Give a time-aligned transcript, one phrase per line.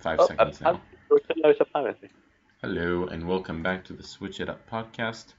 [0.00, 0.80] Five Oh, seconds now.
[1.10, 2.08] uh, apparently.
[2.62, 5.34] Hello and welcome back to the Switch It Up podcast.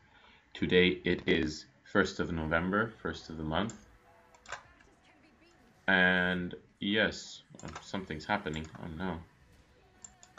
[0.54, 3.76] Today it is 1st of November, 1st of the month.
[5.88, 7.44] And yes,
[7.82, 8.68] something's happening.
[8.84, 9.18] Oh no.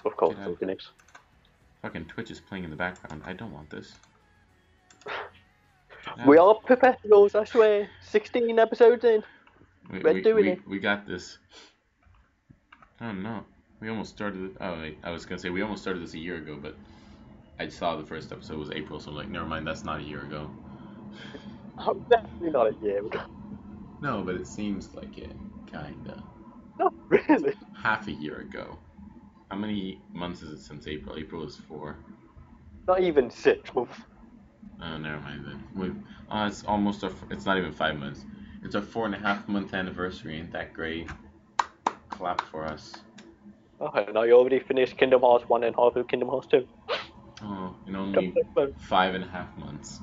[0.04, 0.58] Of course, Get out.
[0.58, 0.90] Phoenix.
[1.82, 3.22] Fucking Twitch is playing in the background.
[3.24, 3.94] I don't want this.
[6.26, 7.88] We are professionals, I swear.
[8.02, 9.22] 16 episodes in.
[9.90, 10.68] We, we're we, doing we, it.
[10.68, 11.38] we got this.
[13.00, 13.44] Oh no.
[13.80, 14.56] We almost started.
[14.60, 14.90] Oh.
[15.02, 16.76] I was gonna say we almost started this a year ago, but
[17.58, 20.02] I saw the first episode was April, so I'm like, never mind, that's not a
[20.02, 20.50] year ago.
[21.82, 23.22] Oh, definitely not a year ago.
[24.02, 25.34] No, but it seems like it,
[25.66, 26.22] kinda.
[26.78, 27.54] Not really.
[27.74, 28.76] Half a year ago.
[29.50, 31.16] How many months is it since April?
[31.18, 31.96] April is four.
[32.86, 33.94] Not even six months.
[34.82, 35.64] Oh, never mind then.
[35.74, 35.88] We,
[36.34, 37.12] uh, it's almost a.
[37.30, 38.26] It's not even five months.
[38.62, 40.38] It's a four and a half month anniversary.
[40.38, 41.08] Ain't that great?
[42.10, 42.92] Clap for us.
[43.80, 46.66] Okay, now you already finished Kingdom Hearts 1 and half of Kingdom Hearts 2.
[47.42, 48.34] Oh, in only
[48.76, 50.00] five and a half months.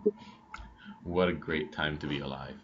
[1.04, 2.54] what a great time to be alive.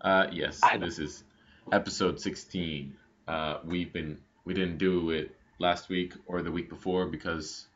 [0.00, 1.22] Uh, yes, this is
[1.70, 2.94] episode 16.
[3.28, 7.66] Uh, we've been we didn't do it last week or the week before because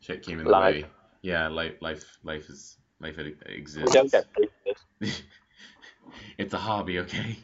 [0.00, 0.84] shit came in the Life.
[0.84, 0.86] way.
[1.22, 3.92] Yeah, life life life is life exists.
[3.92, 5.22] don't get paid for this.
[6.36, 7.38] it's a hobby, okay?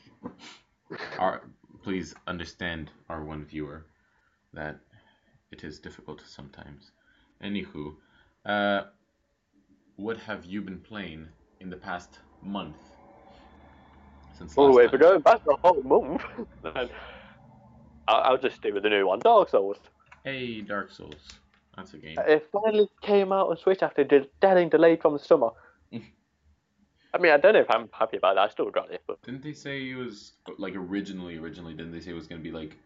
[1.18, 1.42] Our
[1.86, 3.86] please understand our one viewer
[4.52, 4.80] that
[5.52, 6.90] it is difficult sometimes.
[7.44, 7.94] Anywho,
[8.44, 8.80] uh,
[9.94, 11.28] what have you been playing
[11.60, 12.74] in the past month?
[14.36, 16.24] Since Oh, we're going back the whole month.
[18.08, 19.78] I'll, I'll just stick with the new one, Dark Souls.
[20.24, 21.38] Hey, Dark Souls.
[21.76, 22.18] That's a game.
[22.18, 25.50] It finally came out on Switch after de- getting delayed from the summer.
[27.14, 28.42] I mean, I don't know if I'm happy about that.
[28.42, 31.36] I still got it, but Didn't they say it was like originally?
[31.38, 32.76] Originally, didn't they say it was gonna be like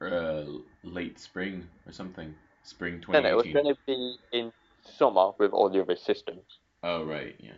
[0.00, 0.44] uh,
[0.82, 2.34] late spring or something?
[2.64, 6.42] Spring then it was going to be in summer with all the other systems.
[6.82, 7.52] Oh right, yeah.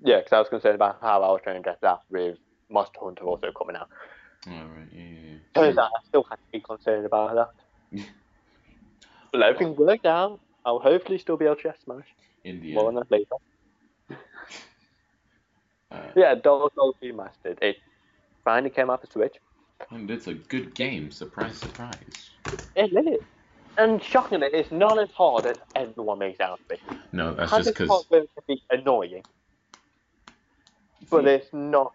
[0.00, 2.38] Yeah, because I was concerned about how I was going to get that with
[2.70, 3.88] Monster Hunter also coming out.
[4.46, 5.38] Oh right, yeah, yeah, yeah.
[5.54, 7.52] Turns out I still had to be concerned about
[7.92, 8.06] that.
[9.32, 10.40] But everything worked out.
[10.64, 12.06] I'll hopefully still be able to get Smash.
[12.46, 13.34] In the More on that later.
[15.90, 17.58] uh, Yeah, Dark Souls Remastered.
[17.60, 17.76] It
[18.44, 19.36] finally came out for Switch.
[19.90, 21.10] and it's a good game.
[21.10, 22.30] Surprise, surprise.
[22.76, 23.20] It is.
[23.78, 26.82] And shockingly, it's not as hard as everyone makes out to be.
[27.12, 28.06] No, that's just its because.
[28.06, 29.24] to be annoying,
[31.10, 31.92] but it's not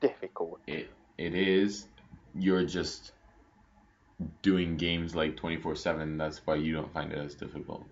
[0.00, 0.60] difficult.
[0.66, 1.86] it it is.
[2.34, 3.12] You're just
[4.42, 6.18] doing games like 24/7.
[6.18, 7.86] That's why you don't find it as difficult.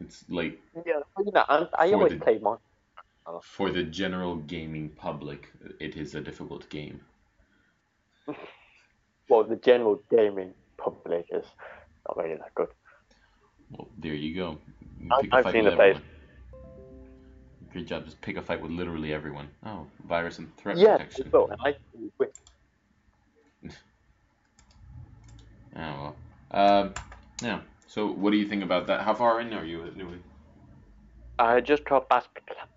[0.00, 2.64] It's, like Yeah, you know, I, I For always the- play Monster.
[3.42, 7.00] for the general gaming public, it is a difficult game.
[9.28, 11.44] Well, the general gaming public is
[12.08, 12.66] not really that good.
[13.70, 14.58] Well, there you go.
[15.00, 15.96] You I- pick a I've fight seen the face.
[17.72, 18.04] Good job.
[18.06, 19.48] Just pick a fight with literally everyone.
[19.64, 21.30] Oh, virus and threat Yeah, protection.
[21.30, 21.76] so and I.
[25.76, 26.16] Oh well.
[26.50, 26.94] Um,
[27.42, 27.60] yeah.
[27.90, 29.00] So, what do you think about that?
[29.00, 30.18] How far in are you anyway?
[31.40, 32.28] I just got past,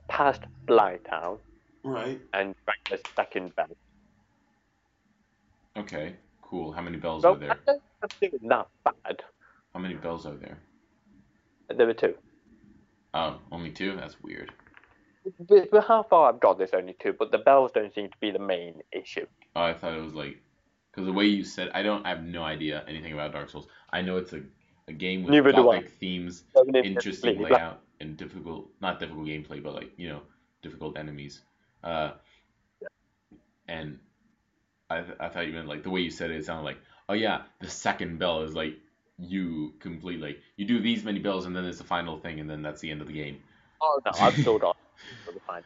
[0.09, 1.38] past Blighttown
[1.84, 2.19] Right.
[2.34, 3.68] and back the second bell.
[5.78, 6.16] Okay.
[6.41, 6.72] Cool.
[6.72, 7.59] How many bells So are I there?
[7.68, 7.84] don't
[8.50, 9.18] that bad.
[9.75, 10.57] How many bells are there?
[11.69, 12.16] There were two.
[13.13, 13.95] Oh, only two.
[13.95, 14.51] That's weird.
[15.47, 18.18] With, with how far I've got, there's only two, but the bells don't seem to
[18.19, 19.28] be the main issue.
[19.56, 20.38] Oh, I thought it was like,
[20.91, 23.68] because the way you said, I don't, I have no idea anything about Dark Souls.
[23.91, 24.41] I know it's a,
[24.88, 29.27] a game with Neither gothic themes, Even if it's interesting layout, and difficult, not difficult
[29.27, 30.21] gameplay, but like you know,
[30.61, 31.41] difficult enemies.
[31.83, 32.11] Uh,
[33.67, 33.99] and
[34.89, 36.77] I, I thought you meant like the way you said it, it sounded like,
[37.09, 38.77] oh yeah, the second bell is like
[39.19, 42.50] you complete like you do these many bells and then it's the final thing and
[42.50, 43.41] then that's the end of the game.
[43.81, 44.77] Oh no, I've still got.
[45.33, 45.63] be fine.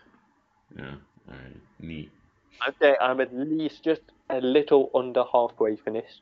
[0.75, 0.95] Yeah.
[1.29, 1.57] All right.
[1.79, 2.11] Neat.
[2.66, 6.22] I'd say I'm at least just a little under halfway finished.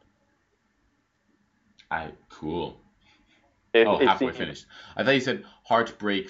[1.92, 2.78] I cool.
[3.82, 4.66] It, Oh, halfway seems- finished.
[4.96, 6.30] I thought you said heartbreak,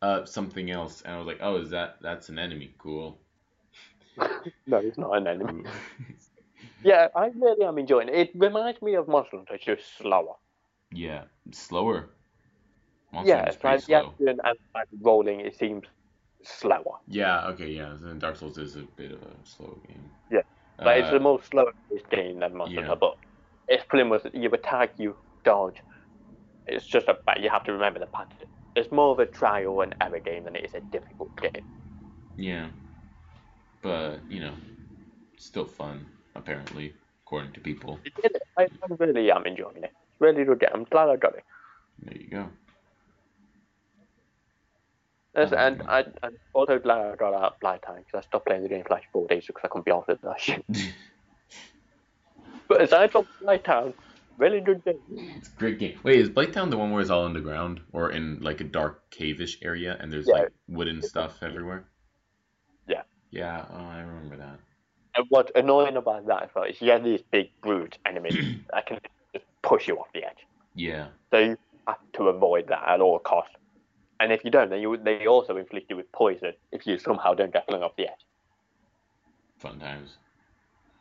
[0.00, 2.74] uh, something else, and I was like, oh, is that that's an enemy?
[2.78, 3.18] Cool.
[4.66, 5.64] no, it's not an enemy.
[6.84, 8.14] Yeah, I really am enjoying it.
[8.14, 10.34] It reminds me of Monster Hunter, it's just slower.
[10.92, 11.22] yeah,
[11.52, 12.10] slower.
[13.12, 14.10] Monster yeah, Hunter's it's pretty like the slow.
[14.10, 15.84] action and like rolling, it seems
[16.42, 16.96] slower.
[17.06, 17.46] Yeah.
[17.50, 17.68] Okay.
[17.70, 17.94] Yeah.
[18.00, 20.02] Then Dark Souls is a bit of a slow game.
[20.32, 20.40] Yeah,
[20.76, 22.80] But it's Uh, a more slower paced game than Monster yeah.
[22.86, 23.16] Hunter, but
[23.68, 25.76] it's pretty much you attack, you dodge.
[26.66, 28.48] It's just a you have to remember the pattern.
[28.76, 31.64] It's more of a trial and error game than it is a difficult game.
[32.36, 32.68] yeah.
[33.82, 34.54] but you know,
[35.36, 36.94] still fun apparently,
[37.24, 37.98] according to people.
[38.56, 39.92] I, I really am enjoying it.
[40.18, 40.70] Really good game.
[40.72, 41.44] I'm glad I got it.
[42.02, 42.48] There you go.
[45.36, 45.82] Yes, and.
[45.82, 48.94] I, I'm also glad I got out Blighttown because I stopped playing the game for
[48.94, 50.64] like four days because I couldn't be bothered with that shit.
[52.68, 53.26] But aside from
[53.64, 53.92] Town,
[54.38, 54.98] really good game.
[55.36, 55.98] It's a great game.
[56.02, 59.58] Wait, is Blighttown the one where it's all underground or in like a dark cave-ish
[59.62, 60.34] area and there's Yeah.
[60.34, 61.84] like wooden stuff everywhere?
[62.88, 63.02] Yeah.
[63.30, 64.58] Yeah, oh, I remember that.
[65.14, 68.34] And what's annoying about that as well is you have these big brute enemies
[68.72, 68.98] that can
[69.34, 70.46] just push you off the edge.
[70.74, 71.08] Yeah.
[71.30, 73.54] So you have to avoid that at all costs.
[74.20, 77.34] And if you don't, then you they also inflict you with poison if you somehow
[77.34, 78.24] don't get flung off the edge.
[79.58, 80.16] Fun times.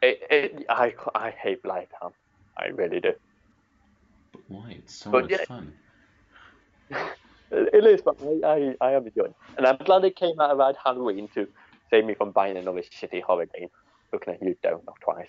[0.01, 2.11] It, it, I, I hate Blight Town.
[2.57, 3.13] I really do.
[4.31, 4.71] But why?
[4.79, 5.73] It's so But much yeah- fun.
[7.53, 8.47] It, is, but I,
[8.79, 9.35] I, I am enjoying it.
[9.57, 11.45] And I'm glad it came out around Halloween to
[11.89, 13.67] save me from buying another shitty horror game.
[14.13, 15.27] Looking at you, don't knock twice.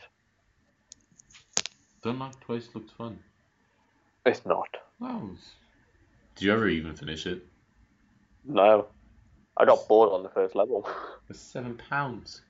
[2.02, 3.18] Don't Knock Twice looks fun.
[4.26, 4.68] It's not.
[5.00, 5.30] Wow.
[6.36, 7.44] Did you ever even finish it?
[8.44, 8.86] No.
[9.56, 10.88] I got bored on the first level.
[11.28, 12.42] It's seven pounds.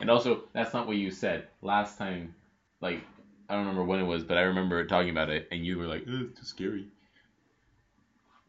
[0.00, 2.34] And also, that's not what you said last time.
[2.80, 3.02] Like,
[3.48, 5.86] I don't remember when it was, but I remember talking about it, and you were
[5.86, 6.88] like, "Ugh, "It's too scary."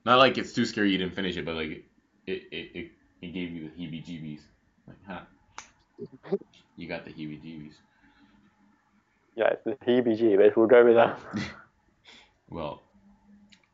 [0.06, 1.86] Not like it's too scary you didn't finish it, but like
[2.28, 2.92] it it, it,
[3.22, 4.42] it gave you the heebie-jeebies.
[4.88, 5.22] Like, huh?
[6.75, 7.74] You got the heebie-jeebies.
[9.36, 10.56] yeah, it's the heebie-jeebies.
[10.56, 11.19] We'll go with that.
[12.50, 12.81] Well,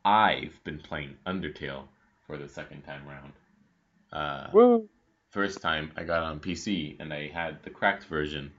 [0.04, 1.84] I've been playing Undertale
[2.26, 3.32] for the second time round.
[4.12, 4.88] Uh, Woo!
[5.30, 8.52] first time I got on PC and I had the cracked version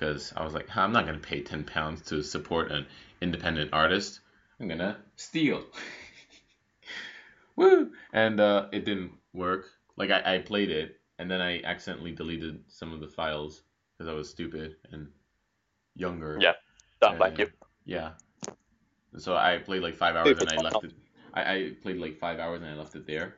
[0.00, 2.86] because I was like, I'm not gonna pay ten pounds to support an
[3.20, 4.20] independent artist.
[4.58, 5.62] I'm gonna steal.
[7.56, 7.92] Woo!
[8.12, 9.66] And uh, it didn't work.
[9.96, 13.62] Like I, I played it and then I accidentally deleted some of the files
[13.98, 15.08] because I was stupid and
[15.94, 16.38] younger.
[16.40, 16.54] Yeah,
[16.96, 17.50] Stuff like you.
[17.84, 18.12] Yeah.
[19.18, 20.92] So I played like five hours and I left it.
[21.34, 23.34] I, I played like five hours and I left it there.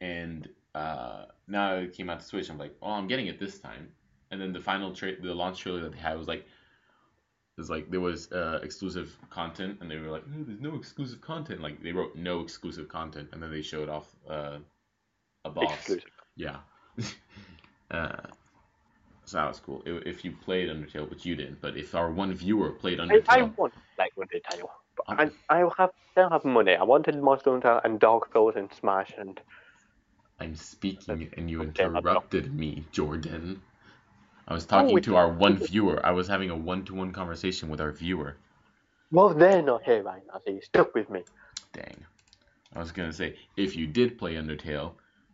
[0.00, 2.50] And uh, now it came out to Switch.
[2.50, 3.88] I'm like, oh, I'm getting it this time.
[4.30, 7.70] And then the final tra- the launch trailer that they had was like, it was
[7.70, 11.60] like there was uh, exclusive content, and they were like, oh, there's no exclusive content.
[11.60, 14.58] Like they wrote no exclusive content, and then they showed off uh,
[15.44, 15.72] a boss.
[15.74, 16.10] Exclusive.
[16.36, 16.56] Yeah.
[17.90, 18.16] uh,
[19.24, 19.82] so that was cool.
[19.86, 23.24] I- If you played Undertale, which you didn't, but if our one viewer played Undertale,
[23.28, 26.74] I want like Undertale, but I, I have don't have money.
[26.74, 29.40] I wanted Monster Hunter and Dark Souls and Smash and
[30.40, 33.62] I'm speaking and you Okay, I'm not- interrupted me, Jordan.
[34.48, 36.04] I was talking we- to our one viewer.
[36.04, 38.36] I was having a one-to-one conversation with our viewer.
[39.10, 41.22] well, they're not here right now, so you stuck with me.
[41.72, 42.04] Dang.
[42.74, 44.92] I was gonna say, if you did play Undertale,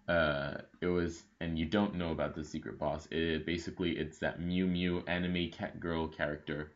[0.08, 4.40] uh, it was, and you don't know about the secret boss, it basically it's that
[4.40, 6.72] Mew Mew anime cat girl character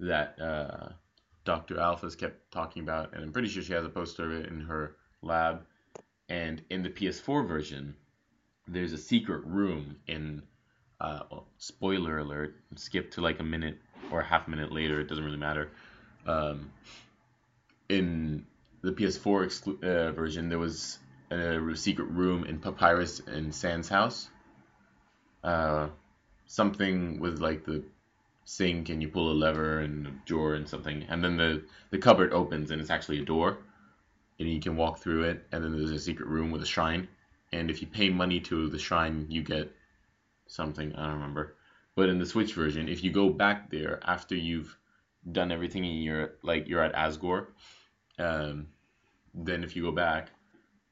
[0.00, 0.88] that uh,
[1.44, 1.76] Dr.
[1.76, 4.60] Alphys kept talking about, and I'm pretty sure she has a poster of it in
[4.60, 5.64] her lab.
[6.28, 7.94] And in the PS4 version,
[8.66, 10.42] there's a secret room in.
[11.04, 12.56] Uh, spoiler alert.
[12.76, 13.76] Skip to like a minute
[14.10, 15.00] or a half minute later.
[15.00, 15.70] It doesn't really matter.
[16.26, 16.70] Um,
[17.90, 18.46] in
[18.80, 20.98] the PS4 exclu- uh, version, there was
[21.30, 24.30] a secret room in Papyrus and Sans house.
[25.42, 25.88] Uh,
[26.46, 27.84] something with like the
[28.46, 31.98] sink and you pull a lever and a drawer and something, and then the the
[31.98, 33.58] cupboard opens and it's actually a door,
[34.38, 35.46] and you can walk through it.
[35.52, 37.08] And then there's a secret room with a shrine,
[37.52, 39.70] and if you pay money to the shrine, you get
[40.54, 41.56] something I don't remember.
[41.96, 44.76] But in the Switch version, if you go back there after you've
[45.32, 47.46] done everything and you're like you're at Asgore,
[48.18, 48.66] um,
[49.34, 50.30] then if you go back,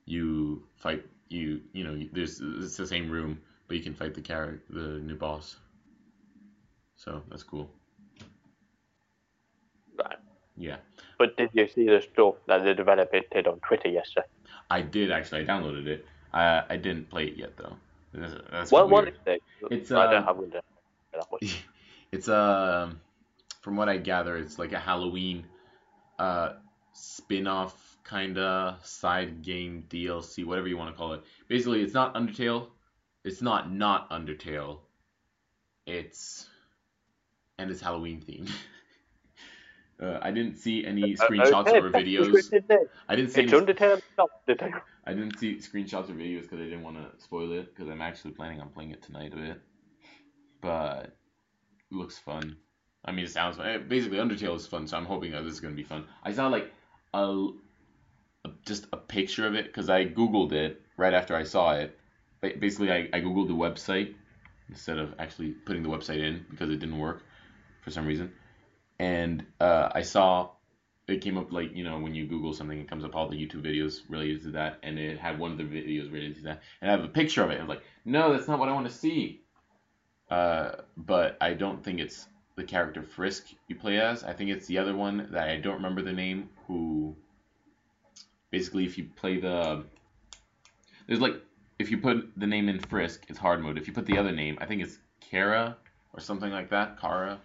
[0.05, 4.21] you fight you you know there's it's the same room, but you can fight the
[4.21, 5.57] character the new boss.
[6.97, 7.71] So that's cool.
[9.99, 10.19] Right.
[10.57, 10.77] Yeah,
[11.19, 14.27] But did you see the stuff that the developer did on Twitter yesterday?
[14.71, 15.43] I did actually.
[15.43, 16.07] I downloaded it.
[16.33, 17.77] I I didn't play it yet though.
[18.13, 19.43] That's, that's What what is it?
[19.71, 20.37] It's, I uh, don't have.
[21.13, 21.65] That much.
[22.13, 23.01] It's um
[23.63, 25.47] from what I gather, it's like a Halloween
[26.19, 26.55] uh
[26.93, 31.23] spin-off kinda side game DLC, whatever you want to call it.
[31.49, 32.67] Basically, it's not Undertale.
[33.25, 34.81] It's not not Undertale.
[35.87, 36.47] It's
[37.59, 38.51] and it's Halloween themed.
[40.03, 42.53] uh, I didn't see any screenshots Okay, or videos.
[43.09, 44.81] I didn't see any, Undertale, not Undertale.
[45.07, 48.03] I didn't see screenshots or videos because I didn't want to spoil it because I'm
[48.03, 49.61] actually planning on playing it tonight a bit.
[50.61, 51.13] But it
[51.95, 52.57] looks fun.
[53.05, 53.67] I mean, it sounds fun.
[53.67, 56.05] Eh, Basically, Undertale is fun, so I'm hoping that this is gonna be fun.
[56.25, 56.73] I saw like
[57.15, 57.49] a,
[58.45, 61.97] a just a picture of it because I googled it right after I saw it.
[62.41, 64.15] Basically, I, I googled the website
[64.69, 67.23] instead of actually putting the website in because it didn't work
[67.83, 68.33] for some reason.
[68.99, 70.51] And uh, I saw
[71.09, 73.37] it came up like you know when you Google something, it comes up all the
[73.37, 76.63] YouTube videos related to that, and it had one of the videos related to that,
[76.81, 77.55] and I have a picture of it.
[77.55, 79.41] And I was like, no, that's not what I want to see.
[80.31, 84.25] Uh, but I don't think it's the character Frisk you play as.
[84.25, 86.49] I think it's the other one that I don't remember the name.
[86.67, 87.17] Who
[88.51, 89.85] basically, if you play the
[91.07, 91.35] there's like
[91.79, 93.77] if you put the name in Frisk, it's hard mode.
[93.77, 94.99] If you put the other name, I think it's
[95.31, 95.77] Chara
[96.13, 97.39] or something like that, Chara.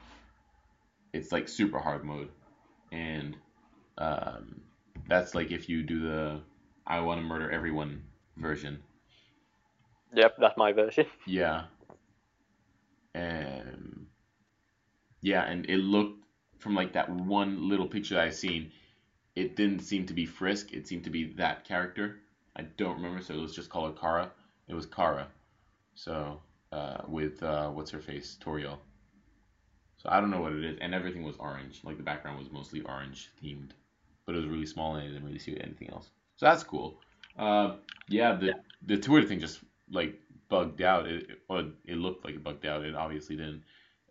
[1.14, 2.30] It's like super hard mode,
[2.92, 3.36] and
[3.98, 4.62] um,
[5.08, 6.42] that's like if you do the
[6.86, 8.04] I want to murder everyone
[8.38, 8.82] version.
[10.16, 11.06] Yep, that's my version.
[11.26, 11.66] Yeah.
[13.14, 14.06] And
[15.22, 16.24] yeah, and it looked
[16.60, 18.72] from like that one little picture I seen,
[19.36, 20.74] it didn't seem to be Frisk.
[20.74, 22.20] It seemed to be that character.
[22.56, 24.32] I don't remember, so let's just call Chara.
[24.68, 25.28] It was Chara.
[25.96, 28.78] So uh, with uh, what's her face, Toriel.
[29.98, 31.82] So I don't know what it is, and everything was orange.
[31.84, 33.72] Like the background was mostly orange themed,
[34.25, 36.10] but it was really small and I didn't really see anything else.
[36.36, 37.00] So that's cool.
[37.38, 37.75] Uh,
[38.08, 38.54] yeah, the
[38.86, 39.60] the Twitter thing just
[39.92, 41.08] like bugged out.
[41.08, 42.84] It well, it looked like it bugged out.
[42.84, 43.63] It obviously didn't.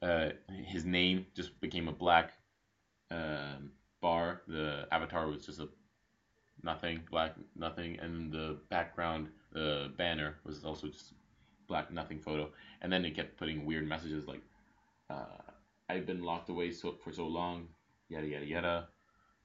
[0.03, 0.31] Uh,
[0.65, 2.33] his name just became a black
[3.11, 4.43] um, bar.
[4.49, 5.69] The avatar was just a
[6.63, 11.15] nothing, black nothing, and the background, the banner was also just
[11.69, 12.51] black nothing photo.
[12.83, 14.43] And then it kept putting weird messages like,
[15.11, 15.46] uh,
[15.89, 17.69] "I've been locked away so for so long,
[18.09, 18.89] yada yada yada.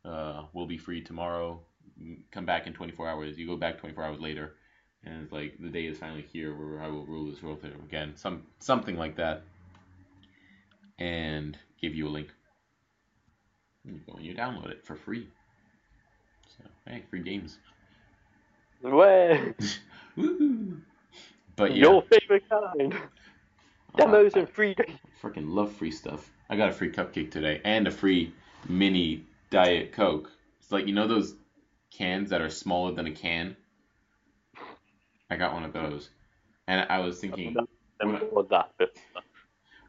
[0.03, 1.61] Uh, we'll be free tomorrow.
[2.31, 3.37] Come back in 24 hours.
[3.37, 4.55] You go back 24 hours later."
[5.03, 8.13] and it's like the day is finally here where I will rule this world again,
[8.15, 9.43] some something like that,
[10.99, 12.29] and give you a link.
[13.83, 15.27] You go and you download it for free.
[16.47, 17.57] So hey, free games.
[18.83, 19.53] Way.
[20.15, 20.77] Woo!
[21.55, 22.95] But yeah, Your favorite kind.
[23.95, 24.75] Demos and free
[25.21, 26.29] freaking love free stuff.
[26.49, 28.33] I got a free cupcake today and a free
[28.67, 30.31] mini diet coke.
[30.59, 31.35] It's like you know those
[31.91, 33.55] cans that are smaller than a can.
[35.29, 36.09] I got one of those,
[36.67, 37.55] and I was thinking
[38.49, 38.91] thought that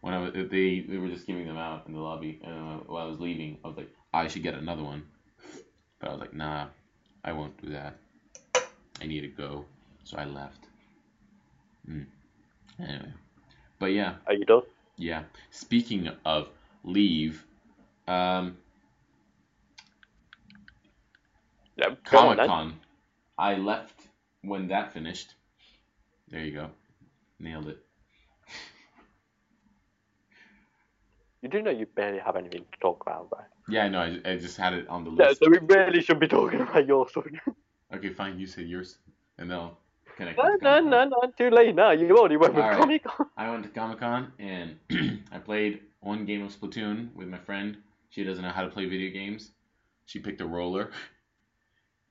[0.00, 2.76] when I was they they were just giving them out in the lobby, and uh,
[2.87, 5.04] while I was leaving, I was like, I should get another one,
[6.00, 6.66] but I was like, nah,
[7.25, 7.97] I won't do that.
[9.00, 9.64] I need to go,
[10.04, 10.66] so I left.
[11.87, 12.02] Hmm.
[12.78, 13.12] Anyway,
[13.82, 14.62] but yeah, Are you done?
[14.96, 15.24] yeah.
[15.50, 16.48] Speaking of
[16.84, 17.44] leave,
[18.06, 18.56] um,
[21.76, 22.46] Yeah, Comic.
[22.46, 22.78] Con,
[23.36, 24.06] I left
[24.42, 25.34] when that finished.
[26.28, 26.70] There you go,
[27.40, 27.78] nailed it.
[31.42, 33.48] You do know you barely have anything to talk about, right?
[33.68, 34.00] Yeah, I know.
[34.00, 35.40] I, I just had it on the list.
[35.42, 37.40] Yeah, so we really should be talking about your story.
[37.94, 38.38] Okay, fine.
[38.38, 38.96] You say yours,
[39.38, 39.76] and then I'll
[40.16, 40.38] connect.
[40.38, 41.90] no, no, no, no, too late now.
[41.90, 42.78] You already went with Alright.
[42.81, 43.26] Comic Con.
[43.37, 44.76] I went to Comic Con and
[45.33, 47.76] I played one game of Splatoon with my friend.
[48.11, 49.50] She doesn't know how to play video games.
[50.07, 50.90] She picked a roller.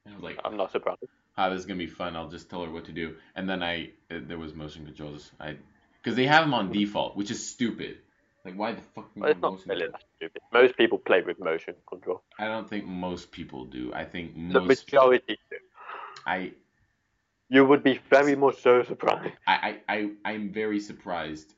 [0.05, 1.03] And I was like, I'm not surprised.
[1.37, 2.15] ah, this is gonna be fun.
[2.15, 3.15] I'll just tell her what to do.
[3.35, 5.31] And then I, uh, there was motion controls.
[5.39, 5.57] I,
[6.01, 7.97] because they have them on default, which is stupid.
[8.43, 9.11] Like, why the fuck?
[9.15, 10.41] Well, it's not really that stupid.
[10.51, 12.23] Most people play with motion control.
[12.39, 13.93] I don't think most people do.
[13.93, 14.67] I think The most.
[14.67, 15.57] majority do.
[16.25, 16.53] I,
[17.51, 19.33] You would be very much so surprised.
[19.45, 21.55] I, I, I, I'm very surprised.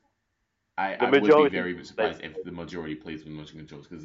[0.76, 4.04] I, I would be very surprised if the majority plays with motion controls because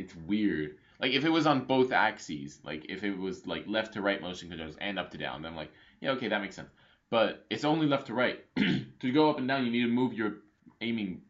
[0.00, 0.78] it's weird.
[1.00, 4.20] Like if it was on both axes, like if it was like left to right
[4.20, 6.70] motion controls and up to down, then I'm like, yeah, okay, that makes sense.
[7.08, 8.44] But it's only left to right.
[8.56, 10.38] to go up and down, you need to move your
[10.80, 11.22] aiming,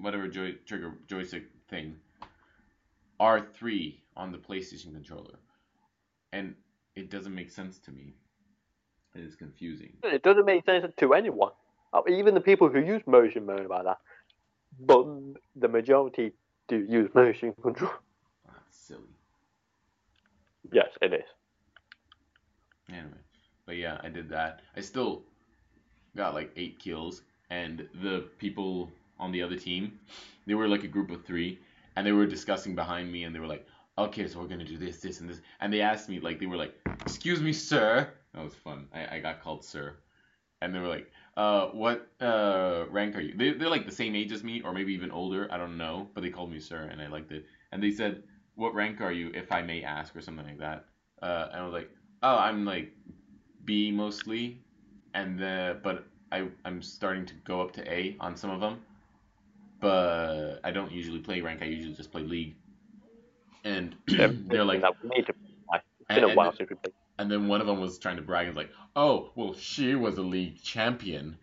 [0.00, 1.96] whatever joy trigger joystick thing,
[3.20, 5.38] R3 on the PlayStation controller,
[6.32, 6.54] and
[6.96, 8.14] it doesn't make sense to me.
[9.14, 9.92] It is confusing.
[10.04, 11.52] It doesn't make sense to anyone.
[11.92, 13.98] Uh, Even the people who use motion moan about that.
[14.78, 15.06] But
[15.56, 16.32] the majority
[16.68, 17.90] do use motion control.
[18.46, 19.00] That's silly.
[20.72, 21.24] Yes, it is.
[22.88, 23.18] Anyway,
[23.66, 24.60] but yeah, I did that.
[24.76, 25.22] I still
[26.16, 29.98] got like eight kills, and the people on the other team,
[30.46, 31.58] they were like a group of three,
[31.96, 33.66] and they were discussing behind me, and they were like,
[33.98, 36.46] "Okay, so we're gonna do this, this, and this," and they asked me like, they
[36.46, 38.88] were like, "Excuse me, sir." That was fun.
[38.92, 39.96] I, I got called sir,
[40.60, 44.14] and they were like, "Uh, what uh rank are you?" They they're like the same
[44.14, 45.48] age as me, or maybe even older.
[45.50, 47.46] I don't know, but they called me sir, and I liked it.
[47.72, 48.22] And they said,
[48.54, 50.86] "What rank are you, if I may ask," or something like that.
[51.22, 51.90] Uh, and I was like,
[52.22, 52.92] "Oh, I'm like
[53.64, 54.62] B mostly,
[55.14, 58.80] and the but I I'm starting to go up to A on some of them,
[59.80, 61.62] but I don't usually play rank.
[61.62, 62.56] I usually just play league."
[63.64, 65.34] And they're like, we need to.
[66.00, 66.94] It's been a while since we played.
[67.20, 69.94] And then one of them was trying to brag and was like, "Oh, well, she
[69.94, 71.36] was a league champion."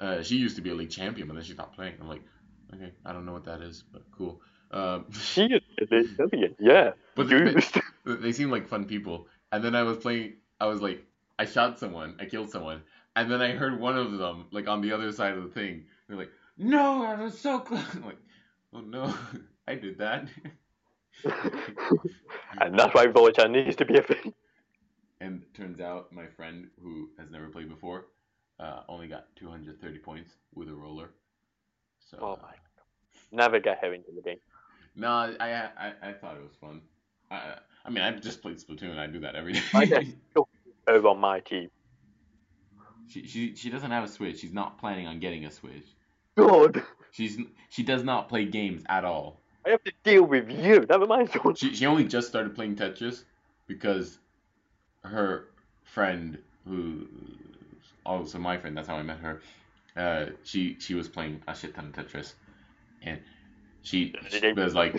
[0.00, 1.94] Uh, she used to be a league champion, but then she stopped playing.
[2.00, 2.22] I'm like,
[2.74, 4.40] okay, I don't know what that is, but cool.
[4.70, 6.56] Uh, She is a league champion.
[6.58, 6.92] Yeah.
[7.14, 7.54] But they,
[8.06, 9.26] they seem like fun people.
[9.52, 10.36] And then I was playing.
[10.60, 11.04] I was like,
[11.38, 12.16] I shot someone.
[12.18, 12.82] I killed someone.
[13.14, 15.84] And then I heard one of them like on the other side of the thing.
[16.08, 18.22] They're like, "No, I was so close." I'm like,
[18.72, 19.14] "Oh no,
[19.66, 20.28] I did that."
[22.60, 24.32] and that's why voice needs to be a thing.
[25.20, 28.06] And turns out my friend who has never played before
[28.60, 31.10] uh, only got 230 points with a roller.
[32.10, 32.54] So Oh uh, my.
[33.30, 34.38] Never get her into the game.
[34.96, 36.80] no, I, I I thought it was fun.
[37.30, 38.98] I I mean I just played Splatoon.
[38.98, 39.62] I do that every day.
[39.74, 40.04] I get
[40.86, 41.68] her on my team.
[43.08, 44.38] she, she she doesn't have a Switch.
[44.40, 45.86] She's not planning on getting a Switch.
[46.36, 46.82] God.
[47.10, 49.40] She's she does not play games at all.
[49.66, 50.86] I have to deal with you.
[50.88, 51.30] Never mind.
[51.56, 53.24] She she only just started playing Tetris
[53.66, 54.18] because
[55.04, 55.48] her
[55.84, 57.06] friend who's
[58.04, 59.42] also my friend, that's how I met her.
[59.96, 62.34] Uh, she she was playing a shit ton of Tetris,
[63.02, 63.20] and
[63.82, 64.96] she, she was like,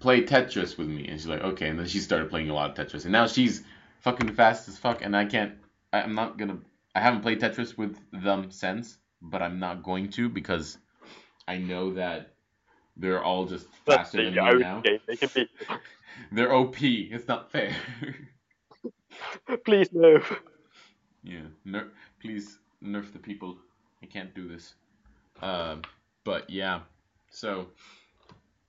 [0.00, 2.70] "Play Tetris with me," and she's like, "Okay," and then she started playing a lot
[2.78, 3.62] of Tetris, and now she's
[4.00, 5.54] fucking fast as fuck, and I can't.
[5.92, 6.58] I, I'm not gonna.
[6.94, 10.76] I haven't played Tetris with them since, but I'm not going to because
[11.48, 12.34] I know that
[12.96, 14.82] they're all just faster than me now.
[15.06, 15.48] they can be.
[16.30, 16.80] They're OP.
[16.80, 17.74] It's not fair.
[19.64, 20.20] Please no.
[21.22, 21.40] yeah.
[21.64, 23.56] Ner- please nerf the people.
[24.02, 24.74] I can't do this.
[25.42, 25.82] Um,
[26.24, 26.80] but yeah.
[27.30, 27.66] So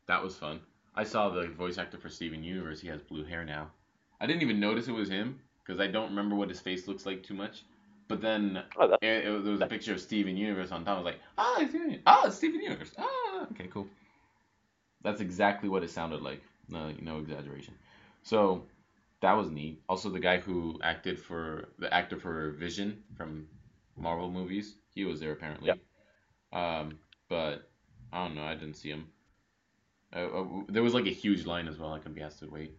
[0.08, 0.60] that was fun.
[0.96, 2.80] I saw the voice actor for Steven Universe.
[2.82, 3.72] He has blue hair now.
[4.22, 7.06] I didn't even notice it was him because I don't remember what his face looks
[7.06, 7.64] like too much.
[8.08, 10.94] But then Oh, it, it, there was a picture of Steven Universe on top.
[10.94, 12.00] I was like, ah, it's Steven.
[12.06, 12.92] Ah, it's Steven Universe.
[12.98, 13.88] Ah, okay, cool.
[15.02, 16.42] That's exactly what it sounded like.
[16.70, 17.74] No, no exaggeration.
[18.24, 18.64] So
[19.22, 19.82] that was neat.
[19.90, 23.48] Also, the guy who acted for the actor for Vision from
[23.98, 25.80] Marvel movies, he was there apparently.
[26.54, 27.70] Um, but
[28.14, 28.44] I don't know.
[28.44, 29.08] I didn't see him.
[30.16, 31.94] Uh, uh, there was like a huge line as well.
[31.94, 32.78] I couldn't be asked to wait.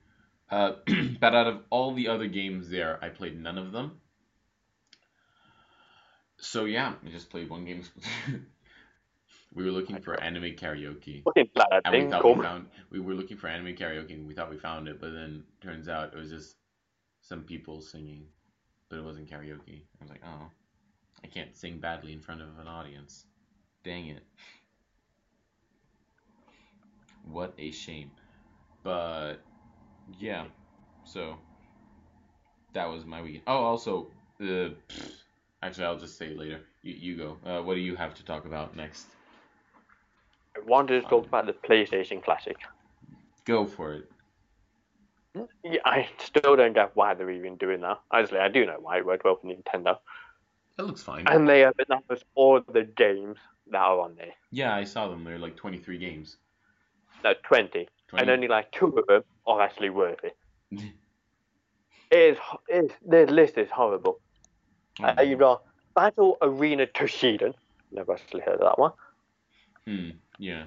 [0.51, 0.73] Uh,
[1.21, 4.01] but out of all the other games there, I played none of them.
[6.39, 7.83] So yeah, I just played one game.
[9.55, 11.49] we were looking for anime karaoke, fucking
[11.85, 12.67] and we thought we found.
[12.91, 15.89] We were looking for anime karaoke, and we thought we found it, but then turns
[15.89, 16.57] out it was just
[17.23, 18.27] some people singing,
[18.89, 19.83] but it wasn't karaoke.
[20.01, 20.51] I was like, oh,
[21.25, 23.25] I can't sing badly in front of an audience.
[23.83, 24.23] Dang it.
[27.25, 28.11] What a shame.
[28.83, 29.37] But
[30.19, 30.45] yeah,
[31.05, 31.37] so
[32.73, 33.43] that was my weekend.
[33.47, 34.09] Oh, also,
[34.41, 34.69] uh,
[35.63, 36.61] actually, I'll just say it later.
[36.83, 37.39] You, you go.
[37.45, 39.07] Uh, what do you have to talk about next?
[40.57, 42.57] I wanted to talk about the PlayStation Classic.
[43.45, 44.11] Go for it.
[45.63, 48.01] Yeah, I still don't get why they're even doing that.
[48.11, 49.99] Honestly, I do know why it worked well for Nintendo.
[50.79, 51.27] It looks fine.
[51.27, 53.37] And they have announced all the games
[53.71, 54.33] that are on there.
[54.51, 55.25] Yeah, I saw them.
[55.25, 56.37] They're like 23 games.
[57.23, 57.89] No, 20.
[58.09, 58.23] 20.
[58.23, 60.37] And only like two of them are actually worth it.
[60.71, 62.39] it is,
[62.69, 64.21] it's, the list is horrible.
[65.01, 65.63] Oh, Uh, you've got
[65.95, 67.55] Battle Arena Toshinden.
[67.93, 68.93] Never actually heard of that one.
[69.87, 70.11] hmm.
[70.39, 70.65] Yeah.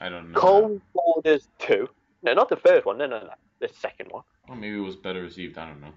[0.00, 0.38] I don't know.
[0.38, 1.88] Cool Boarders 2.
[2.22, 2.98] No, not the first one.
[2.98, 3.30] No, no, no.
[3.60, 4.22] The second one.
[4.48, 5.56] Well, maybe it was better received.
[5.58, 5.92] I don't know.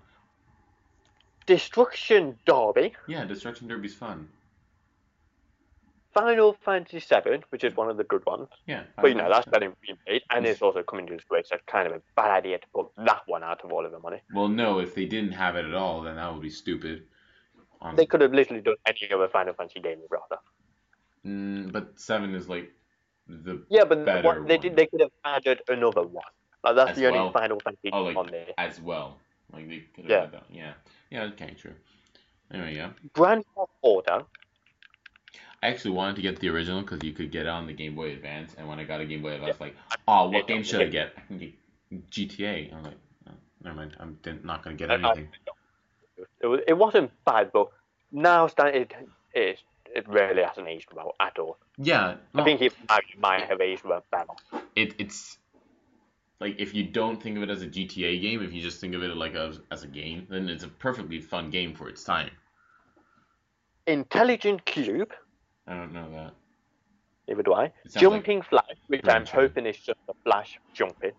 [1.45, 2.93] Destruction Derby.
[3.07, 4.27] Yeah, Destruction Derby's fun.
[6.13, 8.47] Final Fantasy VII, which is one of the good ones.
[8.65, 8.83] Yeah.
[8.95, 11.47] But you know, that's getting remade, and it's also coming to the Switch.
[11.49, 13.91] So it's kind of a bad idea to put that one out of all of
[13.91, 14.21] the money.
[14.33, 17.03] Well, no, if they didn't have it at all, then that would be stupid.
[17.81, 20.41] Um, They could have literally done any other Final Fantasy game rather.
[21.25, 22.71] mm, but seven is like
[23.29, 24.61] the Yeah, but what, they one.
[24.61, 24.75] did.
[24.75, 26.23] They could have added another one.
[26.63, 27.31] Like that's As the only well?
[27.31, 28.47] Final Fantasy oh like on there.
[28.57, 29.17] as well.
[29.53, 30.25] Like they could have Yeah.
[30.27, 30.43] that.
[30.51, 30.73] Yeah.
[31.09, 31.23] Yeah.
[31.33, 31.53] Okay.
[31.57, 31.73] True.
[32.51, 32.91] Anyway, yeah.
[33.13, 34.27] Grand Theft Auto.
[35.61, 37.95] I actually wanted to get the original because you could get it on the Game
[37.95, 39.75] Boy Advance, and when I got a Game Boy Advance, I was like,
[40.07, 41.13] oh, what game should I get?
[41.17, 41.53] I can get
[42.09, 42.73] GTA.
[42.73, 43.95] I'm like, oh, never mind.
[43.99, 45.27] I'm not gonna get anything.
[46.41, 46.61] It was.
[46.67, 47.67] It wasn't bad, but
[48.11, 48.93] now it
[49.33, 49.59] it
[49.95, 51.57] it really hasn't aged well at all.
[51.77, 52.15] Yeah.
[52.35, 54.33] I think it might, might have aged well better.
[54.75, 55.37] it, it's
[56.39, 58.95] like if you don't think of it as a GTA game, if you just think
[58.95, 62.03] of it like a, as a game, then it's a perfectly fun game for its
[62.03, 62.31] time.
[63.87, 65.11] Intelligent Qube.
[65.67, 66.33] I don't know that.
[67.27, 67.71] Neither do I.
[67.87, 71.11] Sounds like Jumping Flash, which I'm hoping is just a flash jumping.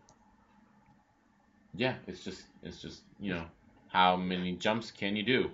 [1.75, 3.45] Yeah, it's just it's just you know
[3.89, 5.51] how many jumps can you do?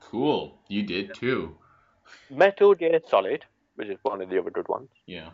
[0.00, 1.56] Cool, you did too.
[2.30, 3.44] Metal Gear Solid,
[3.76, 4.88] which is one of the other good ones.
[5.06, 5.30] Yeah.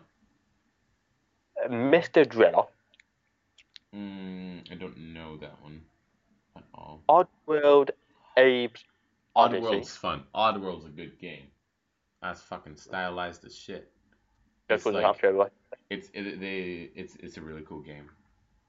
[1.63, 2.27] Uh, Mr.
[2.27, 2.63] Driller.
[3.95, 5.81] Mm, I don't know that one
[6.55, 7.01] at all.
[7.09, 7.89] Oddworld
[8.37, 8.83] Abe's
[9.35, 9.63] Odyssey.
[9.65, 10.23] Oddworld's fun.
[10.35, 11.47] Oddworld's a good game.
[12.21, 13.91] That's fucking stylized as shit.
[14.69, 15.51] It's like- like
[15.89, 18.09] It's it, they it's it's a really cool game.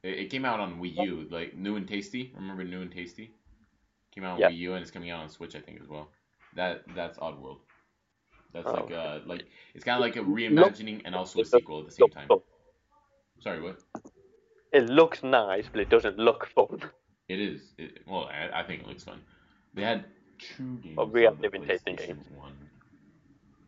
[0.03, 2.33] It, it came out on Wii U, like new and tasty.
[2.35, 3.35] Remember new and tasty?
[4.15, 4.49] Came out on Yeah.
[4.51, 6.09] Wii U and it's coming out on Switch, I think as well.
[6.57, 7.59] That that's Oddworld.
[8.53, 8.73] That's Oh.
[8.73, 11.93] like uh like it's kind of like a reimagining and also a sequel at the
[11.93, 12.29] same time.
[13.41, 13.79] Sorry, what?
[14.73, 16.83] It looks nice, but it doesn't look fun.
[17.29, 17.75] It is.
[17.79, 19.21] It, well, I, I think it looks fun.
[19.75, 20.05] They had
[20.39, 20.97] two games.
[20.97, 22.25] Well, we have on the different tasting games.
[22.35, 22.57] One,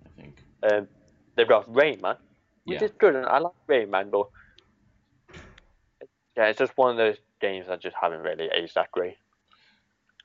[0.05, 0.43] I think.
[0.63, 0.89] Um,
[1.37, 2.17] they've got Rayman,
[2.65, 2.87] which Yeah.
[2.87, 4.27] is good, and I like Rayman, but
[6.37, 9.17] yeah, it's just one of those games that just haven't really aged that great.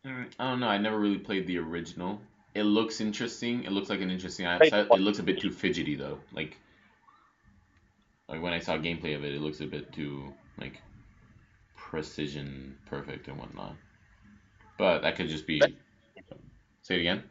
[0.06, 0.68] I don't know.
[0.70, 2.22] I never really played the original.
[2.58, 3.66] It looks interesting.
[3.66, 4.88] It looks like an interesting asset.
[4.92, 6.18] It looks a bit too fidgety though.
[6.34, 6.58] Like,
[8.28, 10.82] like when I saw gameplay of it, it looks a bit too like
[11.76, 13.76] precision perfect and whatnot.
[14.80, 15.62] But that could just be.
[16.82, 17.24] Say it again.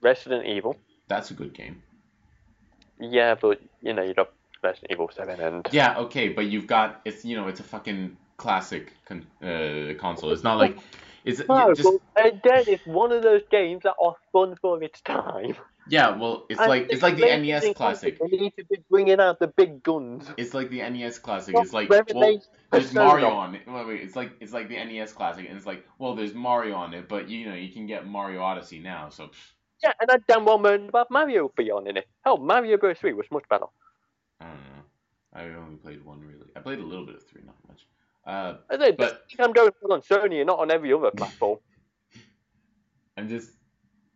[0.00, 0.76] Resident Evil,
[1.08, 1.82] That's a good game.
[2.98, 7.02] yeah, but you know you got Resident Evil Seven and Yeah, okay, but you've got
[7.04, 10.30] it's you know it's a fucking classic con- uh, console.
[10.30, 10.78] It's not like
[11.24, 14.82] it's No, just but uh, again, it's one of those games that are fun for
[14.82, 15.56] its time.
[15.86, 16.16] yeah.
[16.16, 18.18] Well, it's And like it's like the NES classic.
[18.20, 20.28] They need to be bringing out the big guns.
[20.36, 21.54] It's like the NES classic.
[21.54, 23.62] Well, It's like well, there's Mario on it.
[23.66, 24.00] Wait, wait.
[24.02, 27.08] It's like it's like the NES classic, and it's like well, there's Mario on it,
[27.08, 29.08] but you know you can get Mario Odyssey now.
[29.10, 29.30] So
[29.82, 32.08] Yeah, and I damn well moaned about Mario Beyond in it.
[32.24, 32.98] Hell, Mario Bros.
[32.98, 33.66] 3 was much better.
[34.40, 34.84] I don't know.
[35.32, 36.50] I only played one really.
[36.56, 37.86] I played a little bit of three, not much.
[38.24, 41.58] Uh, I said, But- I'm going on Sony and not on every other platform.
[43.16, 43.50] I'm just.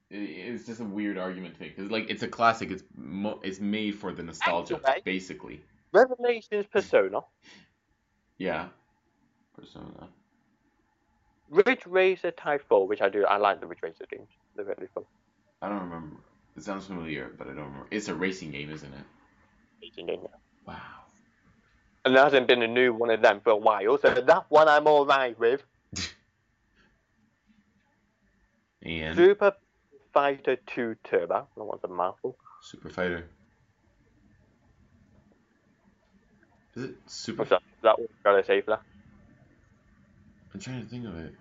[0.08, 2.70] It's just a weird argument to make because like it's a classic.
[2.70, 5.02] It's mo- it's made for the nostalgia, Anyway.
[5.04, 5.60] basically.
[5.92, 7.20] Revelations Persona,
[8.38, 8.68] Yeah.
[9.56, 10.08] Persona.
[11.48, 14.28] Ridge Racer Type 4, which I do, I like the Ridge Racer games.
[14.54, 15.04] They're really fun.
[15.62, 16.16] I don't remember.
[16.56, 17.86] It sounds familiar, but I don't remember.
[17.90, 19.04] It's a racing game, isn't it?
[19.82, 20.28] Racing game, yeah.
[20.66, 20.76] Wow.
[22.06, 24.68] And there hasn't been a new one of them for a while, so that one
[24.68, 25.62] I'm alright with.
[28.82, 29.52] And Super
[30.14, 32.36] Fighter 2 Turbo, that one's a mouthful.
[32.62, 33.24] Super Fighter.
[36.76, 37.38] Is it Super?
[37.38, 37.62] What's that?
[37.82, 38.82] That one gotta say for that.
[40.54, 41.34] I'm trying to think of it.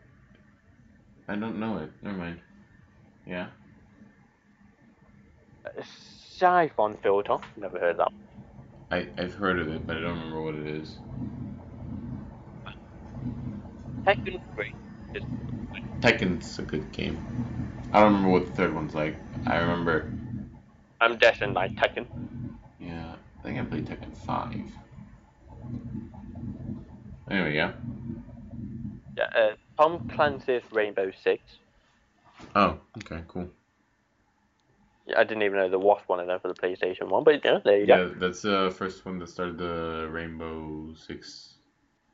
[1.27, 1.91] I don't know it.
[2.01, 2.39] Never mind.
[3.27, 3.49] Yeah.
[5.63, 5.83] Uh,
[6.31, 8.11] Siphon Filter, never heard that.
[8.95, 10.95] I I've heard of it, but I don't remember what it is.
[14.05, 14.75] Tekken 3
[15.15, 15.23] is
[15.99, 17.17] Tekken's a good game.
[17.91, 19.17] I don't remember what the third one's like.
[19.47, 20.13] I remember.
[21.01, 22.05] I'm guessing like Tekken.
[22.79, 24.61] Yeah, I think I played Tekken Five.
[27.29, 27.73] Anyway, yeah.
[29.17, 31.41] Yeah, uh, Tom Clancy's Rainbow Six.
[32.55, 33.49] Oh, okay, cool.
[35.07, 37.43] Yeah, I didn't even know there was one of them for the PlayStation One, but
[37.45, 38.13] yeah, there you Yeah, go.
[38.19, 41.55] that's the first one that started the Rainbow Six,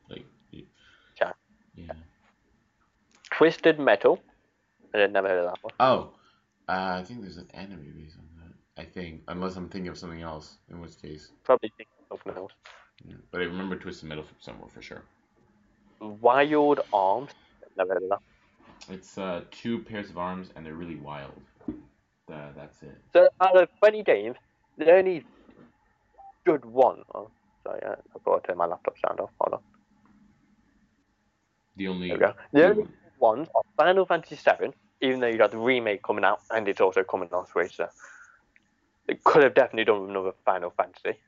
[0.10, 0.26] like.
[0.52, 1.32] Yeah.
[1.76, 1.94] Yeah.
[3.32, 4.22] Twisted Metal.
[4.94, 5.74] I had never heard of that one.
[5.80, 6.12] Oh,
[6.68, 8.82] uh, I think there's an anime based on that.
[8.82, 11.32] I think, unless I'm thinking of something else, in which case.
[11.44, 12.52] Probably think of something else.
[13.06, 13.16] Yeah.
[13.32, 15.04] But I remember Twisted Metal from somewhere for sure.
[16.02, 17.32] Wild Arms.
[17.78, 18.20] Never heard of that.
[18.90, 21.40] It's uh, two pairs of arms, and they're really wild.
[22.32, 22.98] Uh, that's it.
[23.14, 24.38] So out of 20 games,
[24.78, 25.26] the only
[26.46, 27.04] good one.
[27.14, 27.30] Oh,
[27.64, 29.32] sorry, I I thought I turned my laptop sound off.
[29.40, 29.60] Hold on.
[31.76, 32.08] The only.
[32.08, 32.34] There we go.
[32.54, 32.88] The only
[33.20, 36.82] ones are Final Fantasy VII, even though you got the remake coming out, and it's
[36.82, 37.76] also coming on Switch.
[37.76, 37.88] So
[39.08, 41.20] it could have definitely done with another Final Fantasy.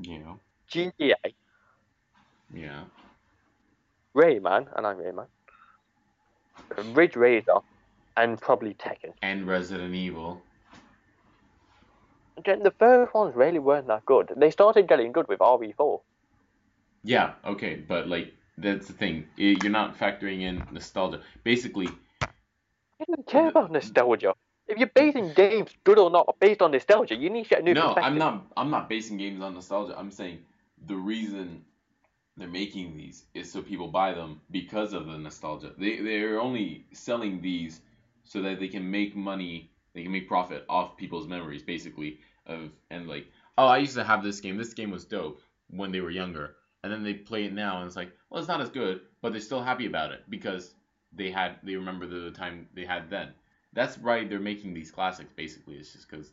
[0.00, 0.34] Yeah.
[0.70, 1.14] GTA,
[2.52, 2.84] Yeah.
[4.14, 5.26] Rayman, and I like Rayman.
[6.94, 7.58] Ridge Racer,
[8.16, 9.12] and probably Tekken.
[9.22, 10.42] And Resident Evil.
[12.44, 14.32] The first ones really weren't that good.
[14.36, 16.00] They started getting good with RE4.
[17.04, 17.32] Yeah.
[17.44, 19.26] Okay, but like that's the thing.
[19.36, 21.20] You're not factoring in nostalgia.
[21.44, 21.88] Basically,
[22.22, 24.34] I don't care about nostalgia.
[24.66, 27.62] If you're basing games, good or not, based on nostalgia, you need to get a
[27.62, 28.12] new no, perspective.
[28.12, 28.46] I'm not.
[28.56, 29.98] I'm not basing games on nostalgia.
[29.98, 30.38] I'm saying
[30.86, 31.64] the reason
[32.36, 35.72] they're making these is so people buy them because of the nostalgia.
[35.76, 37.80] They they're only selling these
[38.30, 39.72] so that they can make money.
[39.92, 42.20] They can make profit off people's memories, basically.
[42.46, 43.26] Of and like,
[43.58, 44.56] oh, I used to have this game.
[44.56, 47.86] This game was dope when they were younger, and then they play it now, and
[47.88, 50.74] it's like, well, it's not as good, but they're still happy about it because
[51.12, 53.30] they had they remember the time they had then.
[53.72, 54.28] That's right.
[54.30, 55.32] They're making these classics.
[55.34, 56.28] Basically, it's just because.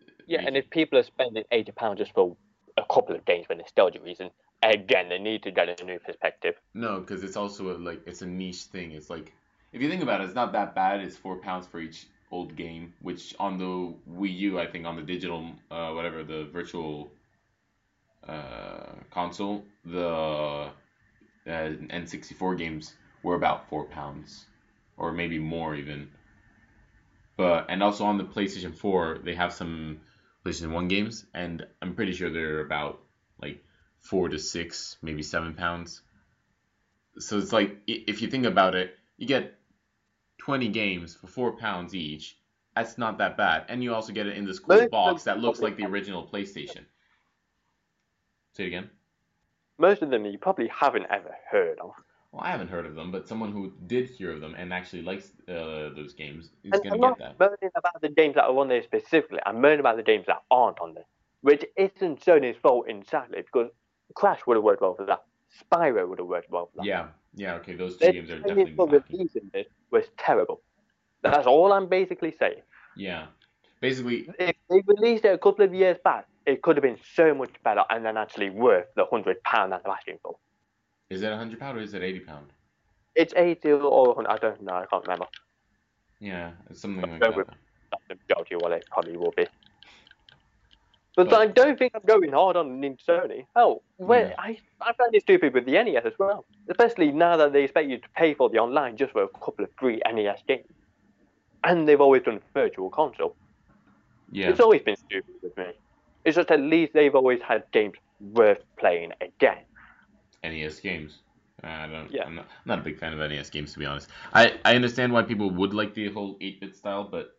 [0.00, 2.36] Uh, yeah, and if people are spending eighty pounds just for
[2.76, 4.30] a couple of games for nostalgia reason,
[4.64, 6.56] again, they need to get a new perspective.
[6.74, 8.90] No, because it's also a, like it's a niche thing.
[8.90, 9.32] It's like
[9.74, 11.00] if you think about it, it's not that bad.
[11.00, 14.94] It's four pounds for each old game, which on the Wii U, I think on
[14.94, 17.10] the digital, uh, whatever the virtual
[18.26, 20.70] uh, console, the uh,
[21.46, 24.46] N64 games were about four pounds,
[24.96, 26.08] or maybe more even.
[27.36, 29.98] But and also on the PlayStation 4, they have some
[30.46, 33.00] PlayStation 1 games, and I'm pretty sure they're about
[33.42, 33.64] like
[33.98, 36.00] four to six, maybe seven pounds.
[37.18, 39.54] So it's like if you think about it, you get
[40.44, 42.36] 20 games for four pounds each.
[42.76, 45.38] That's not that bad, and you also get it in this cool Most box that
[45.38, 46.84] looks like the original PlayStation.
[48.52, 48.90] Say it again.
[49.78, 51.92] Most of them you probably haven't ever heard of.
[52.32, 55.02] Well, I haven't heard of them, but someone who did hear of them and actually
[55.02, 57.38] likes uh, those games is gonna I'm get not that.
[57.38, 59.38] moaning about the games that are on there specifically.
[59.46, 61.06] I'm moaning about the games that aren't on there,
[61.40, 63.70] which isn't Sony's fault exactly because
[64.14, 65.22] Crash would have worked well for that.
[65.62, 66.86] Spyro would have worked well for that.
[66.86, 70.62] Yeah, yeah, okay, those two games are definitely for this was terrible.
[71.22, 72.62] That's all I'm basically saying.
[72.96, 73.26] Yeah,
[73.80, 77.34] basically, If they released it a couple of years back, it could have been so
[77.34, 80.36] much better and then actually worth the hundred pound that they're asking for.
[81.10, 82.46] is it 100 pound or is it 80 pound?
[83.14, 84.74] It's eighty or 100, I don't know.
[84.74, 85.26] I can't remember.
[86.20, 87.46] Yeah, it's something like that.
[87.90, 89.46] That's the majority what it probably will be.
[91.16, 93.46] But, But- I don't think I'm going hard on Sony.
[93.54, 94.34] Hell, where Yeah.
[94.38, 97.88] I I find it stupid with the NES as well, especially now that they expect
[97.88, 100.66] you to pay for the online just for a couple of free NES games,
[101.62, 103.36] and they've always done virtual console.
[104.32, 105.72] Yeah, It's always been stupid with me.
[106.24, 109.58] It's just at least they've always had games worth playing again.
[110.42, 111.20] NES games.
[111.62, 112.10] I don't.
[112.10, 112.24] Yeah.
[112.26, 114.08] I'm not, I'm not a big fan of NES games to be honest.
[114.32, 117.36] I I understand why people would like the whole 8-bit style, but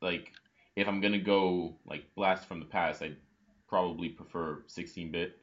[0.00, 0.32] like
[0.80, 3.16] if I'm gonna go like blast from the past, I'd
[3.68, 5.38] probably prefer 16-bit,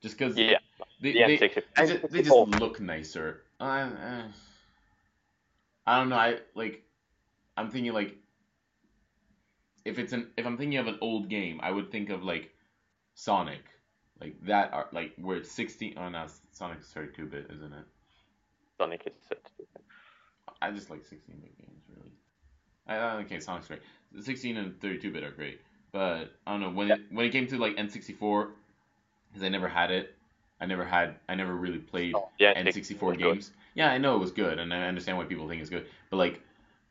[0.00, 0.58] just because Yeah,
[1.00, 3.42] they, the they, they, just, they just look nicer.
[3.60, 4.22] Uh, uh,
[5.86, 6.16] I don't know.
[6.16, 6.82] I like.
[7.56, 8.16] I'm thinking like.
[9.84, 12.50] If it's an if I'm thinking of an old game, I would think of like
[13.14, 13.62] Sonic,
[14.20, 15.94] like that art, like where it's 16.
[15.96, 17.84] Oh no, Sonic's 32 bit, isn't it?
[18.78, 19.82] Sonic is such a stupid.
[20.60, 22.10] I just like 16 bit games really.
[22.86, 23.82] I, I okay, Sonic's great.
[24.20, 25.60] 16 and 32 bit are great,
[25.92, 28.48] but I don't know when it when it came to like N64,
[29.28, 30.14] because I never had it.
[30.60, 31.16] I never had.
[31.28, 33.34] I never really played Oh, yeah, N64 was good.
[33.34, 33.50] games.
[33.74, 36.16] Yeah, I know it was good, and I understand why people think it's good, but
[36.16, 36.40] like,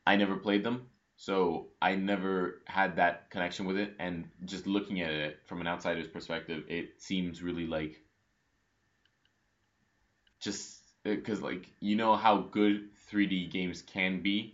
[0.05, 0.85] I never played them,
[1.17, 3.93] so I never had that connection with it.
[3.97, 8.01] And just looking at it from an outsider's perspective, it seems really like
[10.39, 14.53] just because like you know how good 3D games can be,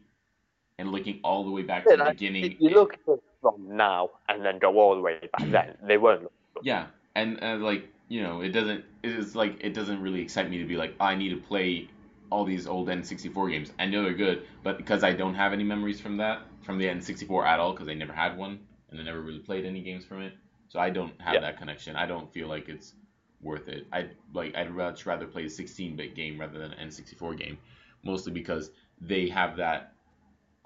[0.81, 2.57] and looking all the way back to the beginning.
[2.59, 2.97] You look
[3.41, 6.29] from now and then go all the way back then, they weren't.
[6.61, 8.83] Yeah, and uh, like you know, it doesn't.
[9.03, 11.89] It's like it doesn't really excite me to be like I need to play
[12.29, 13.71] all these old N64 games.
[13.79, 16.87] I know they're good, but because I don't have any memories from that, from the
[16.87, 20.05] N64 at all, because I never had one and I never really played any games
[20.05, 20.33] from it,
[20.69, 21.41] so I don't have Yeah.
[21.41, 21.95] that connection.
[21.95, 22.93] I don't feel like it's
[23.41, 23.87] worth it.
[23.91, 27.57] I like I'd much rather play a 16-bit game rather than an N64 game,
[28.03, 29.90] mostly because they have that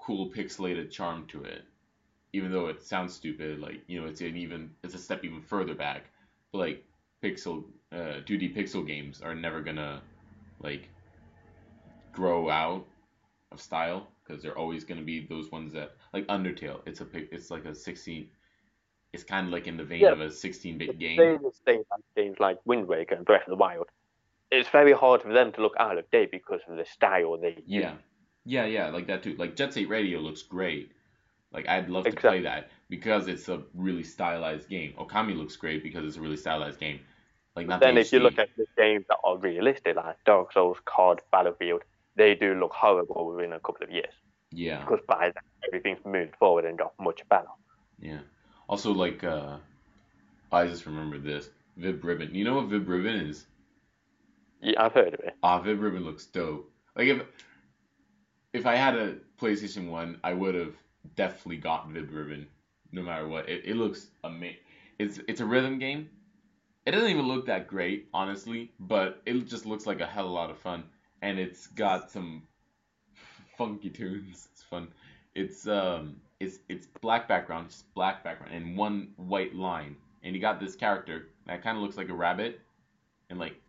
[0.06, 1.64] cool pixelated charm to it.
[2.32, 5.40] Even though it sounds stupid, like you know, it's an even it's a step even
[5.42, 6.04] further back.
[6.52, 6.84] But like
[7.24, 10.02] pixel, uh, 2D pixel games are never gonna
[10.60, 10.88] like
[12.12, 12.86] grow out
[13.52, 16.80] of style because they're always gonna be those ones that like Undertale.
[16.86, 18.28] It's a it's like a 16.
[19.12, 20.12] It's kind of like in the vein Yeah.
[20.12, 21.16] of a 16-bit game.
[21.64, 23.88] Think that games like Wind Waker and Breath of the Wild.
[24.50, 27.54] It's very hard for them to look out of date because of the style they
[27.64, 27.64] use.
[28.46, 29.34] Yeah, yeah, like that too.
[29.36, 30.92] Like Jet Set Radio looks great.
[31.52, 34.94] Like I'd love to play that because it's a really stylized game.
[34.98, 37.00] Okami looks great because it's a really stylized game.
[37.56, 40.52] Like not Then the if you look at the games that are realistic, like Dark
[40.52, 41.82] Souls, COD, Battlefield,
[42.14, 44.12] they do look horrible within a couple of years
[44.52, 47.48] yeah, because by then everything's moved forward and got much better.
[47.98, 48.20] yeah.
[48.68, 49.56] Also like uh,
[50.50, 52.34] I just remembered this Vib Ribbon.
[52.34, 53.46] You know what Vib Ribbon is?
[54.60, 55.34] Yeah, I've heard of it.
[55.42, 56.70] Ah, Vib Ribbon looks dope.
[56.96, 57.22] Like if
[58.56, 60.74] if I had a PlayStation One, I would have
[61.14, 62.46] definitely got Vib Ribbon,
[62.90, 63.48] no matter what.
[63.48, 64.56] It, it looks amazing.
[64.98, 66.08] It's it's a rhythm game.
[66.86, 70.30] It doesn't even look that great, honestly, but it just looks like a hell of
[70.30, 70.84] a lot of fun,
[71.20, 72.44] and it's got some
[73.58, 74.48] funky tunes.
[74.52, 74.88] It's fun.
[75.34, 80.40] It's um it's it's black background, just black background, and one white line, and you
[80.40, 82.60] got this character that kind of looks like a rabbit,
[83.28, 83.60] and like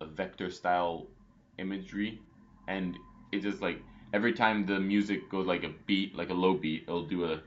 [0.00, 1.06] a vector style
[1.58, 2.18] imagery
[2.68, 2.96] and
[3.32, 3.82] it just like
[4.12, 7.40] every time the music goes like a beat like a low beat it'll do a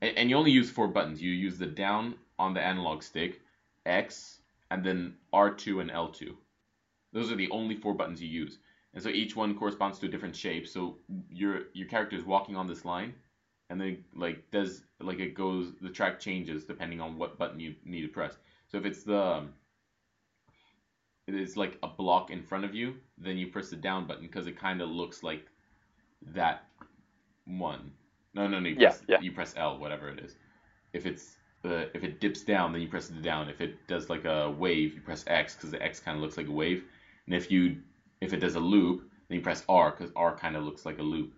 [0.00, 1.20] and, you only use four buttons.
[1.20, 3.40] You use the down on the analog stick
[3.84, 4.38] x
[4.70, 6.36] and then r2 and l2
[7.12, 8.58] those are the only four buttons you use.
[8.94, 10.66] And so each one corresponds to a different shape.
[10.66, 10.98] So
[11.30, 13.14] your your character is walking on this line
[13.70, 17.74] and then like does like it goes the track changes depending on what button you
[17.84, 18.36] need to press.
[18.68, 19.54] So if it's the um,
[21.26, 24.26] it is like a block in front of you, then you press the down button
[24.26, 25.46] because it kind of looks like
[26.34, 26.64] that
[27.46, 27.92] one.
[28.34, 28.68] No, no, no.
[28.68, 29.20] You Yeah, press, yeah.
[29.20, 30.36] You press L, whatever it is.
[30.92, 33.48] If it's uh, if it dips down, then you press the down.
[33.48, 36.36] If it does like a wave, you press X because the X kind of looks
[36.36, 36.84] like a wave.
[37.26, 37.78] And if you
[38.20, 40.98] if it does a loop, then you press R because R kind of looks like
[40.98, 41.32] a loop.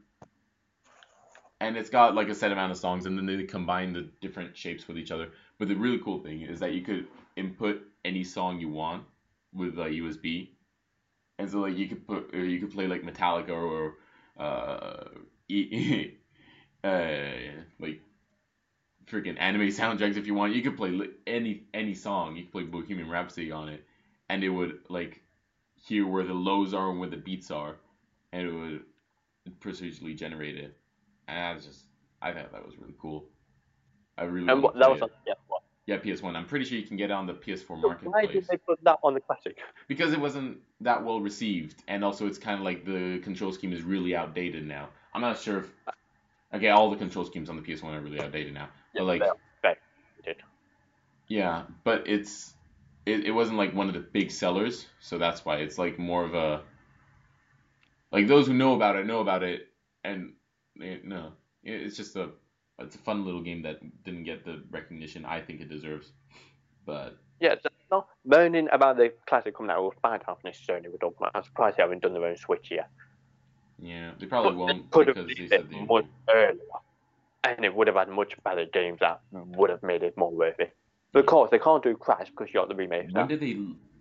[1.61, 4.57] And it's got like a set amount of songs, and then they combine the different
[4.57, 5.31] shapes with each other.
[5.59, 9.05] But the really cool thing is that you could input any song you want
[9.53, 10.49] with a USB,
[11.39, 13.95] and so like you could put or you could play like Metallica or
[14.41, 15.05] uh,
[15.49, 16.17] e-
[16.85, 18.03] uh like
[19.07, 20.55] freaking anime soundtracks if you want.
[20.55, 22.37] You could play li- any any song.
[22.37, 23.85] You could play Bohemian Rhapsody on it,
[24.29, 25.23] and it would like
[25.75, 27.77] hear where the lows are and where the beats are,
[28.33, 28.83] and it would
[29.61, 30.77] procedurally generate it.
[31.29, 31.87] And I was just
[32.23, 33.27] I thought that was really cool.
[34.19, 35.35] I really And that was on yeah?
[35.91, 36.37] Yeah PS1.
[36.37, 38.83] I'm pretty sure you can get it on the PS4 Why marketplace did they put
[38.85, 39.59] that on the classic?
[39.89, 43.73] because it wasn't that well received, and also it's kind of like the control scheme
[43.73, 44.89] is really outdated now.
[45.13, 45.71] I'm not sure if
[46.55, 49.23] okay, all the control schemes on the PS1 are really outdated now, but like
[49.63, 49.75] they
[51.29, 52.53] yeah, but it's
[53.07, 56.25] it, it wasn't like one of the big sellers, so that's why it's like more
[56.25, 56.63] of a
[58.13, 59.69] like those who know about it know about it,
[60.05, 60.35] and
[60.79, 61.33] they, no,
[61.65, 62.31] it- it's just a
[62.81, 66.13] it's a fun little game that didn't get the recognition I think it deserves,
[66.87, 67.57] but Yeah,
[67.91, 71.31] not moaning about the classic coming out was bad half necessarily with Dogma.
[71.35, 72.89] I'm surprised they haven't done their own Switch yet.
[73.83, 76.59] yeah, they probably won't they because they said they much earlier,
[77.45, 80.61] and it would have had much better games that would have made it more worth
[80.61, 80.73] it.
[81.13, 83.13] But of course, they can't do Crash because you got the remake.
[83.13, 83.27] When Now.
[83.27, 83.57] did they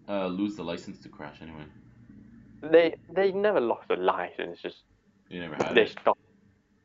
[0.07, 1.65] uh, lose the license to Crash anyway?
[2.61, 4.61] They they never lost the license.
[4.61, 4.83] Just
[5.29, 5.91] They never had they it.
[5.99, 6.19] stopped.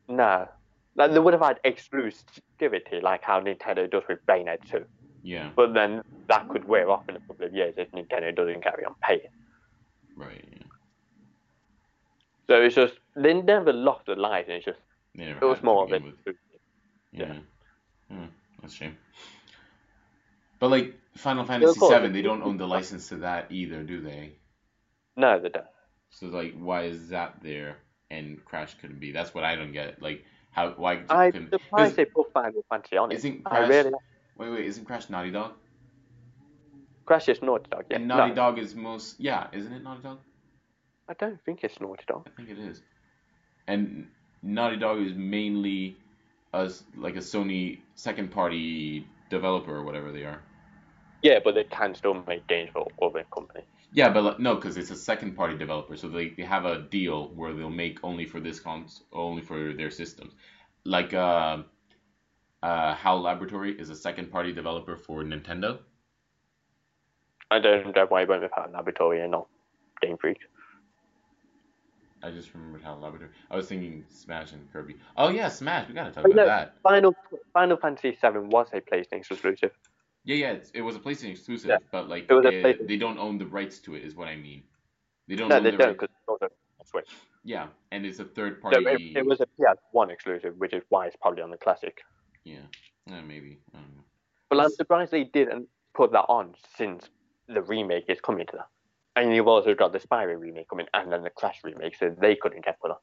[0.07, 0.47] No,
[0.95, 4.85] like, they would have had exclusivity like how Nintendo does with Bayonetta 2.
[5.23, 8.61] Yeah, But then that could wear off in a couple of years if Nintendo doesn't
[8.63, 9.21] carry on paying.
[10.15, 10.43] right.
[10.51, 10.57] Yeah.
[12.47, 14.49] So it's just they never lost the license.
[14.57, 14.79] It's just
[15.15, 16.03] it was more of it.
[16.03, 16.35] with.
[17.11, 17.25] Yeah.
[17.25, 17.37] Yeah.
[18.11, 18.25] Hmm,
[18.61, 18.95] that's shame.
[20.59, 21.79] But like Final Fantasy.
[21.79, 24.33] VII, they don't own the license to that either, do they?
[25.17, 25.65] No, they don't.
[26.11, 27.77] So like, why is that there
[28.11, 29.11] and Crash couldn't be?
[29.11, 30.01] That's what I don't get.
[30.01, 30.23] Like,
[30.55, 30.69] how?
[30.77, 31.49] Why I'm couldn't?
[31.51, 33.15] surprised is- they put Final Fantasy on it.
[33.15, 33.91] Isn't I really
[34.37, 35.51] Wait, wait, isn't Crash Naughty Dog?
[37.05, 37.85] Crash is Naughty Dog.
[37.89, 39.19] Yeah, and Naughty no, Dog is most.
[39.19, 40.19] Yeah, isn't it Naughty Dog?
[41.07, 42.25] I don't think it's Naughty Dog.
[42.27, 42.81] I think it is.
[43.67, 44.07] And
[44.43, 45.97] Naughty Dog is mainly
[46.53, 50.41] a s- like a Sony second party developer or whatever they are.
[51.21, 53.65] Yeah, but they can still make games for other companies.
[53.95, 56.81] Yeah, but like, no, because it's a second party developer, so they, they have a
[56.81, 60.33] deal where they'll make only for this cons only for their systems.
[60.83, 61.59] Like uh,
[62.61, 65.79] uh, HAL Laboratory is a second party developer for Nintendo.
[67.49, 69.47] I don't know why it went with Power Laboratory and not
[70.01, 70.39] Game Freak.
[72.21, 73.31] I just remembered HAL Laboratory.
[73.49, 74.97] I was thinking Smash and Kirby.
[75.15, 75.87] Oh yeah, Smash.
[75.87, 76.75] We gotta talk about no, that.
[76.83, 77.15] Final
[77.53, 79.71] Final Fantasy VII was a PlayStation exclusive.
[80.25, 81.77] Yeah, yeah, it's, it was a PlayStation exclusive, Yeah.
[81.91, 84.63] but like It they don't own the rights to it, is what I mean.
[85.27, 85.99] They don't No, own they the don't rights.
[86.01, 86.45] because it's also
[86.79, 87.09] on Switch.
[87.43, 89.13] Yeah, and it's a third So party.
[89.13, 91.99] it, it was a PS1 exclusive, which is why it's probably on the classic.
[92.43, 92.65] Yeah,
[93.11, 93.59] uh, maybe.
[93.73, 94.03] I don't know.
[94.49, 97.07] But I'm surprised they didn't put that on since
[97.47, 98.67] the remake is coming to that.
[99.15, 102.35] And you've also got the Spyro remake coming and then the Crash remake, so they
[102.35, 102.97] couldn't get put on.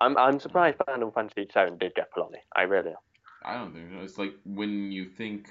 [0.00, 2.42] I'm I'm surprised Final Fantasy VII did get put on it.
[2.56, 2.96] I really am.
[3.44, 4.02] I don't think so.
[4.02, 5.48] It's like when you think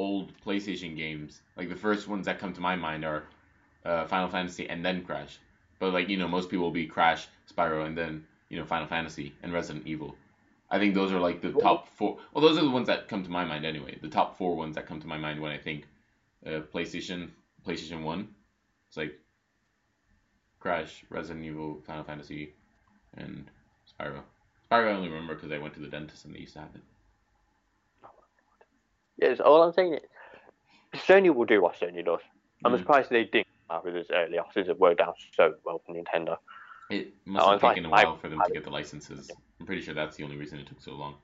[0.00, 3.24] old PlayStation games, like the first ones that come to my mind are
[3.84, 5.38] uh, Final Fantasy and then Crash.
[5.78, 8.88] But like you know, most people will be Crash, Spyro, and then you know Final
[8.88, 10.16] Fantasy and Resident Evil.
[10.70, 12.18] I think those are like the top four.
[12.32, 13.98] Well, those are the ones that come to my mind anyway.
[14.00, 15.86] The top four ones that come to my mind when I think
[16.46, 17.28] uh, PlayStation,
[17.66, 18.28] PlayStation One.
[18.88, 19.18] It's like
[20.60, 22.54] Crash, Resident Evil, Final Fantasy,
[23.16, 23.50] and
[23.90, 24.22] Spyro.
[24.70, 26.74] Spyro I only remember because I went to the dentist and they used to have
[26.74, 26.82] it.
[29.20, 32.20] Yes, all I'm saying is Sony will do what Sony does.
[32.64, 32.78] I'm Mhm.
[32.78, 35.94] surprised they didn't come out with this earlier since it worked out so well for
[35.94, 36.38] Nintendo.
[36.90, 39.30] It must Oh, have it's like- taken a while for them to get the licenses.
[39.60, 41.20] I'm pretty sure that's the only reason it took so long.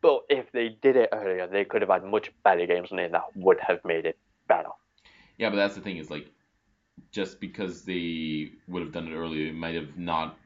[0.00, 3.12] But if they did it earlier, they could have had much better games on it
[3.12, 4.70] that would have made it better.
[5.38, 6.30] Yeah, but that's the thing is like,
[7.10, 10.36] just because they would have done it earlier, it might have not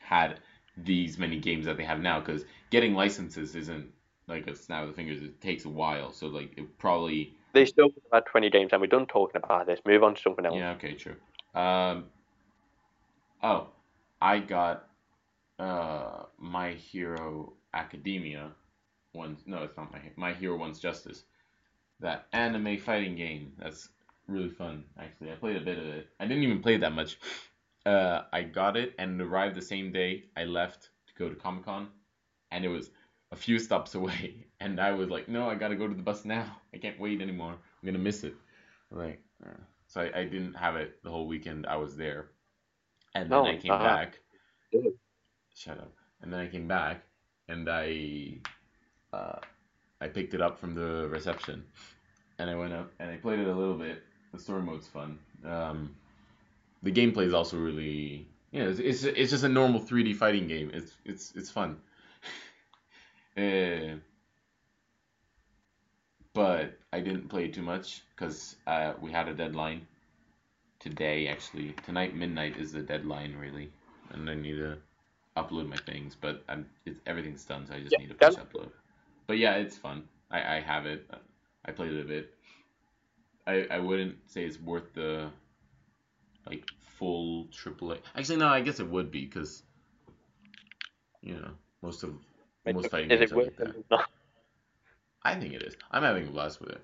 [0.00, 0.40] had
[0.76, 2.20] these many games that they have now.
[2.20, 3.92] Because getting licenses isn't
[4.28, 6.12] like a snap of the fingers; it takes a while.
[6.12, 9.80] So like, it probably They still had 20 games, and we're done talking about this.
[9.86, 10.56] Move on to something else.
[10.56, 11.16] yeah, okay, true.
[11.54, 12.06] Um,
[13.42, 13.68] oh,
[14.20, 14.88] I got
[15.58, 18.52] uh, My Hero Academia
[19.14, 21.24] one's no, it's not my My Hero One's Justice.
[22.00, 23.52] That anime fighting game.
[23.58, 23.88] That's
[24.26, 24.84] really fun.
[24.98, 26.08] Actually, I played a bit of it.
[26.18, 27.18] I didn't even play that much.
[27.84, 31.34] Uh, I got it and it arrived the same day I left to go to
[31.34, 31.88] Comic Con,
[32.50, 32.90] and it was
[33.32, 34.46] a few stops away.
[34.60, 36.46] And I was like, no, I gotta go to the bus now.
[36.72, 37.52] I can't wait anymore.
[37.52, 38.34] I'm gonna miss it.
[38.90, 39.50] Like, uh,
[39.88, 42.26] so I, I didn't have it the whole weekend I was there.
[43.14, 43.84] And then No, I came uh-huh.
[43.84, 44.20] back.
[45.54, 45.92] Shut up.
[46.20, 47.02] And then I came back
[47.48, 48.38] and I
[49.12, 49.38] uh,
[50.00, 51.64] I picked it up from the reception
[52.38, 54.02] and I went up and I played it a little bit.
[54.32, 55.18] The story mode's fun.
[55.44, 55.94] Um,
[56.82, 58.64] the gameplay is also really yeah.
[58.64, 60.70] It's, it's it's just a normal 3D fighting game.
[60.72, 61.76] It's it's it's fun.
[63.36, 63.96] Uh,
[66.34, 69.86] but I didn't play it too much because uh, we had a deadline
[70.80, 71.28] today.
[71.28, 73.72] Actually, tonight midnight is the deadline really,
[74.10, 74.78] and I need to
[75.36, 76.16] upload my things.
[76.20, 78.70] But I'm it's, everything's done, so I just Yeah, need to push upload.
[79.26, 80.04] But yeah, it's fun.
[80.30, 81.08] I I have it.
[81.64, 82.34] I played it a bit.
[83.46, 85.30] I I wouldn't say it's worth the
[86.46, 87.98] like full AAA.
[88.14, 89.62] Actually, no, I guess it would be because
[91.22, 91.50] you know
[91.82, 92.14] most of
[92.66, 93.74] most fighting Is games it are like that.
[93.76, 94.00] it?
[95.22, 95.76] I think it is.
[95.90, 96.82] I'm having a blast with it.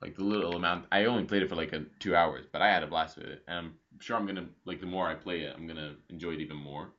[0.00, 2.68] Like the little amount, I only played it for like a, two hours, but I
[2.68, 5.42] had a blast with it, and I'm sure I'm gonna like the more I play
[5.42, 6.90] it, I'm gonna enjoy it even more.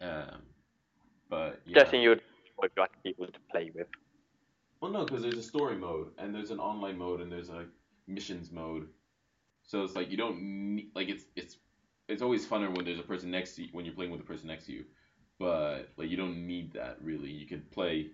[0.00, 0.42] Um,
[1.30, 1.84] but yeah.
[1.84, 2.20] Guessing you'd
[2.60, 3.86] would like people to play with.
[4.80, 7.66] Well, no, because there's a story mode, and there's an online mode, and there's a
[8.06, 8.88] missions mode.
[9.62, 11.56] So it's like you don't need like it's it's
[12.08, 14.24] it's always funner when there's a person next to you when you're playing with a
[14.24, 14.84] person next to you,
[15.38, 17.30] but like you don't need that really.
[17.30, 18.10] You could play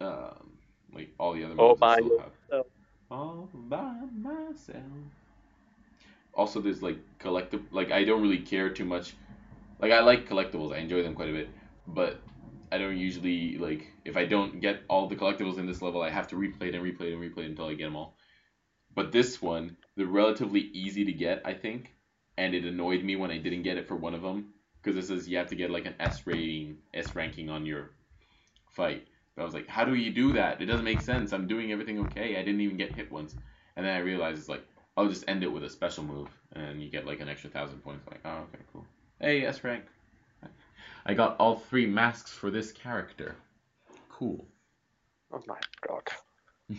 [0.00, 0.52] um
[0.94, 2.66] like all the other All modes by still have yourself.
[3.10, 4.82] all by myself.
[6.34, 7.64] Also, there's like collectible.
[7.70, 9.14] Like I don't really care too much.
[9.80, 10.74] Like I like collectibles.
[10.74, 11.50] I enjoy them quite a bit,
[11.86, 12.20] but
[12.72, 16.10] I don't usually like if I don't get all the collectibles in this level, I
[16.10, 18.16] have to replay it and replay it and replay it until I get them all.
[18.94, 21.94] But this one, they're relatively easy to get, I think,
[22.38, 25.06] and it annoyed me when I didn't get it for one of them because it
[25.06, 27.90] says you have to get like an S rating, S ranking on your
[28.70, 29.06] fight.
[29.34, 30.60] But I was like, how do you do that?
[30.60, 31.32] It doesn't make sense.
[31.32, 32.36] I'm doing everything okay.
[32.36, 33.34] I didn't even get hit once.
[33.76, 34.64] And then I realized it's like,
[34.96, 37.82] I'll just end it with a special move, and you get like an extra thousand
[37.82, 38.06] points.
[38.10, 38.84] Like, oh, okay, cool.
[39.20, 39.84] Hey, S rank.
[41.06, 43.36] I got all three masks for this character.
[44.10, 44.44] Cool.
[45.32, 46.02] Oh my god.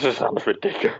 [0.00, 0.98] this sounds ridiculous.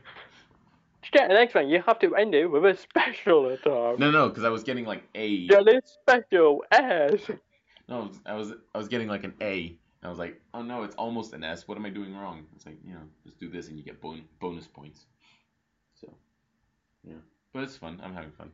[1.03, 3.99] To get an X rank, you have to end it with a special attack.
[3.99, 5.47] No, no, because I was getting like A.
[5.47, 7.31] Get it special S.
[7.89, 9.77] No, I was I was getting like an A.
[10.03, 11.67] I was like, oh no, it's almost an S.
[11.69, 12.47] What am I doing wrong?
[12.55, 15.07] It's like, you know, just do this and you get bon- bonus points.
[16.01, 16.13] So,
[17.07, 17.17] yeah.
[17.53, 18.01] But it's fun.
[18.03, 18.51] I'm having fun.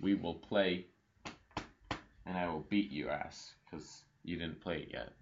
[0.00, 0.86] We will play,
[2.26, 5.12] and I will beat your ass because you didn't play it yet.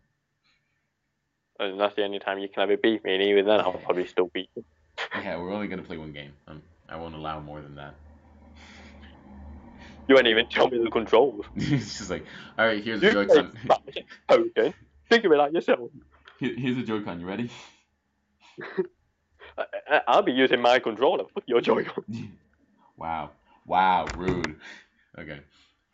[1.59, 4.07] And that's the only time you can ever beat me, and even then I'll probably
[4.07, 4.65] still beat you.
[5.15, 6.33] Yeah, we're only gonna play one game.
[6.49, 7.95] Um, I won't allow more than that.
[10.09, 11.45] You won't even tell me the controls.
[11.57, 12.27] it's just like,
[12.59, 13.59] all right, here's a You play Joy-Con.
[13.65, 14.75] Smash, Pokken.
[15.09, 15.91] Figure it out yourself.
[16.39, 17.21] Here- Here's a Joy-Con.
[17.21, 17.51] You ready?
[19.59, 21.25] I, I'll be using my controller.
[21.33, 22.05] Fuck your Joy-Con.
[22.97, 23.31] wow,
[23.67, 24.57] wow, rude.
[25.19, 25.41] Okay.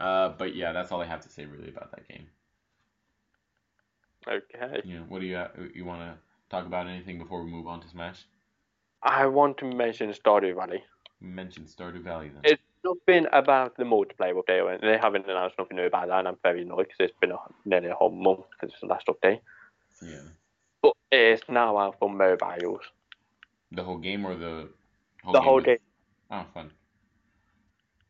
[0.01, 2.27] Uh, but yeah, that's all I have to say really about that game.
[4.27, 4.83] Okay.
[4.85, 5.45] Know, what do you
[5.75, 6.15] you want to
[6.51, 8.25] talk about anything before we move on to Smash?
[9.03, 10.83] I want to mention Stardew Valley.
[11.21, 12.41] Mention Stardew Valley then.
[12.45, 14.81] It's nothing about the multiplayer update.
[14.81, 17.37] They haven't announced nothing new about that, and I'm very annoyed because it's been a,
[17.65, 19.41] nearly a whole month since the last update.
[20.03, 20.21] yeah.
[20.83, 22.83] But it's now out for mobiles.
[23.73, 24.69] The whole game or the
[25.25, 25.79] whole the whole with- game.
[26.31, 26.71] Oh, fun.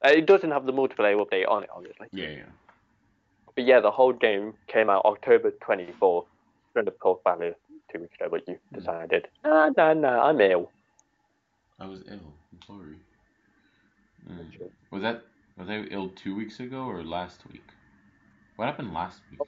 [0.04, 2.08] Uh, It doesn't have the multiplayer update on it, obviously.
[2.12, 2.42] Yeah, yeah.
[3.54, 6.26] But yeah, the whole game came out October 24th.
[6.74, 7.54] During the talk value
[7.92, 10.70] two weeks ago, but you decided, nah, nah, nah, I'm ill.
[11.78, 12.34] I was ill.
[12.52, 12.96] I'm sorry.
[14.28, 14.70] Mm.
[14.90, 15.22] Was that
[15.56, 17.64] was I ill two weeks ago or last week?
[18.56, 19.40] What happened last week?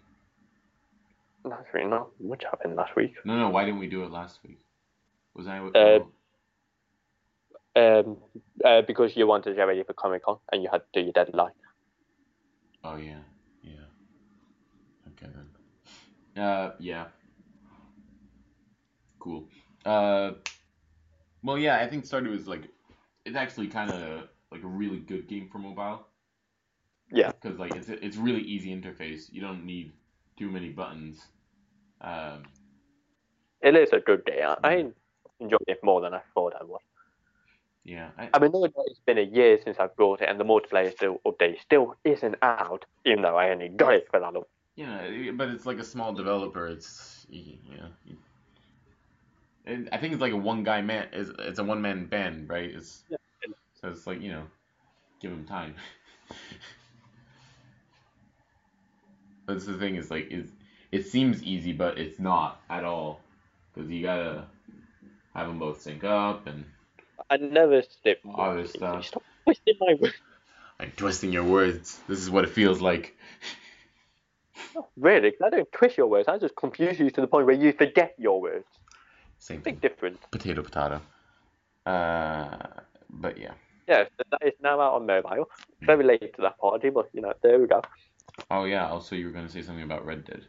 [1.44, 3.14] That's really not much happened last week.
[3.24, 3.48] No, no.
[3.48, 4.60] Why didn't we do it last week?
[5.34, 5.58] Was I?
[5.58, 6.00] Uh,
[7.76, 8.16] Um,
[8.64, 11.00] uh, because you wanted to get ready for Comic Con and you had to do
[11.00, 11.52] your deadline.
[12.82, 13.20] Oh yeah,
[13.62, 13.86] yeah.
[15.08, 16.44] Okay then.
[16.44, 17.06] Uh, yeah.
[19.20, 19.48] Cool.
[19.84, 20.32] Uh,
[21.42, 21.78] well, yeah.
[21.78, 22.62] I think Stardew is like,
[23.24, 26.06] it's actually kind of like a really good game for mobile.
[27.12, 27.32] Yeah.
[27.32, 29.32] Because like it's it's really easy interface.
[29.32, 29.92] You don't need
[30.36, 31.26] too many buttons.
[32.00, 32.44] Um,
[33.62, 34.54] It is a good game.
[34.62, 34.86] I, I
[35.40, 36.80] enjoyed it more than I thought I would.
[37.84, 40.44] Yeah, I, I mean, no, it's been a year since I bought it, and the
[40.44, 44.44] multiplayer still update still isn't out, even though I only got it for that long.
[44.76, 46.66] yeah, but it's like a small developer.
[46.68, 47.88] It's yeah.
[49.70, 51.08] I think it's like a one guy man.
[51.12, 52.70] It's, it's a one man band, right?
[52.70, 53.16] It's Yeah.
[53.80, 54.44] so it's like you know,
[55.20, 55.74] give him time.
[59.46, 60.50] That's the thing is like is
[60.92, 63.20] it seems easy, but it's not at all
[63.72, 64.44] because you gotta
[65.34, 66.64] have them both sync up and
[67.28, 69.06] I never step Other stuff.
[69.06, 70.14] Stop twisting my words.
[70.78, 72.00] like twisting your words.
[72.08, 73.16] This is what it feels like.
[74.96, 76.28] really I don't twist your words.
[76.28, 78.66] I just confuse you to the point where you forget your words.
[79.40, 79.74] Same thing.
[79.74, 80.18] Big difference.
[80.30, 81.00] Potato, potato.
[81.86, 82.56] Uh,
[83.08, 83.52] but yeah.
[83.88, 85.50] Yeah, so that is now out on mobile.
[85.82, 87.82] Very late to that party, but you know, there we go.
[88.50, 88.88] Oh yeah.
[88.88, 90.44] Also, you were gonna say something about Red Dead.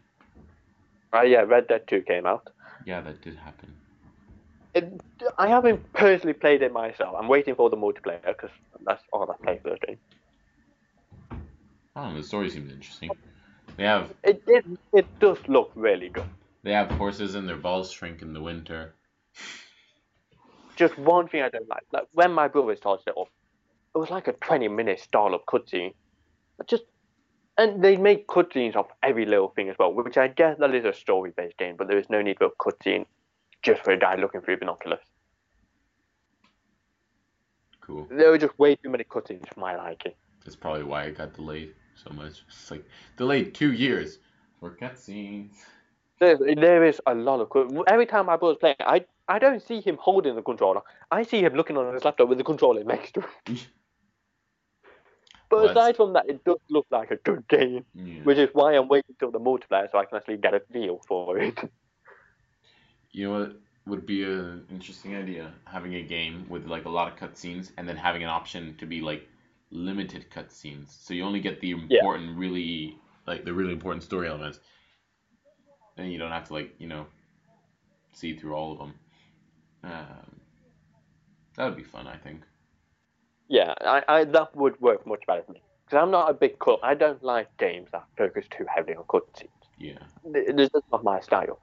[1.11, 2.49] Right, yeah, Red Dead 2 came out.
[2.85, 3.73] Yeah, that did happen.
[4.73, 5.01] It,
[5.37, 7.15] I haven't personally played it myself.
[7.17, 8.51] I'm waiting for the multiplayer because
[8.85, 9.97] that's all I play for the game.
[11.95, 12.21] I don't know.
[12.21, 13.11] The story seems interesting.
[13.75, 16.29] They have It, it it does look really good.
[16.64, 18.95] They have horses and their balls shrink in the winter.
[20.76, 23.28] Just one thing I don't like, like when my brother started it up,
[23.93, 25.93] it was like a 20 minute style of cutscene.
[26.68, 26.84] Just
[27.57, 30.86] and they make cutscenes of every little thing as well, which I guess that is
[30.86, 33.05] a story based game, but there is no need for a cutscene
[33.62, 35.01] just for a guy looking through binoculars.
[37.82, 38.07] Cool.
[38.09, 40.14] There were just way too many cutscenes for my liking.
[40.43, 42.43] That's probably why it got delayed so much.
[42.47, 42.86] It's like
[43.18, 44.20] delayed two years
[44.59, 45.57] for cutscenes.
[46.22, 49.82] There, there is a lot of every time my brother's playing, I I don't see
[49.82, 50.82] him holding the controller.
[51.09, 53.57] I see him looking on his laptop with the controller next to him.
[55.49, 58.24] But Well, aside from that, it does look like a good game, Yeah.
[58.24, 61.01] which is why I'm waiting till the multiplayer so I can actually get a feel
[61.07, 61.57] for it.
[63.11, 63.51] You know what
[63.88, 65.51] would be an interesting idea?
[65.65, 68.86] Having a game with like a lot of cutscenes and then having an option to
[68.86, 69.28] be like
[69.72, 70.88] limited cutscenes.
[71.03, 72.97] So you only get the important, really
[73.28, 74.61] like the really important story elements.
[76.02, 77.06] Then you don't have to like you know
[78.12, 78.93] see through all of them.
[79.84, 80.39] Um,
[81.56, 82.41] that would be fun, I think.
[83.47, 86.58] Yeah, I, I that would work much better for me because I'm not a big
[86.58, 86.80] cut.
[86.82, 89.49] I don't like games that focus too heavily on cutscenes.
[89.78, 89.99] Yeah.
[90.34, 91.60] Th- This is not my style.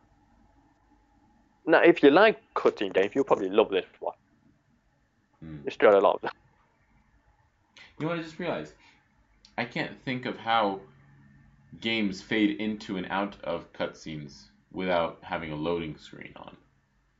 [1.66, 4.14] Now, if you like cutscene games, you'll probably love this one.
[5.42, 5.56] Hmm.
[5.66, 6.30] It's got a lot of them.
[7.98, 8.74] You know what I just realized?
[9.56, 10.80] I can't think of how
[11.80, 16.56] games fade into and out of cutscenes without having a loading screen on.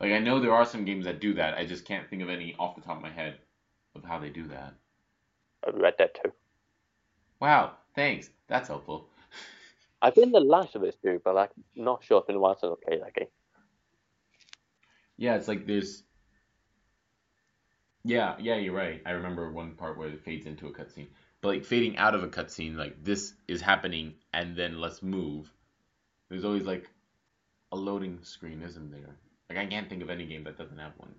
[0.00, 1.54] Like I know there are some games that do that.
[1.54, 3.38] I just can't think of any off the top of my head
[3.94, 4.74] of how they do that.
[5.72, 6.32] Red Dead 2.
[7.40, 8.30] Wow, thanks.
[8.48, 9.08] That's helpful.
[10.02, 12.56] I've been the last of this too, but I'm not sure it's been a while
[12.58, 13.28] since I played that game.
[15.16, 16.04] Yeah, it's like there's
[18.04, 19.02] Yeah, yeah, you're right.
[19.04, 21.08] I remember one part where it fades into a cutscene.
[21.40, 25.52] But like fading out of a cutscene, like this is happening and then let's move.
[26.28, 26.90] There's always like
[27.72, 29.16] a loading screen, isn't there?
[29.48, 31.14] Like I can't think of any game that doesn't have one.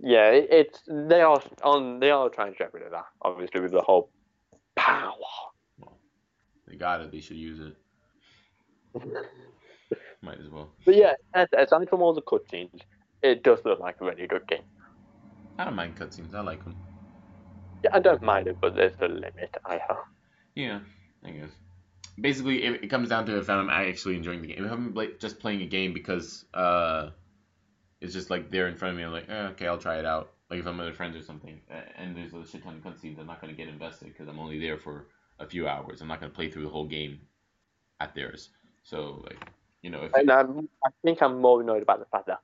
[0.00, 3.60] Yeah, it, it's they are on they are trying to get rid of that, obviously
[3.60, 4.10] with the whole
[4.76, 5.12] power.
[6.66, 7.10] They got it.
[7.10, 7.76] They should use it.
[10.22, 10.70] Might as well.
[10.84, 12.80] But yeah, as- aside from all the cutscenes,
[13.22, 14.64] it does look like a really good game.
[15.58, 16.34] I don't mind cutscenes.
[16.34, 16.76] I like them.
[17.84, 19.56] Yeah, I don't mind it, but there's a limit.
[19.64, 19.98] I have.
[20.54, 20.80] Yeah,
[21.24, 21.50] I guess.
[22.20, 24.64] Basically, it, it comes down to if I'm actually enjoying the game.
[24.64, 27.10] If I'm like just playing a game because uh,
[28.00, 30.04] it's just like there in front of me, I'm like, eh, okay, I'll try it
[30.04, 30.32] out.
[30.50, 31.60] Like if I'm with friends or something,
[31.96, 34.58] and there's a shit ton of cutscenes, I'm not gonna get invested because I'm only
[34.58, 35.06] there for
[35.38, 36.00] a few hours.
[36.00, 37.20] I'm not gonna play through the whole game
[38.00, 38.48] at theirs.
[38.82, 39.38] So like,
[39.82, 42.40] you know, if And I'm, I think I'm more annoyed about the fact that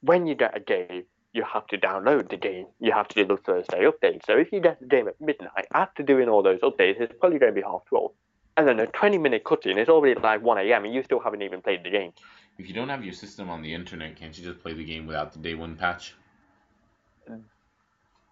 [0.00, 1.04] when you get a game,
[1.34, 2.66] you have to download the game.
[2.80, 4.24] You have to do the Thursday update.
[4.24, 7.40] So if you get the game at midnight, after doing all those updates, it's probably
[7.40, 8.12] going to be half 12.
[8.56, 10.84] And then a 20 minute cutscene it's already like 1 a.m.
[10.84, 12.12] and you still haven't even played the game.
[12.56, 15.06] if you don't have your system on the internet, can't you just play the game
[15.06, 16.14] without the day one patch?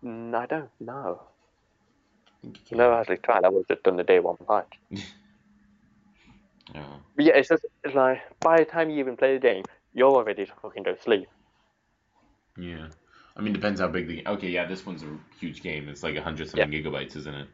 [0.04, 1.22] Mm, I don't know.
[2.44, 2.80] I you can.
[2.80, 3.44] Actually tried.
[3.44, 4.78] I would have just done the day one patch.
[4.90, 5.02] Yeah.
[7.14, 10.10] But yeah, it's just it's like by the time you even play the game, you're
[10.10, 11.28] already fucking go to sleep.
[12.56, 12.88] Yeah.
[13.36, 14.26] I mean, depends how big the.
[14.26, 15.88] Okay, yeah, this one's a huge game.
[15.88, 17.48] It's like a hundred something gigabytes, isn't it?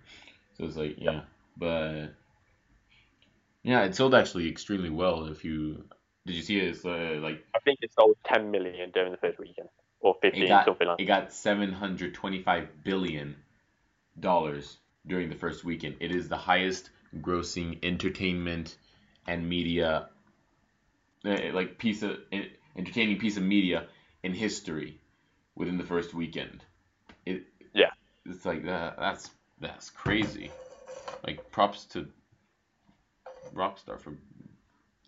[0.56, 1.20] So it's like, yeah,
[1.56, 2.14] but
[3.62, 5.26] yeah, it sold actually extremely well.
[5.26, 5.84] If you
[6.26, 6.68] did, you see it?
[6.70, 9.68] It's uh, like I think it sold 10 million during the first weekend,
[10.00, 11.00] or 15, it got something like.
[11.00, 13.36] it got seven hundred twenty five billion
[14.18, 15.96] dollars during the first weekend.
[16.00, 16.90] It is the highest
[17.20, 18.76] grossing entertainment
[19.26, 20.08] and media
[21.24, 22.18] uh, like piece of
[22.76, 23.86] entertaining piece of media
[24.22, 25.00] in history
[25.54, 26.64] within the first weekend.
[27.26, 27.44] It
[27.74, 27.90] Yeah.
[28.26, 28.96] It's like that.
[28.98, 30.50] That's that's crazy.
[31.26, 32.06] Like props to
[33.54, 34.12] Rockstar for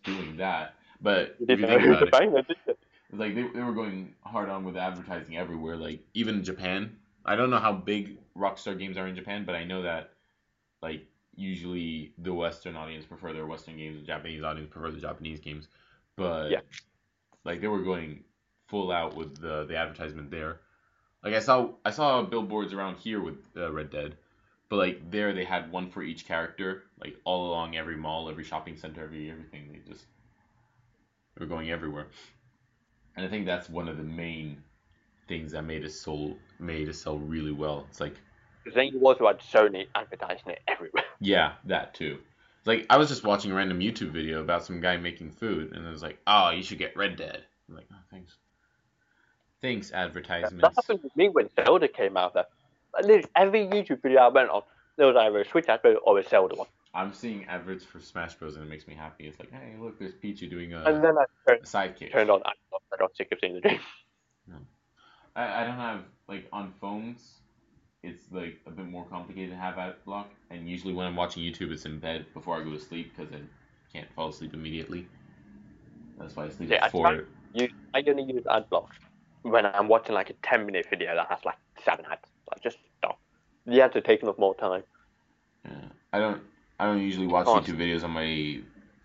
[0.04, 0.74] doing that.
[1.00, 2.74] But if you think about it, bang that, did you?
[3.12, 7.50] like they, they were going hard on with advertising everywhere like even japan i don't
[7.50, 10.12] know how big rockstar games are in japan but i know that
[10.82, 11.04] like
[11.34, 15.66] usually the western audience prefer their western games the japanese audience prefer the japanese games
[16.16, 16.60] but Yeah.
[17.44, 18.22] like they were going
[18.70, 20.60] full out with the the advertisement there
[21.22, 24.16] like i saw i saw billboards around here with uh, red dead
[24.68, 28.44] but like there they had one for each character like all along every mall every
[28.44, 30.06] shopping center every everything they just
[31.34, 32.06] they were going everywhere
[33.16, 34.62] and I think that's one of the main
[35.28, 37.86] things that made it sold made it sell really well.
[37.90, 38.14] It's like
[38.64, 41.04] The thing was about Sony advertising it everywhere.
[41.20, 42.18] yeah, that too.
[42.58, 45.72] It's like I was just watching a random YouTube video about some guy making food,
[45.72, 47.44] and it was like, oh, you should get Red Dead.
[47.68, 48.36] I'm like, oh, thanks,
[49.62, 52.34] thanks That happened to me when Zelda came out.
[53.02, 54.62] Literally every YouTube video I went on,
[54.96, 56.66] there was either a Switch advert or a Zelda one.
[56.92, 58.56] I'm seeing adverts for Smash Bros.
[58.56, 59.28] and it makes me happy.
[59.28, 62.10] It's like, hey, look, there's Pichu doing a, and then I turned, sidekick.
[62.10, 62.42] turned on.
[62.44, 63.80] I got sick of seeing the game.
[65.36, 67.34] I, I don't have like on phones.
[68.02, 71.44] It's like a bit more complicated to have ad block, and usually when I'm watching
[71.44, 73.40] YouTube, it's in bed before I go to sleep because I
[73.92, 75.06] can't fall asleep immediately.
[76.18, 77.24] That's why I sleep Yeah, I at four.
[77.52, 78.90] You, I only use ad block
[79.42, 82.22] when I'm watching like a 10 minute video that has like seven ads.
[82.50, 83.18] Like, just stop.
[83.66, 84.82] The ads are taking up more time.
[85.64, 85.72] Yeah.
[86.12, 86.42] I don't.
[86.78, 87.60] I don't usually watch Oh.
[87.60, 88.60] YouTube videos on my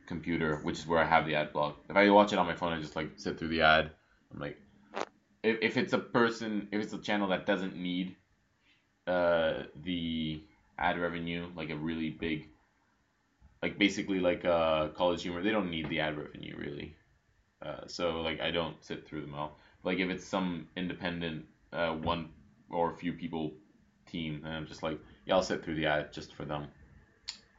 [0.08, 1.78] computer, which is where I have the ad block.
[1.90, 3.92] If I watch it on my phone, I just like sit through the ad.
[4.34, 4.58] I'm like,
[5.44, 8.16] if, if it's a person, if it's a channel that doesn't need
[9.08, 10.42] uh, the
[10.80, 12.48] ad revenue, like a really big,
[13.62, 16.96] like basically like uh, College Humor, they don't need the ad revenue really.
[17.62, 19.60] Uh, so like I don't sit through them all.
[19.86, 22.30] Like if it's some independent uh, one
[22.70, 23.54] or a few people
[24.12, 26.68] team, and I'm just like, yeah, I'll sit through the ad just for them.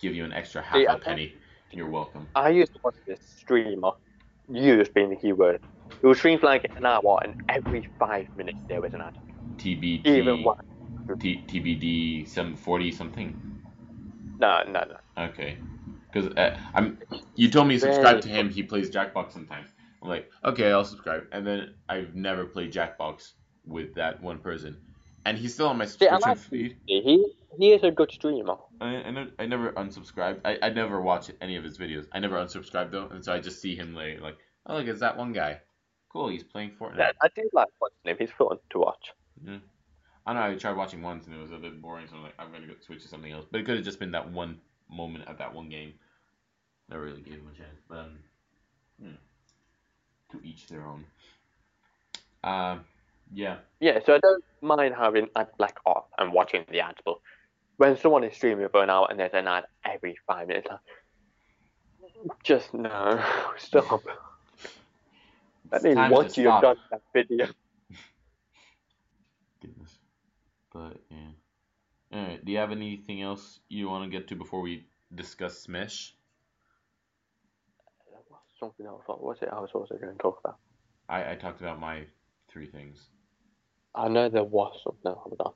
[0.01, 1.35] Give you an extra half Yeah, a penny.
[1.71, 2.27] And you're welcome.
[2.35, 3.93] I used to watch this streamer,
[4.49, 5.61] you used being the key word,
[6.03, 9.13] who would stream for like an hour and every five minutes there was an ad.
[9.59, 10.07] TBD.
[10.07, 10.57] Even one.
[11.21, 13.37] T- TBD 740 something.
[14.39, 15.25] No, no, no.
[15.25, 15.59] Okay.
[16.13, 16.99] Because uh, I'm,
[17.37, 18.51] you told me to subscribe to him.
[18.51, 19.69] He plays Jackbox sometimes.
[20.07, 21.25] I'm like, okay, I'll subscribe.
[21.33, 23.33] And then I've never played Jackbox
[23.67, 24.77] with that one person,
[25.25, 26.77] and he's still on my See, subscription like feed.
[26.87, 27.27] He
[27.59, 28.57] he is a good streamer.
[28.81, 30.43] I, I, never, I never unsubscribed.
[30.45, 32.07] I, I never watch any of his videos.
[32.13, 34.37] I never unsubscribed though, and so I just see him like, like
[34.67, 35.61] oh look, it's that one guy.
[36.13, 36.99] Cool, he's playing Fortnite.
[36.99, 38.17] Yeah, I do like watching him.
[38.19, 39.13] He's fun to watch.
[39.45, 40.55] I don't know.
[40.55, 42.67] I tried watching once and it was a bit boring, so I'm like, I'm gonna
[42.67, 43.47] go switch to something else.
[43.51, 45.95] But it could have just been that one moment at that one game.
[46.89, 48.19] Never really gave him a chance, but um,
[49.03, 49.15] hmm.
[50.33, 51.05] To each their own.
[52.43, 52.85] Um,
[53.33, 57.19] yeah, Yeah, so I don't mind having ad block off and watching the ads, but
[57.77, 60.69] when someone is streaming for an hour and there's an ad every five minutes,
[62.43, 63.23] just no,
[63.59, 64.05] stop.
[65.73, 66.63] Let It's me time to you stop.
[66.63, 67.47] done that video.
[69.61, 69.99] goodness.
[70.73, 71.31] But yeah.
[72.13, 72.45] All right.
[72.45, 76.15] Do you have anything else you want to get to before we discuss Smash?
[78.59, 79.03] Something else.
[79.07, 80.57] What was it I was also going to talk about?
[81.09, 82.05] I I talked about my
[82.49, 82.99] three things.
[83.95, 85.19] I know there was something else.
[85.23, 85.53] Hold on.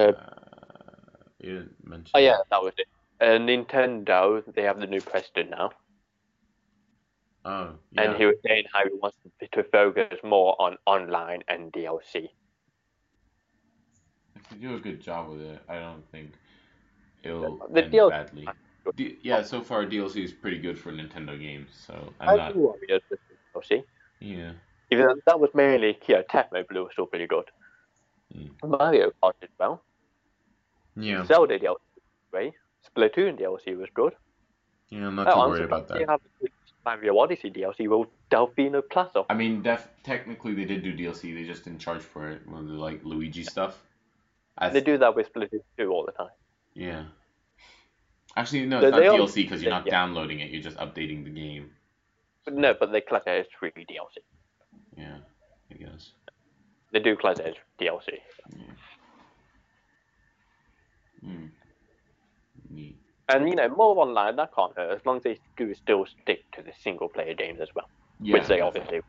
[0.00, 2.10] Uh, Uh, you didn't mention.
[2.14, 2.88] oh yeah, that was it.
[3.20, 5.70] Uh, Nintendo, they have the new president now,
[7.44, 8.02] Oh yeah.
[8.02, 9.16] and he was saying how he wants
[9.52, 12.28] to focus more on online and DLC.
[14.36, 16.32] If they do a good job with it, I don't think
[17.22, 18.48] it'll The end DLC badly.
[18.96, 22.54] Yeah, so far DLC is pretty good for Nintendo games, so I'm I not.
[22.54, 23.02] do with
[23.54, 23.84] DLC.
[24.20, 24.52] Yeah,
[24.90, 27.44] Even though that was mainly Koei Tecmo Blue was still pretty good.
[28.36, 28.50] Mm.
[28.78, 29.82] Mario Kart did well.
[30.96, 31.64] yeah, Zelda DLC
[31.96, 32.52] was great.
[32.88, 34.14] Splatoon DLC was good.
[34.90, 35.06] yeah.
[35.06, 36.00] I'm not Oh, too worried about that.
[36.08, 36.50] have a good
[36.84, 39.24] Mario Odyssey DLC with Delfino Plaza.
[39.28, 41.34] I mean, def- technically they did do DLC.
[41.34, 42.42] They just didn't charge for it.
[42.46, 43.82] Well, the, like Luigi stuff.
[44.58, 46.32] I They do that with Splatoon 2 all the time.
[46.74, 47.04] Yeah.
[48.40, 49.90] Actually, no, it's not DLC because you're not yeah.
[49.90, 50.50] downloading it.
[50.50, 51.72] You're just updating the game.
[52.46, 54.16] But no, but they class it as free DLC.
[54.96, 55.18] Yeah,
[55.70, 56.12] I guess.
[56.90, 58.18] They do class it as DLC.
[61.22, 61.46] Hmm.
[62.70, 62.96] Neat.
[63.28, 66.50] And you know, more online that can't hurt as long as they do still stick
[66.52, 67.90] to the single player games as well.
[68.22, 69.00] Yeah, which they obviously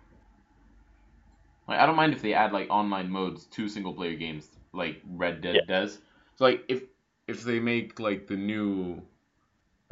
[1.70, 5.02] Like, I don't mind if they add like online modes to single player games, like
[5.10, 5.62] Red Dead Yeah.
[5.68, 6.00] does.
[6.36, 6.84] So like if
[7.28, 9.02] if they make like the new,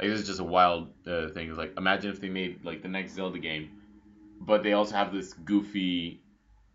[0.00, 1.54] like this is just a wild uh, thing.
[1.54, 3.70] Like imagine if they made like the next Zelda game,
[4.40, 6.20] but they also have this goofy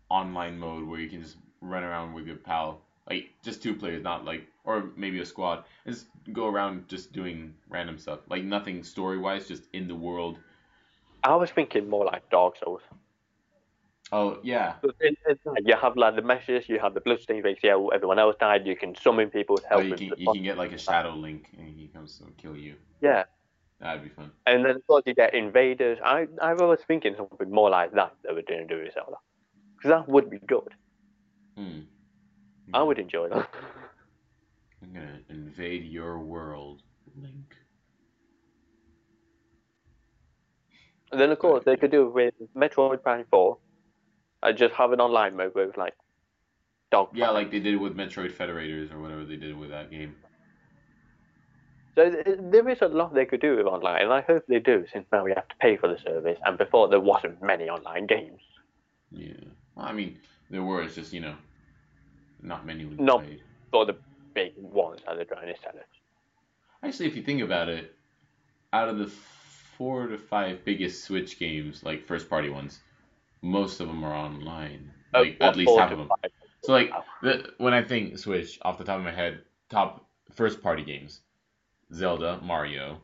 [0.08, 4.02] online mode where you can just run around with your pal, like just two players,
[4.02, 8.44] not like or maybe a squad, and just go around just doing random stuff, like
[8.44, 10.38] nothing story wise, just in the world.
[11.24, 12.82] I was thinking more like Dark Souls.
[14.12, 17.44] Oh yeah, So it- it's like you have like the meshes, you have the bloodstains,
[17.44, 18.66] you see how everyone else died.
[18.66, 19.84] You can summon people to help.
[19.84, 22.76] you can you can get like a shadow link and he comes to kill you.
[23.00, 23.24] Yeah,
[23.80, 24.30] That'd be fun.
[24.46, 25.98] and then of course you get invaders.
[26.04, 29.16] I I was thinking something more like that that we're doing do with Zelda,
[29.76, 30.70] because that would be good.
[31.56, 31.80] Hmm.
[32.72, 33.48] I would enjoy that.
[34.82, 36.82] I'm gonna invade your world,
[37.16, 37.56] Link.
[41.12, 43.58] And then of course they could do it with Metroid Prime Four.
[44.42, 45.94] I just have it online mode with like
[46.90, 47.08] dog.
[47.14, 50.14] Yeah, like they did with Metroid Federators or whatever they did with that game.
[51.94, 54.84] So there is a lot they could do with online, and I hope they do,
[54.92, 58.06] since now we have to pay for the service, and before there wasn't many online
[58.06, 58.42] games.
[59.10, 59.32] Yeah.
[59.74, 60.18] Well, I mean,
[60.50, 60.82] there were.
[60.82, 61.36] It's just you know,
[62.42, 63.20] not many we No.
[63.20, 63.42] played.
[63.70, 63.96] For the
[64.34, 65.86] big ones that they're trying to sell it.
[66.82, 67.94] Actually, if you think about it,
[68.74, 72.80] out of the four to five biggest Switch games, like first party ones,
[73.46, 74.90] most of them are online.
[75.14, 76.08] Uh, Like at least half of them.
[76.08, 76.30] five?
[76.62, 76.90] So like
[77.22, 81.20] the, when I think Switch, off the top of my head, top first party games,
[81.92, 83.00] Zelda, Mario,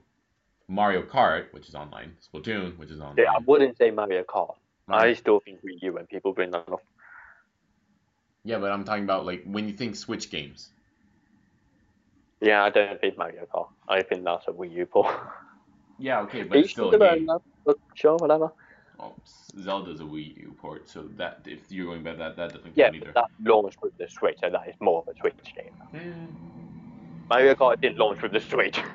[0.69, 3.19] Mario Kart, which is online, Splatoon, which is online.
[3.19, 4.55] Yeah, I wouldn't say Mario Kart.
[4.89, 6.83] I still think Wii U when people bring that up.
[8.45, 10.71] yeah, but I'm talking about like when you think Switch games.
[12.41, 13.69] Yeah, I don't think Mario Kart.
[13.89, 15.15] I think that's a Wii U port.
[15.99, 17.29] Yeah, okay, but it's still a game.
[17.95, 18.51] Sure, whatever.
[19.01, 19.15] Oh,
[19.61, 22.91] Zelda's a Wii U port, so that if you're going by that, that doesn't Yeah,
[22.91, 23.13] count either.
[23.15, 25.73] that launched with the Switch, so that is more of a Switch game.
[25.93, 26.01] Yeah.
[27.29, 28.79] Mario Kart didn't launch with the Switch.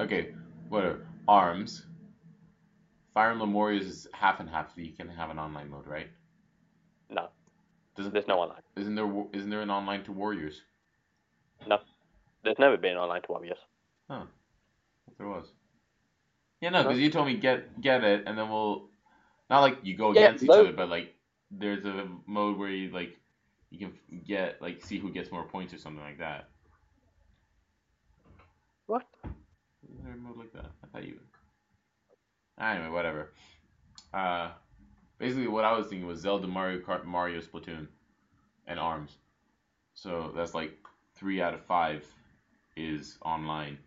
[0.00, 0.22] Okay.
[0.22, 0.34] Okay,
[0.68, 1.06] whatever.
[1.28, 1.86] Arms.
[3.14, 4.72] Fire Emblem Warriors is half and half.
[4.76, 6.08] You can have an online mode, right?
[7.10, 7.28] No,
[7.96, 8.62] Doesn't there's no online.
[8.76, 10.62] isn't there isn't there an online to Warriors?
[11.66, 11.78] No.
[12.42, 13.58] There's never been online to Warriors.
[14.10, 14.24] Huh.
[15.18, 15.46] There was.
[16.62, 18.90] Yeah, no, because you told me get get it, and then we'll
[19.50, 21.14] not like you go Yeah, against each other, but like
[21.50, 23.18] there's a mode where you like
[23.70, 23.94] you can
[24.26, 26.48] get like see who gets more points or something like that.
[28.86, 29.04] What?
[29.84, 30.66] Isn't there a mode like that?
[30.84, 31.20] I thought you.
[32.60, 33.32] Anyway, whatever.
[34.14, 34.50] Uh,
[35.18, 37.88] basically, what I was thinking was Zelda, Mario Kart, Mario, Splatoon,
[38.66, 39.18] and Arms.
[39.94, 40.76] So that's like
[41.14, 42.06] three out of five
[42.76, 43.78] is online.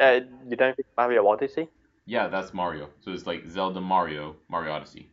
[0.00, 1.68] Uh, you don't think Mario Odyssey?
[2.06, 2.90] Yeah, that's Mario.
[3.00, 5.08] So it's like Zelda, Mario, Mario Odyssey,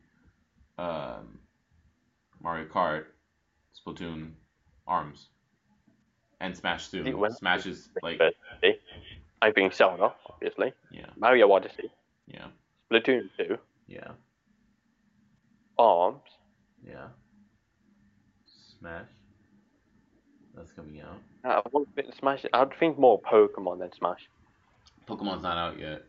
[0.77, 1.39] um,
[2.41, 3.05] Mario Kart,
[3.75, 4.31] Splatoon,
[4.87, 5.27] Arms,
[6.39, 7.15] and Smash too.
[7.15, 8.19] Went- Smash is like
[9.43, 10.73] I think Zelda, obviously.
[10.91, 11.91] yeah, Mario Odyssey.
[12.27, 12.47] yeah,
[12.91, 13.57] Splatoon 2.
[13.87, 14.11] yeah,
[15.77, 16.21] Arms.
[16.85, 17.07] yeah.
[18.79, 19.07] Smash.
[20.55, 21.17] That's coming out.
[21.43, 22.45] Uh, one bit Smash.
[22.53, 24.27] I'd think more Pokemon than Smash.
[25.07, 26.03] Pokemon's not out yet.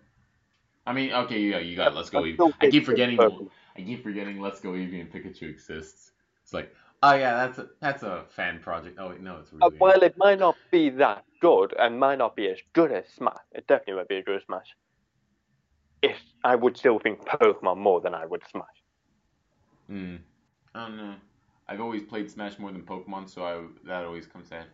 [0.86, 2.53] I mean, okay, yeah, you got Let's Go Eevee.
[2.61, 3.20] I keep forgetting.
[3.20, 6.12] I keep forgetting Let's Go Eevee and Pikachu exists.
[6.43, 8.99] It's like, oh yeah, that's a that's a fan project.
[8.99, 9.76] Oh wait, no, it's Uh, really.
[9.78, 13.36] well, it might not be that good, and might not be as good as Smash.
[13.53, 14.76] It definitely won't be as good as Smash.
[16.03, 18.82] If I would still think Pokemon more than I would Smash.
[19.88, 20.16] Hmm.
[20.74, 21.14] I don't know.
[21.68, 24.66] I've always played Smash more than Pokemon, so I that always comes to head.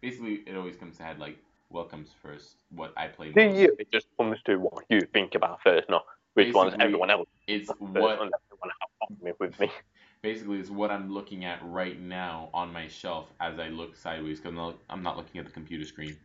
[0.00, 1.38] Basically, it always comes to head like
[1.68, 3.58] what comes first, what I play most.
[3.58, 6.04] you, it just comes to what you think about first, not
[6.34, 9.70] which ones everyone else It's first, what unless they want to have fun with- me.
[10.22, 14.38] basically it's what I'm looking at right now on my shelf as I look sideways
[14.38, 16.16] because I'm not, I'm not looking at the computer screen.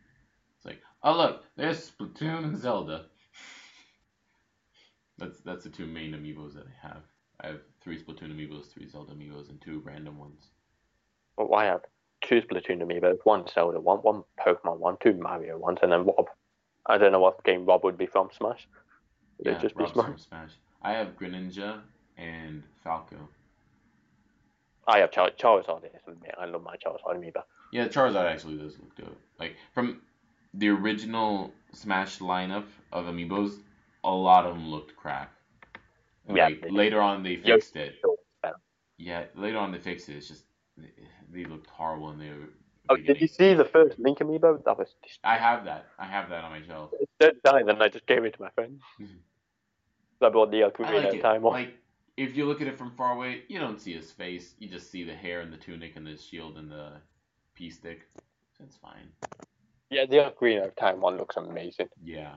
[0.56, 3.06] It's like, oh look, there's Splatoon and Zelda.
[5.18, 7.02] That's that's the two main amiibos that I have.
[7.40, 10.48] I have three Splatoon amiibos, three Zelda amiibos, and two random ones.
[11.36, 11.82] Well, I have
[12.22, 16.26] two Splatoon amiibos, one Zelda one, one Pokemon one, two Mario ones, and then Rob.
[16.86, 18.66] I don't know what game Rob would be from Smash.
[19.38, 20.06] It would Yeah, just be Rob's Smash?
[20.06, 20.50] from Smash.
[20.82, 21.80] I have Greninja
[22.16, 23.16] and Falco.
[24.86, 25.82] I have Char- Charizard.
[25.84, 26.02] Yes,
[26.38, 27.42] I love my Charizard amiibo.
[27.72, 29.16] Yeah, Charizard actually does look good.
[29.38, 30.02] Like from
[30.54, 33.58] the original Smash lineup of amiibos,
[34.04, 35.32] a lot of them looked crap.
[36.28, 36.72] Yeah, Like, did.
[36.72, 37.94] later on they fixed it.
[38.98, 40.16] Yeah, later on they fixed it.
[40.16, 40.44] It's just
[41.32, 42.30] they, looked horrible in the
[42.88, 44.62] Oh, did you see the first Link amiibo?
[44.64, 45.86] That was just I have that.
[45.98, 46.90] I have that on my shelf.
[47.00, 48.80] it did die, then I just gave it to my friend.
[49.00, 49.18] Mhm.
[50.20, 51.22] I bought the I Ocarina like.
[51.22, 51.54] Time one.
[51.54, 51.74] Like
[52.16, 54.54] if you look at it from far away, you don't see his face.
[54.58, 56.92] You just see the hair and the tunic and the shield and the
[57.54, 58.08] P stick.
[58.60, 59.08] It's fine.
[59.90, 61.88] Yeah, the Ocarina of Time one looks amazing.
[62.02, 62.34] Yeah.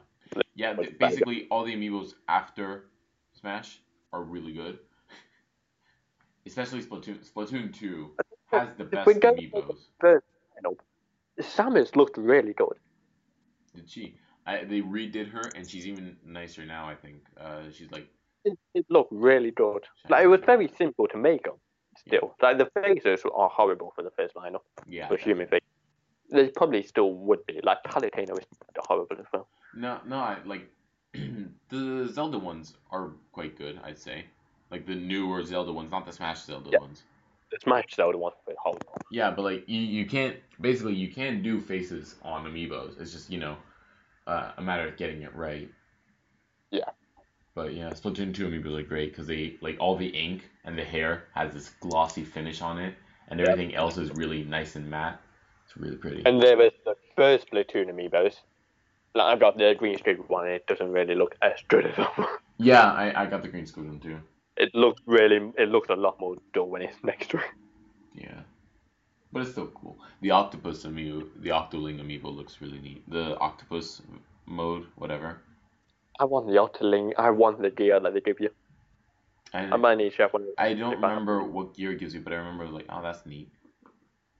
[0.55, 2.85] Yeah, basically all the amiibos after
[3.33, 3.79] Smash
[4.13, 4.79] are really good.
[6.45, 7.19] especially Splatoon.
[7.29, 8.11] Splatoon two
[8.59, 9.77] has the best we amiibos.
[11.41, 12.77] Samus looked really good.
[13.75, 14.15] Did she?
[14.47, 16.87] I, they redid her, and she's even nicer now.
[16.87, 17.17] I think.
[17.39, 18.07] Uh, she's like,
[18.45, 19.83] It, it looked really good.
[20.09, 21.55] Like it was very simple to make them.
[21.97, 24.61] Still, like the faces are horrible for the first lineup.
[24.87, 25.07] yeah.
[25.07, 25.61] for human face.
[26.29, 27.59] They probably still would be.
[27.63, 28.45] Like Palutena is
[28.79, 29.47] horrible as well.
[29.75, 30.69] No, no, I like
[31.13, 33.79] the Zelda ones are quite good.
[33.83, 34.25] I'd say,
[34.71, 36.79] like the newer Zelda ones, not the Smash Zelda Yeah.
[36.79, 37.03] ones.
[37.55, 38.97] The Smash Zelda ones were horrible.
[39.09, 42.99] Yeah, but like you, you can't basically you can do faces on amiibos.
[42.99, 43.55] It's just you know
[44.27, 45.71] uh, a matter of getting it right.
[46.71, 46.89] Yeah.
[47.53, 50.83] But yeah, Splatoon two amiibos are great because they like all the ink and the
[50.83, 52.95] hair has this glossy finish on it,
[53.29, 53.51] and Yeah.
[53.51, 55.21] everything else is really nice and matte.
[55.63, 56.23] It's really pretty.
[56.25, 58.35] And there was the first Splatoon amiibos.
[59.13, 60.47] Like I've got the green screen one.
[60.47, 62.25] And it doesn't really look as good as them.
[62.57, 64.19] yeah, I, I got the green squid one too.
[64.57, 65.51] It looks really.
[65.57, 67.43] It looks a lot more dull when it's next to it.
[68.13, 68.41] Yeah.
[69.31, 69.97] But it's still cool.
[70.21, 73.03] The octopus amiibo, the Octoling amiibo looks really neat.
[73.09, 74.01] The octopus
[74.45, 75.41] mode, whatever.
[76.19, 77.11] I want the Octoling.
[77.17, 78.49] I want the gear that they give you.
[79.53, 80.47] I, I might need to have one.
[80.57, 83.25] I don't I- remember what gear it gives you, but I remember like, oh, that's
[83.25, 83.49] neat.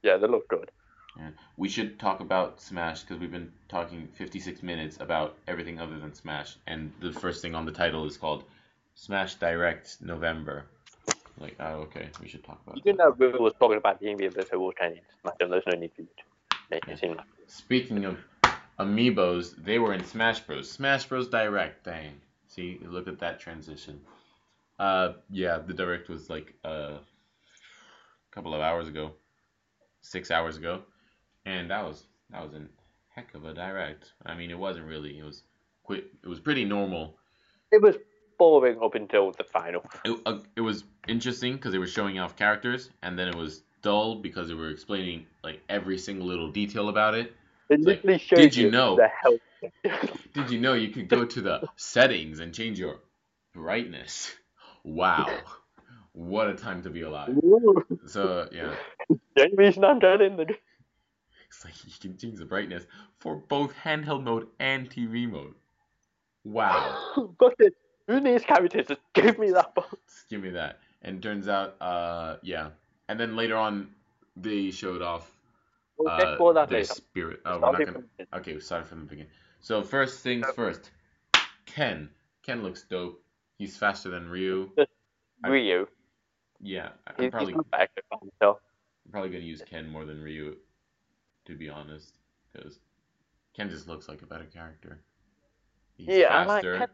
[0.02, 0.72] Yeah, they look good.
[1.18, 1.30] Yeah.
[1.58, 6.14] We should talk about Smash because we've been talking 56 minutes about everything other than
[6.14, 8.44] Smash, and the first thing on the title is called
[8.96, 10.66] Smash Direct November.
[11.38, 14.10] Like, oh, okay, we should talk about You didn't know Will was talking about the
[14.10, 15.02] Invisible Rules training.
[15.24, 15.50] SmackDown.
[15.50, 16.08] There's no need to
[16.72, 17.26] make it seem like.
[17.48, 18.18] Speaking of
[18.80, 20.72] amiibos, they were in Smash Bros.
[20.72, 21.28] Smash Bros.
[21.28, 22.14] Direct, dang.
[22.48, 24.00] See, look at that transition.
[24.80, 27.02] Uh, yeah, the direct was like uh, a
[28.32, 29.12] couple of hours ago,
[30.02, 30.82] six hours ago,
[31.46, 32.62] and that was that was a
[33.10, 34.14] heck of a direct.
[34.26, 35.20] I mean, it wasn't really.
[35.20, 35.44] It was
[35.84, 36.06] quite.
[36.24, 37.18] It was pretty normal.
[37.72, 37.96] It was
[38.38, 39.84] boring up until the final.
[40.04, 43.64] It, uh, it was interesting because they were showing off characters, and then it was
[43.82, 47.34] dull because they were explaining like every single little detail about it.
[47.70, 48.96] It Like, literally shows did you know?
[48.96, 49.38] the hell.
[50.34, 53.00] Did you know you could go to the settings and change your
[53.54, 54.32] brightness?
[54.84, 55.40] Wow.
[56.12, 57.40] What a time to be alive.
[58.06, 58.76] So, yeah,
[59.36, 60.56] the only reason I'm telling the
[61.48, 62.86] it's like you can change the brightness
[63.20, 65.56] for both handheld mode and TV mode.
[66.44, 67.34] Wow.
[67.40, 67.74] but it,
[68.08, 68.88] who needs characters?
[68.88, 69.90] Just give me that box.
[70.08, 70.80] Just give me that.
[71.02, 72.70] And turns out, uh, yeah.
[73.10, 73.90] And then later on,
[74.36, 75.32] they showed off
[75.98, 76.94] We'll uh, get more of that their later.
[76.94, 77.40] spirit.
[77.46, 78.04] Oh, we're not gonna.
[78.36, 79.32] Okay, we started from the beginning.
[79.62, 80.92] So first things first.
[81.66, 82.10] Ken.
[82.44, 83.22] Ken looks dope.
[83.58, 84.70] He's faster than Ryu.
[85.44, 85.88] I- Ryu.
[86.62, 87.92] Yeah, I'm He's, probably he's back.
[88.12, 88.30] I'm
[89.12, 90.56] probably gonna use Ken more than Ryu,
[91.46, 92.18] to be honest,
[92.52, 92.80] because
[93.56, 95.00] Ken just looks like a better character.
[95.98, 96.78] He's Yeah, I like faster.
[96.80, 96.88] Ken.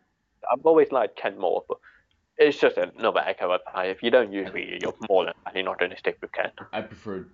[0.52, 1.78] I've always liked Ken more, but
[2.38, 3.92] it's just another Echo Fighter.
[3.92, 6.52] If you don't use Ryu, you're more than likely not going to stick with Ken.
[6.72, 7.30] I preferred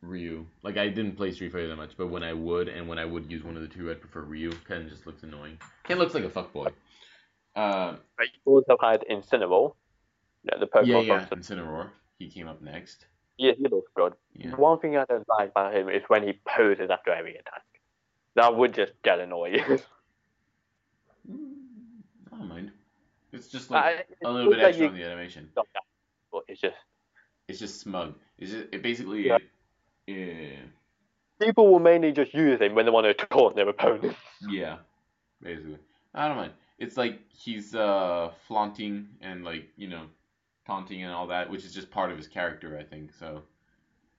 [0.00, 0.46] Ryu.
[0.62, 3.04] Like I didn't play Street Fighter that much, but when I would, and when I
[3.04, 4.52] would use one of the two, I'd prefer Ryu.
[4.68, 5.58] Ken just looks annoying.
[5.84, 6.72] Ken looks like a fuckboy.
[7.56, 9.74] Uh, But you also had Incineroar,
[10.44, 11.16] yeah, the Pokemon yeah, yeah.
[11.28, 11.36] monster.
[11.36, 11.90] Incineroar.
[12.18, 13.06] He came up next.
[13.38, 14.12] Yeah, he looks good.
[14.34, 14.54] Yeah.
[14.54, 17.62] One thing I don't like about him is when he poses after every attack.
[18.36, 19.60] That would just get annoying.
[21.30, 21.54] Mm,
[22.30, 22.70] I don't mind.
[23.34, 25.50] It's just like a little bit like extra on the animation.
[25.56, 25.64] That,
[26.32, 26.76] but it's just
[27.48, 28.14] It's just smug.
[28.38, 29.26] It's just it basically.
[29.26, 29.38] Yeah.
[30.06, 30.56] yeah.
[31.40, 34.16] people will mainly just use him when they want to taunt their opponent.
[34.48, 34.78] Yeah,
[35.42, 35.78] basically.
[36.14, 36.52] I don't mind.
[36.78, 40.06] It's like he's uh flaunting and like you know
[40.66, 43.12] taunting and all that, which is just part of his character, I think.
[43.14, 43.42] So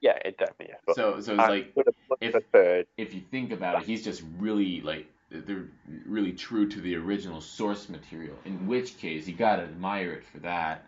[0.01, 0.95] Yeah, it definitely is.
[0.95, 4.03] So so it's I like would have much if- if you think about it, he's
[4.03, 5.67] just really like they're
[6.05, 8.36] really true to the original source material.
[8.45, 10.86] In which case, you gotta admire it for that.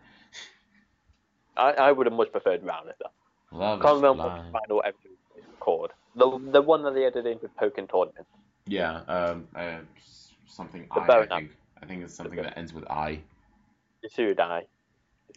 [1.56, 3.10] I, I would have much preferred though.
[3.50, 5.90] Love Can't remember what the final episode is called.
[6.14, 8.26] The the one that they edited into Pokken Tournament.
[8.66, 9.78] Yeah, um, uh,
[10.46, 11.50] something I, I think.
[11.82, 13.20] I think it's something that ends with I.
[14.04, 14.66] Isudai.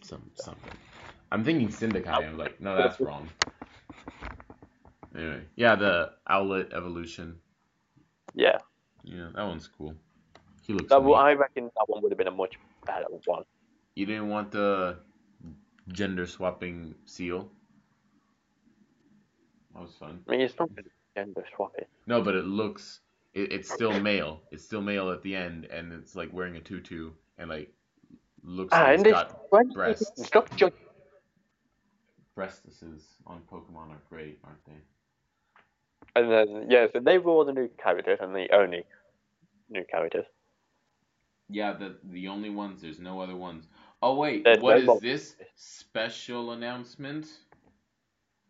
[0.02, 0.72] Some something.
[1.30, 2.08] I'm thinking Syndicate.
[2.08, 3.28] I'm like, no, that's wrong.
[5.16, 7.36] Anyway, yeah, the Rowlet evolution.
[8.34, 8.58] Yeah.
[9.04, 9.94] Yeah, that one's cool.
[10.62, 10.88] He looks.
[10.90, 11.14] That, neat.
[11.14, 12.54] I reckon that one would have been a much
[12.86, 13.44] better one.
[13.94, 14.98] You didn't want the
[15.88, 17.50] gender swapping seal.
[19.74, 20.20] That was fun.
[20.28, 20.70] I mean, it's not
[21.16, 21.84] gender swapping.
[22.06, 23.00] No, but it looks.
[23.34, 24.42] It, it's still male.
[24.50, 27.72] It's still male at the end, and it's like wearing a tutu and like
[28.44, 30.26] looks Ah, like and it's it's got when breasts.
[30.26, 30.76] Stop judging.
[32.36, 34.72] breastises on Pokemon are great, aren't they?
[36.14, 38.84] And then yeah, so they were all the new characters and the only
[39.70, 40.26] new characters.
[41.48, 42.82] Yeah, the the only ones.
[42.82, 43.66] There's no other ones.
[44.02, 45.00] Oh wait, There's what no is more.
[45.00, 47.26] this special announcement?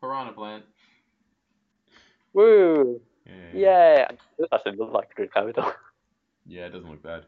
[0.01, 0.65] Piranha Plant.
[2.33, 3.01] Woo!
[3.27, 3.33] Yeah.
[3.53, 4.09] Yeah,
[4.39, 5.65] that doesn't look like a good character.
[6.45, 7.25] Yeah, it doesn't look bad.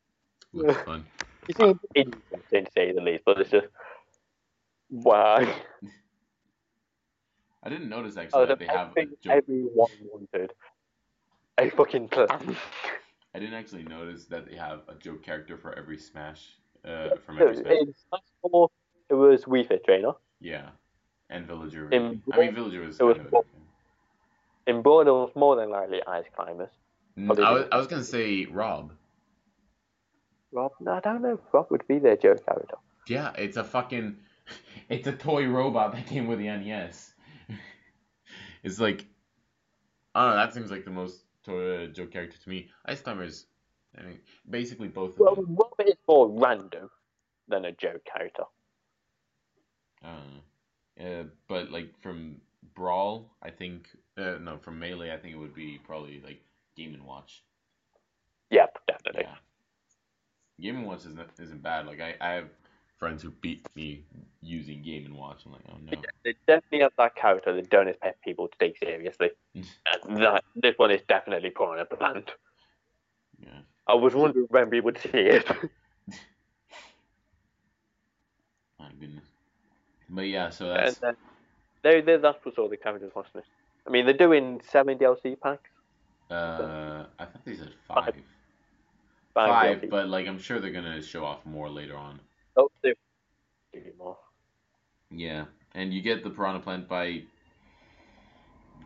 [0.52, 1.06] Looks fun.
[1.48, 3.68] It seems interesting to say the least, but it's just
[4.90, 5.54] why?
[7.62, 9.32] I didn't notice actually Oh, that the they have a everything joke.
[9.36, 10.52] everyone wanted
[11.58, 12.56] a fucking plan.
[13.34, 16.56] I didn't actually notice that they have a joke character for every Smash.
[16.84, 17.72] Uh, from every Smash.
[17.80, 18.70] In Smash 4,
[19.10, 20.12] it was Wii Fit Trainer.
[20.40, 20.68] Yeah,
[21.30, 21.90] and Villager.
[21.90, 22.22] In.
[22.32, 23.00] I mean, Villager was.
[23.00, 23.44] it was more-
[24.66, 26.70] In Brawl, it was more than likely Ice Climbers.
[27.18, 28.92] Mm, I was, I was gonna say Rob.
[30.52, 32.76] Rob, no, I don't know if Rob would be their joke character.
[33.08, 34.16] Yeah, it's a fucking,
[34.88, 37.12] it's a toy robot that came with the NES.
[38.62, 39.06] It's like,
[40.14, 40.36] I don't know.
[40.44, 42.68] That seems like the most toy, uh, joke character to me.
[42.86, 43.46] Ice Climbers,
[43.98, 45.56] I mean, basically both of Well, them.
[45.56, 46.90] Rob is more random
[47.48, 48.44] than a joke character.
[50.02, 50.42] I don't.
[51.06, 52.40] Uh, but like from
[52.74, 56.40] Brawl, I think, uh, no, from Melee, I think it would be probably like
[56.76, 57.42] Game and Watch.
[58.50, 59.22] Yep, definitely.
[59.24, 59.36] Yeah.
[60.60, 61.86] Game and Watch isn't isn't bad.
[61.86, 62.48] Like I, I have
[62.98, 64.02] friends who beat me
[64.42, 65.42] using Game and Watch.
[65.46, 66.02] I'm like, oh no.
[66.24, 69.30] They definitely have that character that don't expect people to take seriously.
[69.54, 69.64] and
[70.22, 72.30] that this one is definitely putting a plant.
[73.40, 73.60] Yeah.
[73.86, 75.48] I was wondering when we would see it.
[78.78, 79.24] My goodness.
[80.10, 81.16] But yeah, so and that's then
[81.82, 83.44] they, they, that's what's all the characters watching it.
[83.86, 85.70] I mean, they're doing seven DLC packs.
[86.30, 88.14] uh, I thought they said five.
[89.34, 92.18] Five, Five, but like I'm sure they're gonna show off more later on.
[92.82, 92.94] They
[93.72, 93.86] give.
[95.10, 95.44] Yeah,
[95.74, 97.22] and you get the piranha plant by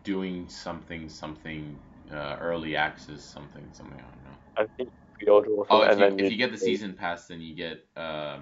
[0.04, 1.78] doing something, something,
[2.12, 3.98] uh, early access, something, something.
[3.98, 4.38] I don't know.
[4.56, 5.90] I think pre-order Oh, something.
[5.90, 8.38] if you, then if you get the season pass, then you get uh,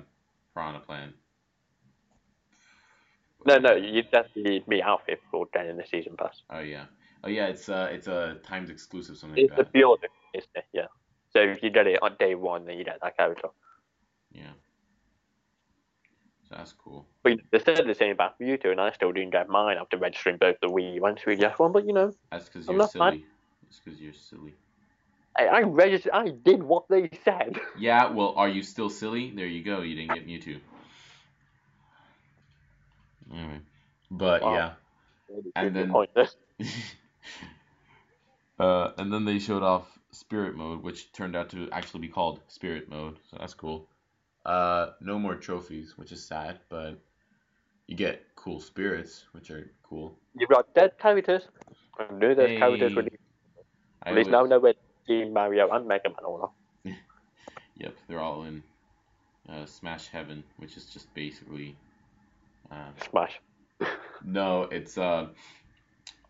[0.54, 1.12] piranha plant.
[3.46, 6.42] No, no, you definitely me outfit for getting the season pass.
[6.50, 6.84] Oh yeah.
[7.24, 7.46] Oh yeah.
[7.46, 9.72] It's uh, it's a times exclusive, something It's like the that.
[9.72, 10.64] pre-order, isn't it?
[10.72, 10.86] Yeah.
[11.32, 13.48] So if you get it on day one, then you get that character.
[14.32, 14.52] Yeah.
[16.50, 17.06] That's cool.
[17.22, 20.36] But they said the same about Mewtwo, and I still didn't get mine after registering
[20.38, 21.70] both the Wii and 3DS one.
[21.72, 23.12] But you know, That's because you're not mad.
[23.12, 23.24] silly.
[23.68, 24.54] It's because you're silly.
[25.38, 26.12] I, I registered.
[26.12, 27.60] I did what they said.
[27.78, 28.10] Yeah.
[28.10, 29.30] Well, are you still silly?
[29.34, 29.80] There you go.
[29.82, 30.60] You didn't get Mewtwo.
[33.32, 33.60] Anyway.
[34.10, 34.54] But Wow.
[34.54, 34.72] yeah.
[35.54, 35.92] And then-
[38.58, 42.40] Uh, and then they showed off Spirit Mode, which turned out to actually be called
[42.48, 43.88] Spirit Mode, so that's cool.
[44.44, 46.98] Uh, no more trophies, which is sad, but
[47.86, 50.16] you get cool spirits, which are cool.
[50.38, 51.42] You've got dead characters.
[51.98, 53.02] I knew those characters were.
[53.02, 53.18] Hey.
[54.02, 54.74] I At least now know where
[55.06, 56.52] Team Mario and Mega Man all
[56.86, 56.92] are.
[57.76, 58.62] Yep, they're all in
[59.48, 61.76] uh, Smash Heaven, which is just basically.
[62.70, 63.40] Uh, Smash.
[64.24, 65.28] no, it's uh,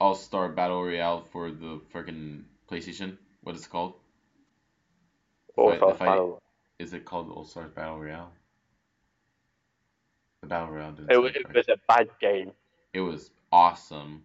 [0.01, 3.17] All Star Battle Royale for the freaking PlayStation.
[3.43, 3.95] What is it called?
[5.57, 6.41] All Star Battle.
[6.81, 8.33] Is it called All Stars Battle Royale?
[10.41, 12.53] The Battle Royale didn't It, was- it was a bad game.
[12.95, 14.25] It was awesome.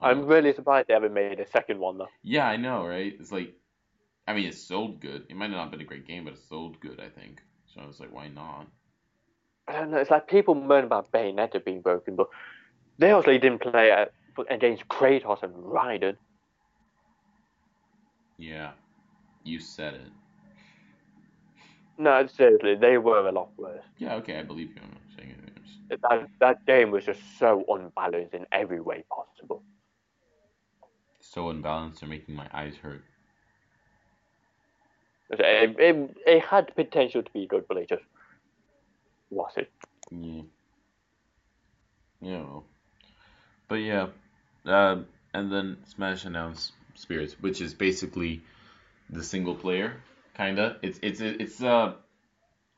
[0.00, 2.10] I'm Um, really surprised they haven't made a second one though.
[2.22, 3.16] yeah, I know, right?
[3.18, 3.54] It's like,
[4.28, 5.24] I mean, it sold good.
[5.30, 7.42] It might not have been a great game, but it sold good, I think.
[7.66, 8.66] So I was like, why not?
[9.66, 9.96] I don't know.
[9.96, 12.28] It's like people moan about Bayonetta being broken, but
[12.98, 14.12] they obviously didn't play it
[14.50, 16.16] against Kratos and Raiden.
[18.36, 18.72] Yeah,
[19.42, 20.12] you said it.
[21.98, 23.82] No, seriously, they were a lot worse.
[23.98, 24.80] Yeah, okay, I believe you.
[24.82, 26.00] I'm not saying anything.
[26.08, 29.62] I'm That that game was just so unbalanced in every way possible.
[31.20, 33.02] So unbalanced, they're making my eyes hurt.
[35.30, 38.04] It, it, it had potential to be good, but it just
[39.30, 39.68] wasn't.
[40.10, 40.42] Yeah.
[42.20, 42.42] Yeah.
[42.42, 42.64] Well.
[43.68, 44.06] But yeah,
[44.64, 45.02] uh,
[45.34, 48.42] and then Smash announced Spirits, which is basically
[49.10, 50.00] the single player
[50.38, 50.78] kinda.
[50.82, 51.94] It's it's it's uh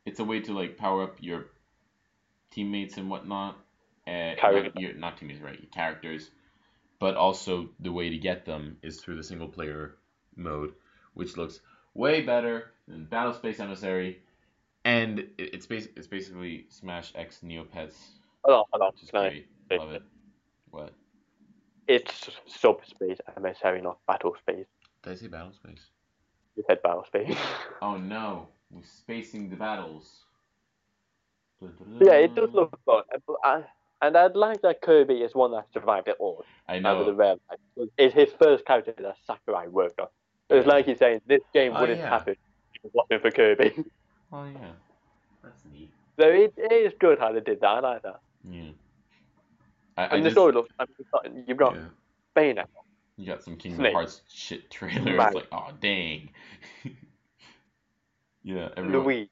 [0.07, 1.47] it's a way to like power up your
[2.51, 3.57] teammates and whatnot.
[4.07, 5.61] Uh, not, your, not teammates, right?
[5.61, 6.31] Your characters.
[6.99, 9.95] But also the way to get them is through the single player
[10.37, 10.73] mode,
[11.15, 11.61] which looks
[11.95, 14.21] way better than Battle Space Emissary.
[14.85, 17.95] And it, it's bas- it's basically Smash X Neopets,
[18.45, 18.93] Hold on, hold on.
[18.93, 19.47] which is No, great.
[19.71, 20.03] Love it.
[20.71, 20.93] What?
[21.87, 24.67] It's subspace emissary, not battle space.
[25.03, 25.91] Did I say Battle Space?
[26.61, 27.35] You said battle space.
[27.81, 30.25] Oh no, we're spacing the battles.
[32.03, 33.03] yeah, it does look fun.
[33.43, 33.63] I, uh,
[34.03, 36.45] and I'd like that Kirby is one that survived it all.
[36.69, 37.13] I of the know.
[37.13, 37.89] rare life.
[37.97, 40.09] It's his first character that Sakurai worked on.
[40.51, 42.11] It's like he's saying this game Oh, wouldn't yeah.
[42.11, 42.37] happen
[42.75, 43.75] if it wasn't for Kirby.
[44.33, 44.73] Oh yeah.
[45.43, 45.91] That's neat.
[46.21, 47.67] So it, it is good how they did that.
[47.67, 48.21] I like that.
[48.45, 48.71] Yeah.
[49.97, 50.71] I, I And the just, story looks.
[50.79, 51.83] I mean, you've got, you've got yeah.
[52.37, 52.67] Bayonetta.
[53.21, 53.93] You got some Kingdom Snake.
[53.93, 55.21] Hearts shit trailer.
[55.27, 56.31] It's like, oh dang.
[58.43, 59.05] yeah, everyone.
[59.05, 59.31] Luigi,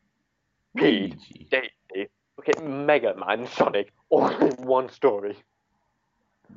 [0.75, 1.49] Luigi.
[1.51, 5.39] Daisy, okay, Mega Man, Sonic, all in one story.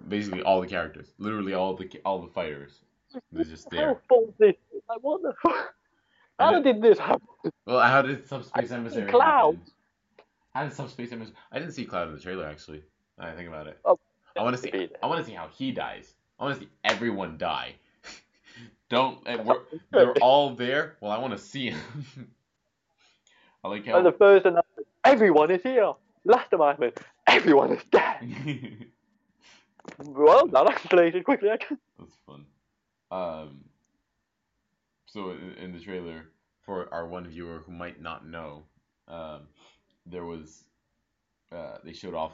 [0.10, 2.82] Basically, all the characters, literally all the all the fighters,
[3.32, 4.02] they're just How there.
[4.10, 4.56] false this?
[4.90, 5.74] Like what the fuck?
[6.38, 7.22] How did this happen?
[7.66, 9.10] Well, how did Subspace I Emissary?
[9.10, 9.56] Cloud.
[9.56, 9.72] happen?
[10.54, 11.38] How did Subspace Emissary?
[11.50, 12.84] I didn't see Cloud in the trailer actually.
[13.18, 13.80] Now I think about it.
[13.86, 13.98] Oh,
[14.38, 14.90] I want to see.
[15.02, 16.14] I want to see how he dies.
[16.42, 17.76] I want to see everyone die.
[18.90, 19.24] Don't.
[19.46, 19.60] We're,
[19.92, 20.98] they're all there.
[21.00, 21.80] Well, I want to see him.
[23.64, 23.98] I like how.
[23.98, 25.94] And the first announcement, everyone is here.
[26.26, 28.88] Last announcement, everyone is dead.
[30.00, 31.52] Well, that escalated quickly.
[31.52, 31.78] I guess.
[32.00, 32.46] That's fun.
[33.12, 33.66] Um,
[35.06, 36.26] so in, in the trailer,
[36.66, 38.64] for our one viewer who might not know,
[39.08, 39.42] um,
[40.08, 40.64] there was
[41.52, 42.34] uh, they showed off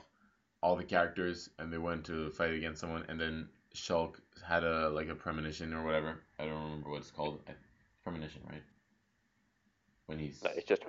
[0.64, 4.16] all the characters and they went to fight against someone, and then Shulk
[4.46, 6.20] had a like a premonition or whatever.
[6.40, 7.40] I don't remember what it's called.
[7.48, 7.54] I-
[8.04, 8.64] Premonition, right?
[10.06, 10.82] When he's No, it's just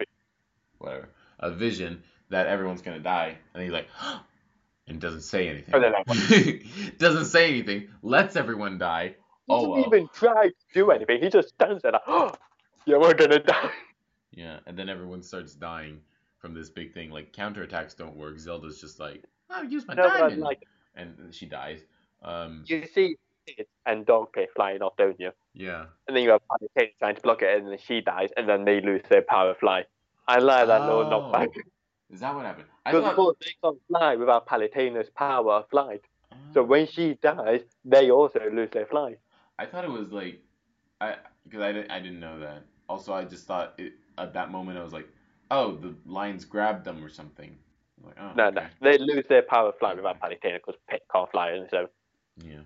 [0.78, 1.08] whatever
[1.40, 3.88] a vision that everyone's gonna die, and he's like,
[4.86, 5.74] and doesn't say anything.
[6.98, 7.88] Doesn't say anything.
[8.02, 9.16] Lets everyone die.
[9.46, 9.86] he Oh doesn't well.
[9.86, 11.20] even try to do anything.
[11.22, 12.32] He just stands there like, oh,
[12.86, 13.70] yeah, we're gonna die.
[14.30, 16.00] Yeah, and then everyone starts dying
[16.38, 17.10] from this big thing.
[17.10, 18.38] Like counterattacks don't work.
[18.38, 20.62] Zelda's just like, I'll use my No, diamond, like
[20.94, 21.80] and she dies.
[22.22, 23.16] Um, you see
[23.86, 25.30] and Dogpay flying off, don't you?
[25.54, 25.86] yeah.
[26.06, 28.64] And then you have Palutena trying to block it, and then she dies, and then
[28.64, 29.84] they lose their power of fly.
[30.26, 31.10] I like that little Oh.
[31.32, 31.48] knockback.
[32.10, 32.66] Is that what happened?
[32.84, 33.10] I Because thought.
[33.10, 36.02] of course they can't fly without Palutena's power of flight.
[36.52, 36.64] So Oh.
[36.64, 39.16] when she dies, they also lose their fly.
[39.58, 40.40] I thought it was like,
[41.00, 42.64] I because I didn't I didn't know that.
[42.88, 45.08] Also, I just thought it, at that moment I was like,
[45.50, 47.56] oh, the lions grabbed them or something.
[48.02, 48.50] Like, oh, No, okay.
[48.50, 51.88] no, they lose their power of flight without Palutena because Pit can't fly, and so
[52.44, 52.60] Yeah.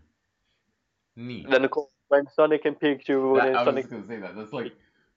[1.17, 1.49] Neat.
[1.51, 4.19] then of course when Sonic and Pikachu That- and I was Sonic just gonna say
[4.19, 4.37] that.
[4.37, 4.73] That's like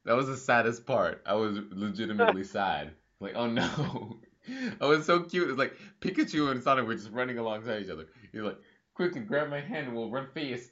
[0.06, 1.22] that was the saddest part.
[1.26, 2.92] I was legitimately sad.
[3.20, 4.18] Like, oh no.
[4.82, 5.50] I was so cute.
[5.50, 8.06] It's like Pikachu and Sonic were just running alongside each other.
[8.32, 8.58] He's like,
[8.94, 10.70] quickly grab my hand and we'll run fast.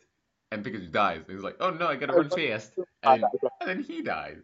[0.51, 1.21] And Pikachu dies.
[1.27, 2.73] He's like, oh no, I gotta run fast.
[3.01, 3.23] And,
[3.61, 4.37] and then he dies.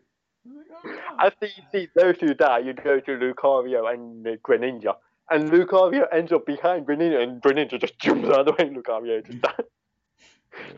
[0.46, 1.00] I'm like, oh, no.
[1.20, 4.96] After you see those two die, you go to Lucario and Greninja.
[5.32, 8.76] And Lucario ends up behind Greninja, and Greninja just jumps out of the way, and
[8.76, 9.66] Lucario just dies.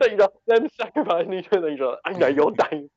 [0.00, 2.88] so, you know, them sacrificing each other, you're like, I know you're dying.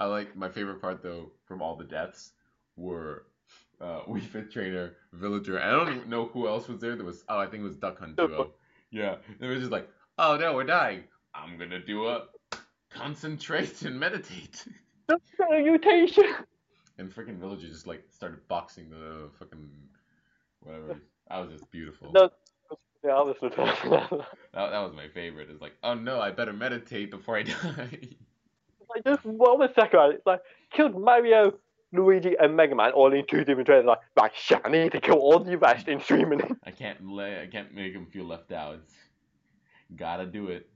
[0.00, 2.32] I like my favorite part though from all the deaths
[2.76, 3.24] were
[3.80, 5.58] uh, Wii Fit Trainer, Villager.
[5.58, 6.94] and I don't even know who else was there.
[6.96, 8.52] There was oh I think it was Duck Hunt Duo.
[8.90, 9.88] Yeah, it was just like
[10.18, 11.04] oh no we're dying.
[11.34, 12.26] I'm gonna do a
[12.90, 14.64] concentrate and meditate.
[15.36, 16.24] Salutation!
[16.98, 19.68] And freaking Villager just like started boxing the fucking
[20.68, 21.00] whatever.
[21.28, 22.12] That was just beautiful.
[22.12, 22.30] No,
[23.04, 25.48] yeah, I was the That, that was my favorite.
[25.50, 27.98] It's like oh no I better meditate before I die.
[28.94, 30.14] like, just what was sacrifice?
[30.16, 30.40] It's like,
[30.72, 31.54] killed Mario,
[31.92, 33.86] Luigi, and Mega Man all in two different trailers.
[33.86, 36.52] Like, like, shit, I need to kill all the rest in three minutes.
[36.64, 37.40] I can't lay.
[37.42, 38.80] I can't make him feel left out.
[39.96, 40.68] Gotta do it.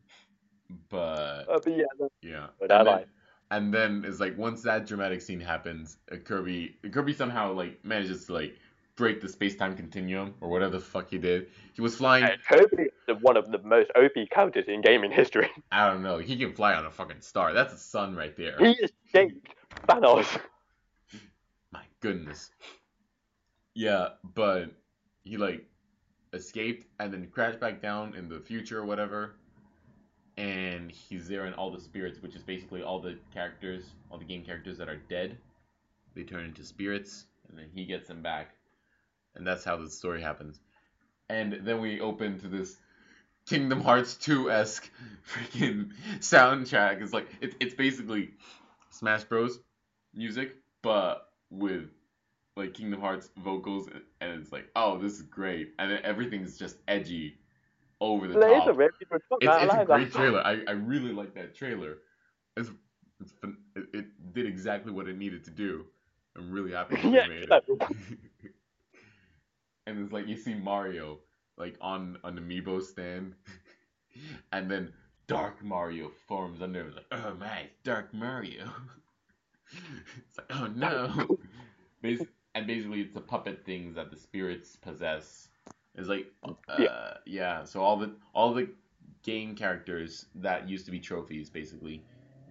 [0.88, 2.47] But Uh, but yeah, no, yeah.
[2.59, 3.05] but and, then,
[3.51, 8.26] and then it's like once that dramatic scene happens, uh, Kirby Kirby somehow like manages
[8.26, 8.57] to like
[8.97, 11.49] break the space time continuum or whatever the fuck he did.
[11.75, 12.25] He was flying.
[12.25, 12.61] And
[13.09, 15.49] is one of the most OP characters in gaming history.
[15.73, 16.19] I don't know.
[16.19, 17.53] He can fly on a fucking star.
[17.53, 18.57] That's a sun right there.
[18.59, 19.55] He escaped
[19.89, 20.27] Thanos.
[21.73, 22.51] My goodness.
[23.75, 24.71] Yeah, but
[25.23, 25.67] he like
[26.33, 29.37] escaped and then crashed back down in the future or whatever.
[30.39, 34.25] And he's there in all the spirits, which is basically all the characters, all the
[34.25, 35.37] game characters that are dead.
[36.14, 38.55] They turn into spirits, and then he gets them back.
[39.34, 40.61] And that's how the story happens.
[41.29, 42.76] And then we open to this
[43.46, 44.91] Kingdom Hearts 2 esque
[45.33, 47.03] freaking soundtrack.
[47.03, 48.30] It's like it's it's basically
[48.91, 49.59] Smash Bros.
[50.14, 51.91] music, but with
[52.57, 53.88] like Kingdom Hearts vocals,
[54.21, 57.38] and it's like, oh, this is great, and then everything's just edgy,
[58.00, 58.68] over the It's a top.
[58.72, 59.38] very good song.
[59.41, 60.41] It's, it's a great trailer.
[60.41, 61.99] I, I really like that trailer.
[62.57, 62.71] It's,
[63.21, 63.33] it's
[63.76, 65.87] it, it did exactly what it needed to do.
[66.37, 67.50] I'm really happy Yeah, made it.
[69.87, 71.18] and it's like you see Mario
[71.57, 73.34] like on an amiibo stand,
[74.53, 74.92] and then
[75.26, 76.87] Dark Mario forms under.
[76.87, 78.68] It's like, oh my, Dark Mario.
[80.29, 81.38] it's like, oh no.
[82.03, 85.49] Bas- and basically, it's the puppet things that the spirits possess.
[85.95, 87.14] It's like, uh, Yeah.
[87.26, 87.64] yeah.
[87.64, 88.68] So all the all the
[89.22, 92.03] game characters that used to be trophies, basically,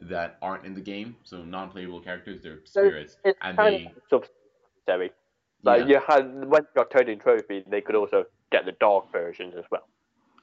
[0.02, 1.16] that aren't in the game.
[1.24, 5.12] So non-playable characters, they're spirits, It's and they of subsidiary.
[5.64, 9.12] Like yeah, you had when you got Toadin Trophy, they could also get the dog
[9.12, 9.88] versions as well.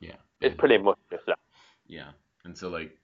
[0.01, 1.39] yeah, It's pretty much just that.
[1.89, 2.11] yeah.
[2.45, 2.97] And so like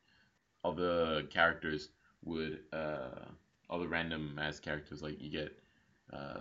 [0.62, 1.88] all the characters
[2.24, 3.26] would uh
[3.68, 5.52] all the random ass characters like you get
[6.12, 6.38] uh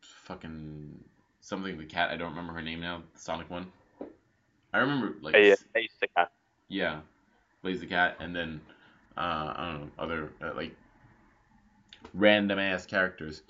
[0.00, 0.98] fucking
[1.40, 3.66] something the cat I don't remember her name now the Sonic one.
[4.72, 6.30] I remember like a stick cat.
[6.68, 7.00] yeah,
[7.62, 8.60] Blaze the cat and then
[9.16, 10.74] uh I don't know other uh, like
[12.14, 13.42] random ass characters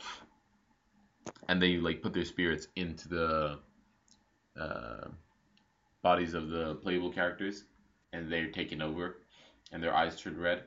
[1.48, 3.58] and they like put their spirits into the
[4.60, 5.08] uh,
[6.02, 7.64] bodies of the playable characters,
[8.12, 9.18] and they're taken over,
[9.72, 10.64] and their eyes turn red.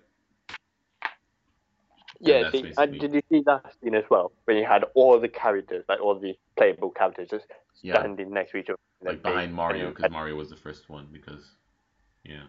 [2.19, 4.31] Yeah, see, basically- did you see that scene as well?
[4.45, 7.45] When you had all the characters, like all the playable characters, just
[7.81, 7.99] Yeah.
[7.99, 8.79] standing next to each other.
[9.01, 11.07] Like They- behind Mario, because Mario was the first one.
[11.11, 11.55] Because
[12.23, 12.43] yeah,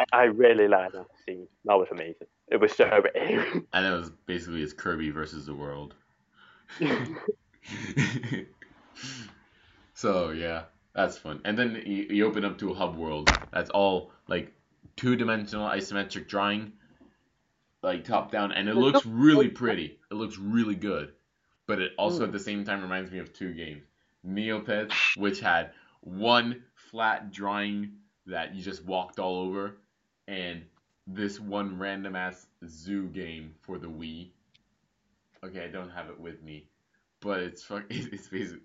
[0.00, 1.46] I, I really like that scene.
[1.64, 2.26] That was amazing.
[2.48, 2.84] It was so
[3.14, 5.94] and it was basically it's Kirby versus the world.
[9.94, 10.64] so yeah,
[10.94, 11.40] that's fun.
[11.44, 13.30] And then you, you open up to a hub world.
[13.52, 14.52] That's all like
[14.96, 16.72] two dimensional isometric drawing,
[17.82, 19.98] like top down, and it looks really pretty.
[20.10, 21.12] It looks really good.
[21.66, 22.24] But it also hmm.
[22.24, 23.84] at the same time reminds me of two games.
[24.26, 25.70] Neopets, which had
[26.00, 27.92] one flat drawing
[28.26, 29.76] that you just walked all over,
[30.28, 30.62] and
[31.06, 34.30] this one random ass zoo game for the Wii.
[35.44, 36.66] Okay, I don't have it with me,
[37.20, 37.84] but it's fuck.
[37.90, 38.60] It's basically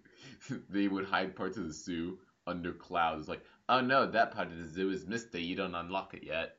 [0.69, 3.27] they would hide parts of the zoo under clouds.
[3.27, 5.41] Like, oh no, that part of the zoo is misty.
[5.41, 6.57] You don't unlock it yet.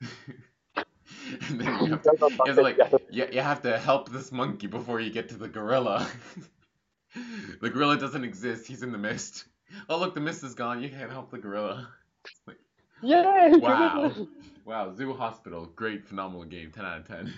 [1.48, 2.78] and then you have to, you have to like,
[3.10, 6.06] you, you have to help this monkey before you get to the gorilla.
[7.60, 8.66] the gorilla doesn't exist.
[8.66, 9.44] He's in the mist.
[9.88, 10.82] Oh look, the mist is gone.
[10.82, 11.88] You can't help the gorilla.
[13.02, 13.56] yeah.
[13.56, 14.14] Wow.
[14.64, 17.32] Wow, Zoo Hospital, great, phenomenal game, 10 out of 10.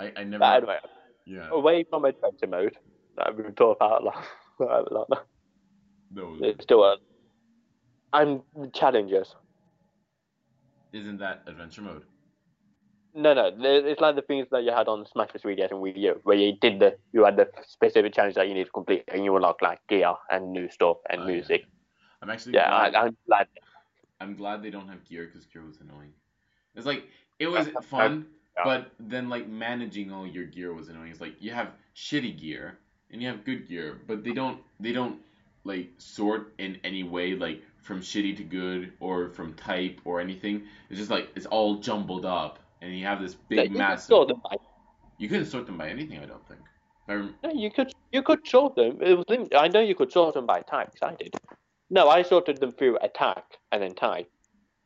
[0.00, 0.40] I, I never.
[0.40, 0.78] But anyway,
[1.26, 2.76] yeah, away from adventure mode
[3.16, 4.26] that we've talked about a lot,
[4.60, 5.14] a
[6.10, 6.96] no, It's still a
[8.12, 8.42] and
[8.72, 9.34] challenges.
[10.92, 12.04] isn't that adventure mode?
[13.14, 15.42] No, no, it's like the things that you had on Smash Bros.
[15.42, 18.54] 3DS and Wii U, where you did the you had the specific challenge that you
[18.54, 21.32] need to complete, and you unlock like gear and new stuff and Oh, yeah.
[21.32, 21.64] music.
[22.20, 23.48] I'm actually Yeah, glad, I, I'm glad.
[24.20, 26.12] I'm glad they don't have gear because gear was annoying.
[26.74, 27.04] It's like,
[27.38, 28.26] it was fun,
[28.56, 28.64] Yeah.
[28.64, 31.10] but then like managing all your gear was annoying.
[31.10, 32.78] It's like you have shitty gear
[33.10, 35.18] and you have good gear, but they don't, they don't
[35.64, 40.62] like sort in any way like from shitty to good or from type or anything.
[40.88, 44.40] It's just like, it's all jumbled up and you have this Yeah, big sort them
[44.42, 44.56] by,
[45.18, 46.60] You couldn't sort them by anything, I don't think.
[47.08, 48.98] I rem- no, you could you could sort them.
[49.00, 50.90] It was lim- I know you could sort them by type.
[51.02, 51.36] I did.
[51.90, 54.28] No, I sorted them through attack and then type.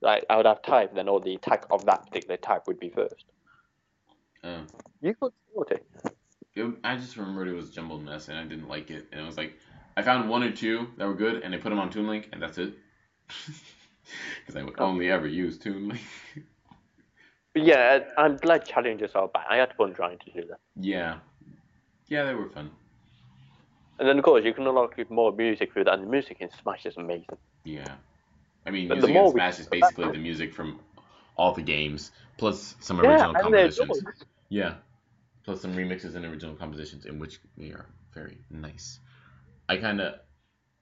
[0.03, 2.91] Like I would have type, then all the attack of that particular type would be
[2.91, 3.25] first.
[4.45, 4.61] Uh,
[5.01, 5.33] You could
[5.71, 5.87] it.
[6.55, 9.07] it, I just remembered it was a jumbled mess and I didn't like it.
[9.13, 9.55] And it was like,
[9.97, 12.29] I found one or two that were good and I put them on Toon Link
[12.33, 12.75] and that's it.
[14.41, 16.01] Because I would only ever use Toon Link.
[17.55, 19.47] Yeah, I'm glad challenges are back.
[19.51, 20.59] I had fun trying to do that.
[20.77, 21.19] yeah.
[22.09, 22.71] Yeah, they were fun.
[23.99, 26.49] And then of course you can unlock more music through that, and the music in
[26.63, 27.39] Smash is amazing.
[27.65, 27.85] Yeah.
[28.67, 30.81] I mean, But the music in Smash is basically the music from
[31.41, 34.03] all the games, plus some Yeah, original compositions.
[34.51, 34.75] Yeah.
[35.45, 39.01] Plus some remixes and original compositions, in which they are very nice.
[39.69, 40.17] I kind of,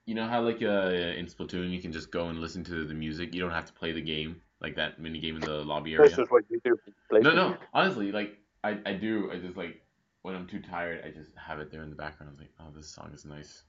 [0.05, 2.93] you know how like uh, in Splatoon you can just go and listen to the
[2.93, 3.33] music.
[3.33, 6.09] You don't have to play the game, like that mini game in the lobby area.
[6.09, 6.77] This is what you do.
[7.11, 7.55] No, no.
[7.73, 9.31] Honestly, like I, I do.
[9.31, 9.81] I just like
[10.23, 12.33] when I'm too tired, I just have it there in the background.
[12.33, 13.63] I'm like, oh, this song is nice.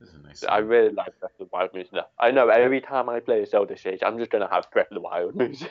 [0.00, 0.44] This is a nice.
[0.44, 1.94] I really like Breath of the Wild music.
[2.18, 4.96] I know every time I play a Zelda stage, I'm just gonna have Breath of
[4.96, 5.70] the Wild music.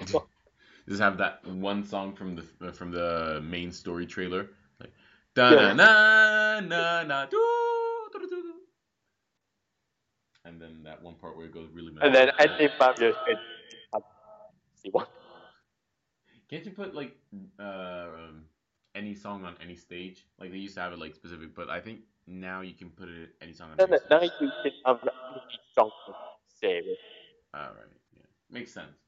[0.88, 4.48] Just have that one song from the from the main story trailer,
[4.80, 4.92] like
[5.34, 7.40] da na na na na doo.
[10.46, 11.92] and then that one part where it goes really.
[12.02, 12.52] and then mellow.
[12.54, 13.18] ending map just
[14.76, 15.10] see what?
[16.50, 17.18] Can't you put like
[17.60, 18.46] uh, um,
[18.94, 20.26] any song on any stage?
[20.40, 23.10] Like they used to have it like specific, but I think now you can put
[23.10, 24.10] it any song on No, any no, stage.
[24.12, 25.92] now you can have any song.
[27.54, 28.22] All right, yeah,
[28.52, 29.05] makes sense.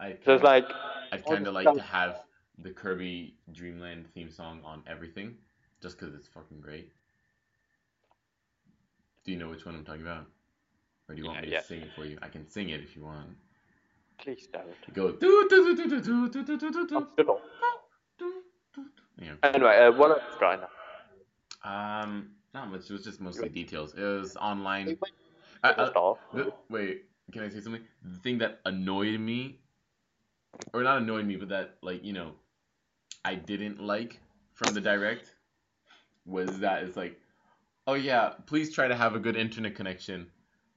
[0.00, 0.66] Uh, I So it's like
[1.12, 2.22] I'd kind of like to have
[2.58, 5.36] the Kirby Dreamland theme song on everything,
[5.82, 6.92] just because it's fucking great.
[9.24, 10.26] Do you know which one I'm talking about?
[11.08, 11.60] Or do you want me yeah.
[11.60, 12.18] to sing it for you?
[12.22, 13.36] I can sing it if you want.
[14.22, 14.66] please don't.
[14.88, 17.42] It goes do do do do do do do do do do Oh, shut up.
[18.18, 18.32] do
[18.74, 18.86] do.
[19.18, 19.32] Yeah.
[19.42, 20.68] Anyway, uh, what else now?
[21.62, 22.88] Um, not much.
[22.88, 23.94] It was just mostly details.
[23.94, 24.88] It was online.
[24.88, 25.14] It went
[25.62, 26.18] I- first I- off.
[26.32, 27.82] The, wait, can I say something?
[28.02, 29.58] The thing that annoyed me,
[30.72, 32.32] or not annoyed me, but that like you know,
[33.24, 34.20] I didn't like
[34.54, 35.34] from the direct,
[36.26, 37.18] was that it's like,
[37.86, 40.26] oh yeah, please try to have a good internet connection.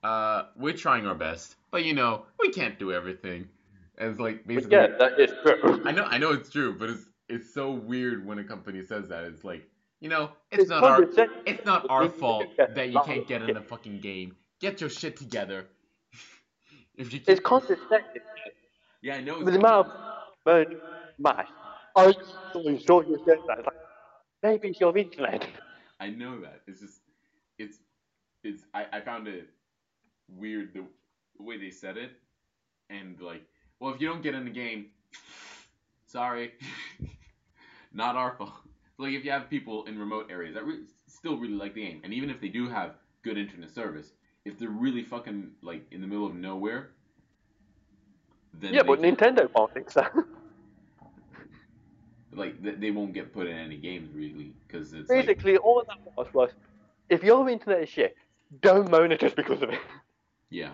[0.04, 3.48] Uh, we're trying our best, but you know, we can't do everything.
[3.98, 5.82] And it's like basically, yeah, that is true.
[5.86, 9.10] I know, I know it's true, but it's it's so weird when a company says
[9.10, 9.26] that.
[9.26, 9.68] It's like,
[10.02, 11.04] you know, it's It's not our
[11.46, 14.36] it's not our fault that you can't get in the fucking game.
[14.60, 15.68] Get your shit together.
[16.98, 18.22] if you It's keep, condescending.
[19.04, 19.40] Yeah, I know.
[19.40, 19.94] With the amount of
[20.46, 20.78] burn
[21.20, 21.48] mash.
[21.96, 22.14] I
[22.54, 23.60] so sure you said that.
[23.60, 23.76] It's like,
[24.44, 25.46] maybe it's your internet.
[26.00, 26.62] I know that.
[26.68, 27.02] It's just,
[27.60, 27.80] it's,
[28.44, 28.64] it's.
[28.74, 29.50] I, I found it
[30.30, 30.84] weird the,
[31.38, 32.12] the way they said it,
[32.90, 33.44] and like,
[33.80, 34.88] well, if you don't get in the game,
[36.08, 36.54] sorry,
[37.94, 38.54] not our fault.
[38.98, 42.02] Like if you have people in remote areas that re- still really like the game,
[42.04, 44.12] and even if they do have good internet service,
[44.46, 46.92] if they're really fucking like in the middle of nowhere,
[48.60, 50.12] then Yeah, but can't- Nintendo won't fix that.
[52.34, 55.84] like they, they won't get put in any games really because it's like, Basically, all
[55.88, 56.50] that was was
[57.10, 58.16] if your internet is shit,
[58.62, 59.80] don't moan at us because of it.
[60.50, 60.72] yeah,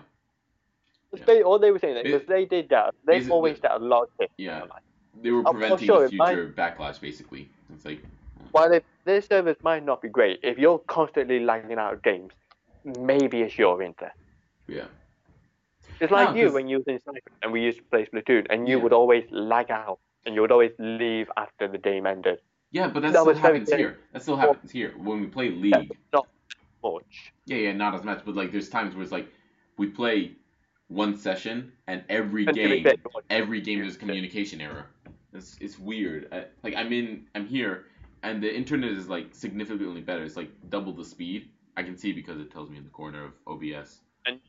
[1.12, 1.24] Yeah.
[1.26, 2.94] ba- all they were saying that because they did that.
[3.04, 4.30] They always did a lot of shit.
[4.38, 4.62] yeah.
[5.22, 7.50] They were preventing sure it might- future backlash basically.
[7.74, 8.02] It's like
[8.52, 12.32] While they, their service might not be great, if you're constantly lagging out of games,
[12.84, 14.14] maybe it's your internet.
[14.66, 14.86] yeah.
[16.00, 18.46] It's like No, you when you was in Cyprus and we used to play Splatoon,
[18.50, 18.82] and you Yeah.
[18.84, 22.40] would always lag out, and you would always leave after the game ended.
[22.72, 23.98] Yeah, but that That still happens here.
[24.12, 25.96] That still happens here when we play League.
[26.12, 26.28] Not
[26.82, 27.32] much.
[27.46, 29.28] Yeah, yeah, not as much, but like there's times where it's like
[29.76, 30.32] we play
[30.88, 32.86] one session and every And game,
[33.28, 34.86] every game there's communication error.
[35.32, 36.28] It's it's weird.
[36.32, 37.86] I, like I'm in, I'm here,
[38.22, 40.24] and the internet is like significantly better.
[40.24, 41.50] It's like double the speed.
[41.76, 44.00] I can see because it tells me in the corner of OBS.
[44.26, 44.40] And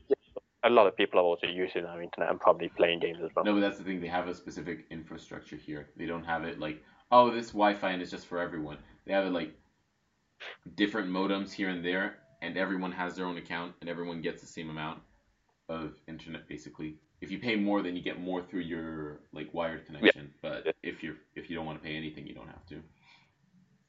[0.64, 3.44] a lot of people are also using our internet and probably playing games as well.
[3.44, 4.00] No, but that's the thing.
[4.00, 5.88] They have a specific infrastructure here.
[5.96, 8.78] They don't have it like, oh, this Wi-Fi and it's just for everyone.
[9.06, 9.54] They have it like
[10.76, 14.46] different modems here and there, and everyone has their own account, and everyone gets the
[14.46, 15.00] same amount
[15.68, 16.96] of internet basically.
[17.20, 20.32] If you pay more, then you get more through your like wired connection.
[20.42, 20.72] But Yeah.
[20.82, 22.82] if you're if you don't want to pay anything, you don't have to.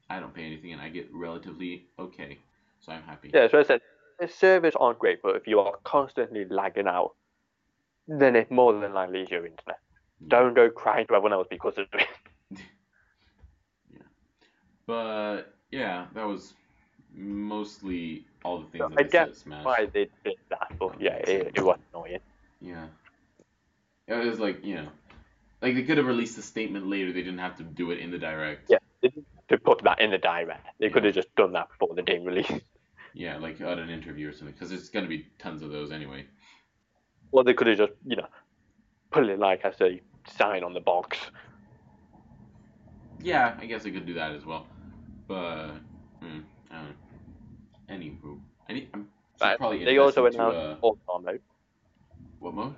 [0.10, 2.40] I don't pay anything, and I get relatively okay,
[2.80, 3.32] so I'm happy.
[3.34, 3.82] Yeah, so I said
[4.20, 7.16] the servers aren't great, but if you are constantly lagging out,
[8.08, 9.80] then it's more than likely it's your internet.
[10.28, 12.08] Don't go crying to everyone else because of it.
[13.92, 14.02] Yeah.
[14.86, 16.54] But yeah, that was
[17.14, 19.36] mostly all the things So that I said.
[19.36, 19.66] Smash.
[19.66, 22.20] Why they did that, but oh, yeah, it, it was annoying.
[22.62, 22.88] Yeah.
[24.08, 24.88] It was like, you know,
[25.62, 27.14] like they could have released a statement later.
[27.14, 28.70] They didn't have to do it in the direct.
[28.70, 30.68] Yeah, they didn't have to put that in the direct.
[30.80, 32.52] They could have just done that before the game release.
[33.14, 36.26] Yeah, like at an interview or something, because there's gonna be tons of those anyway.
[37.32, 38.28] Or they could have just, you know,
[39.12, 41.18] put it like as a sign on the box.
[43.22, 44.68] Yeah, I guess they could do that as well.
[45.28, 45.68] But,
[46.22, 46.96] mm, I don't know.
[47.90, 49.08] Anywho, I need, I'm
[49.40, 51.42] But probably they also announced uh, All Star mode.
[52.40, 52.76] what mode?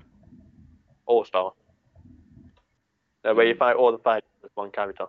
[1.06, 1.54] All Star.
[3.24, 5.06] That way you fight all the fighters with one character.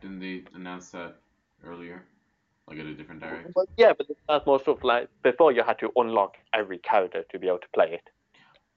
[0.00, 1.16] Didn't they announce that
[1.64, 2.04] earlier?
[2.70, 3.52] Like at a different direct?
[3.52, 7.38] But yeah, but that's more stuff like before you had to unlock every character to
[7.38, 8.02] be able to play it.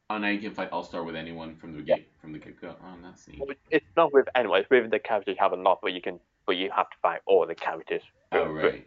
[0.10, 2.60] Oh, now you can fight All Star with anyone from the get from the get
[2.60, 2.76] go.
[2.84, 3.40] Oh, that's neat.
[3.48, 4.62] But It's not with anyone.
[4.62, 7.22] It's with the characters you have unlocked, but you can, but you have to fight
[7.28, 8.02] all the characters.
[8.32, 8.86] Oh, right,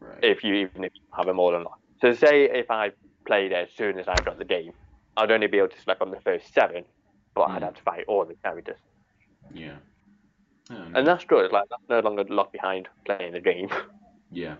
[0.00, 0.18] right.
[0.22, 1.80] If you even if you have them all unlocked.
[2.02, 2.90] So say if I
[3.26, 4.72] played as soon as I got the game,
[5.16, 6.84] I'd only be able to select on the first seven,
[7.34, 7.64] but I'd Mm.
[7.66, 8.76] have to fight all the characters.
[9.54, 9.76] Yeah.
[10.70, 11.38] Oh, And that's true.
[11.40, 13.70] It's like that's no longer locked behind playing the game.
[14.32, 14.54] Yeah.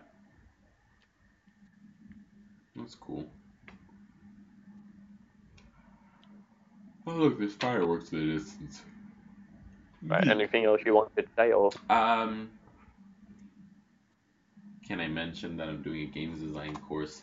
[2.77, 3.27] That's cool.
[7.07, 8.83] Oh look, there's fireworks in the distance.
[10.03, 10.27] Right.
[10.29, 12.51] Anything else you wanted to say, or Um,
[14.87, 17.23] can I mention that I'm doing a games design course,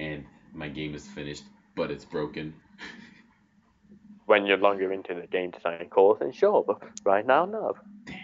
[0.00, 1.44] and my game is finished,
[1.76, 2.54] but it's broken.
[4.26, 6.20] when you're longer into the game design course?
[6.20, 7.74] And sure, but right now, no.
[8.06, 8.23] Dang.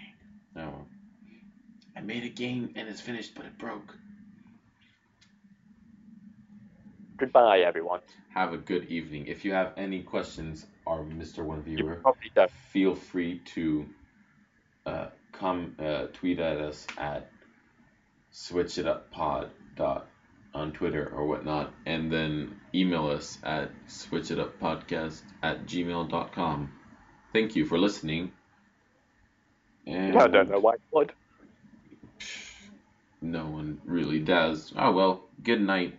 [2.01, 3.95] I made a game and it's finished, but it broke.
[7.19, 8.01] Goodbye, everyone.
[8.31, 9.27] Have a good evening.
[9.27, 11.45] If you have any questions, our Mr.
[11.45, 12.01] One Viewer.
[12.71, 13.87] feel free to
[14.87, 17.31] uh, come uh, tweet at us at
[18.33, 20.07] switchituppod dot
[20.55, 26.73] on Twitter or whatnot, and then email us at switchituppodcast at gmail.com.
[27.35, 28.33] Thank you for listening.
[29.87, 31.13] And I don't know why would.
[33.23, 34.73] No one really does.
[34.77, 35.95] Oh well, good night.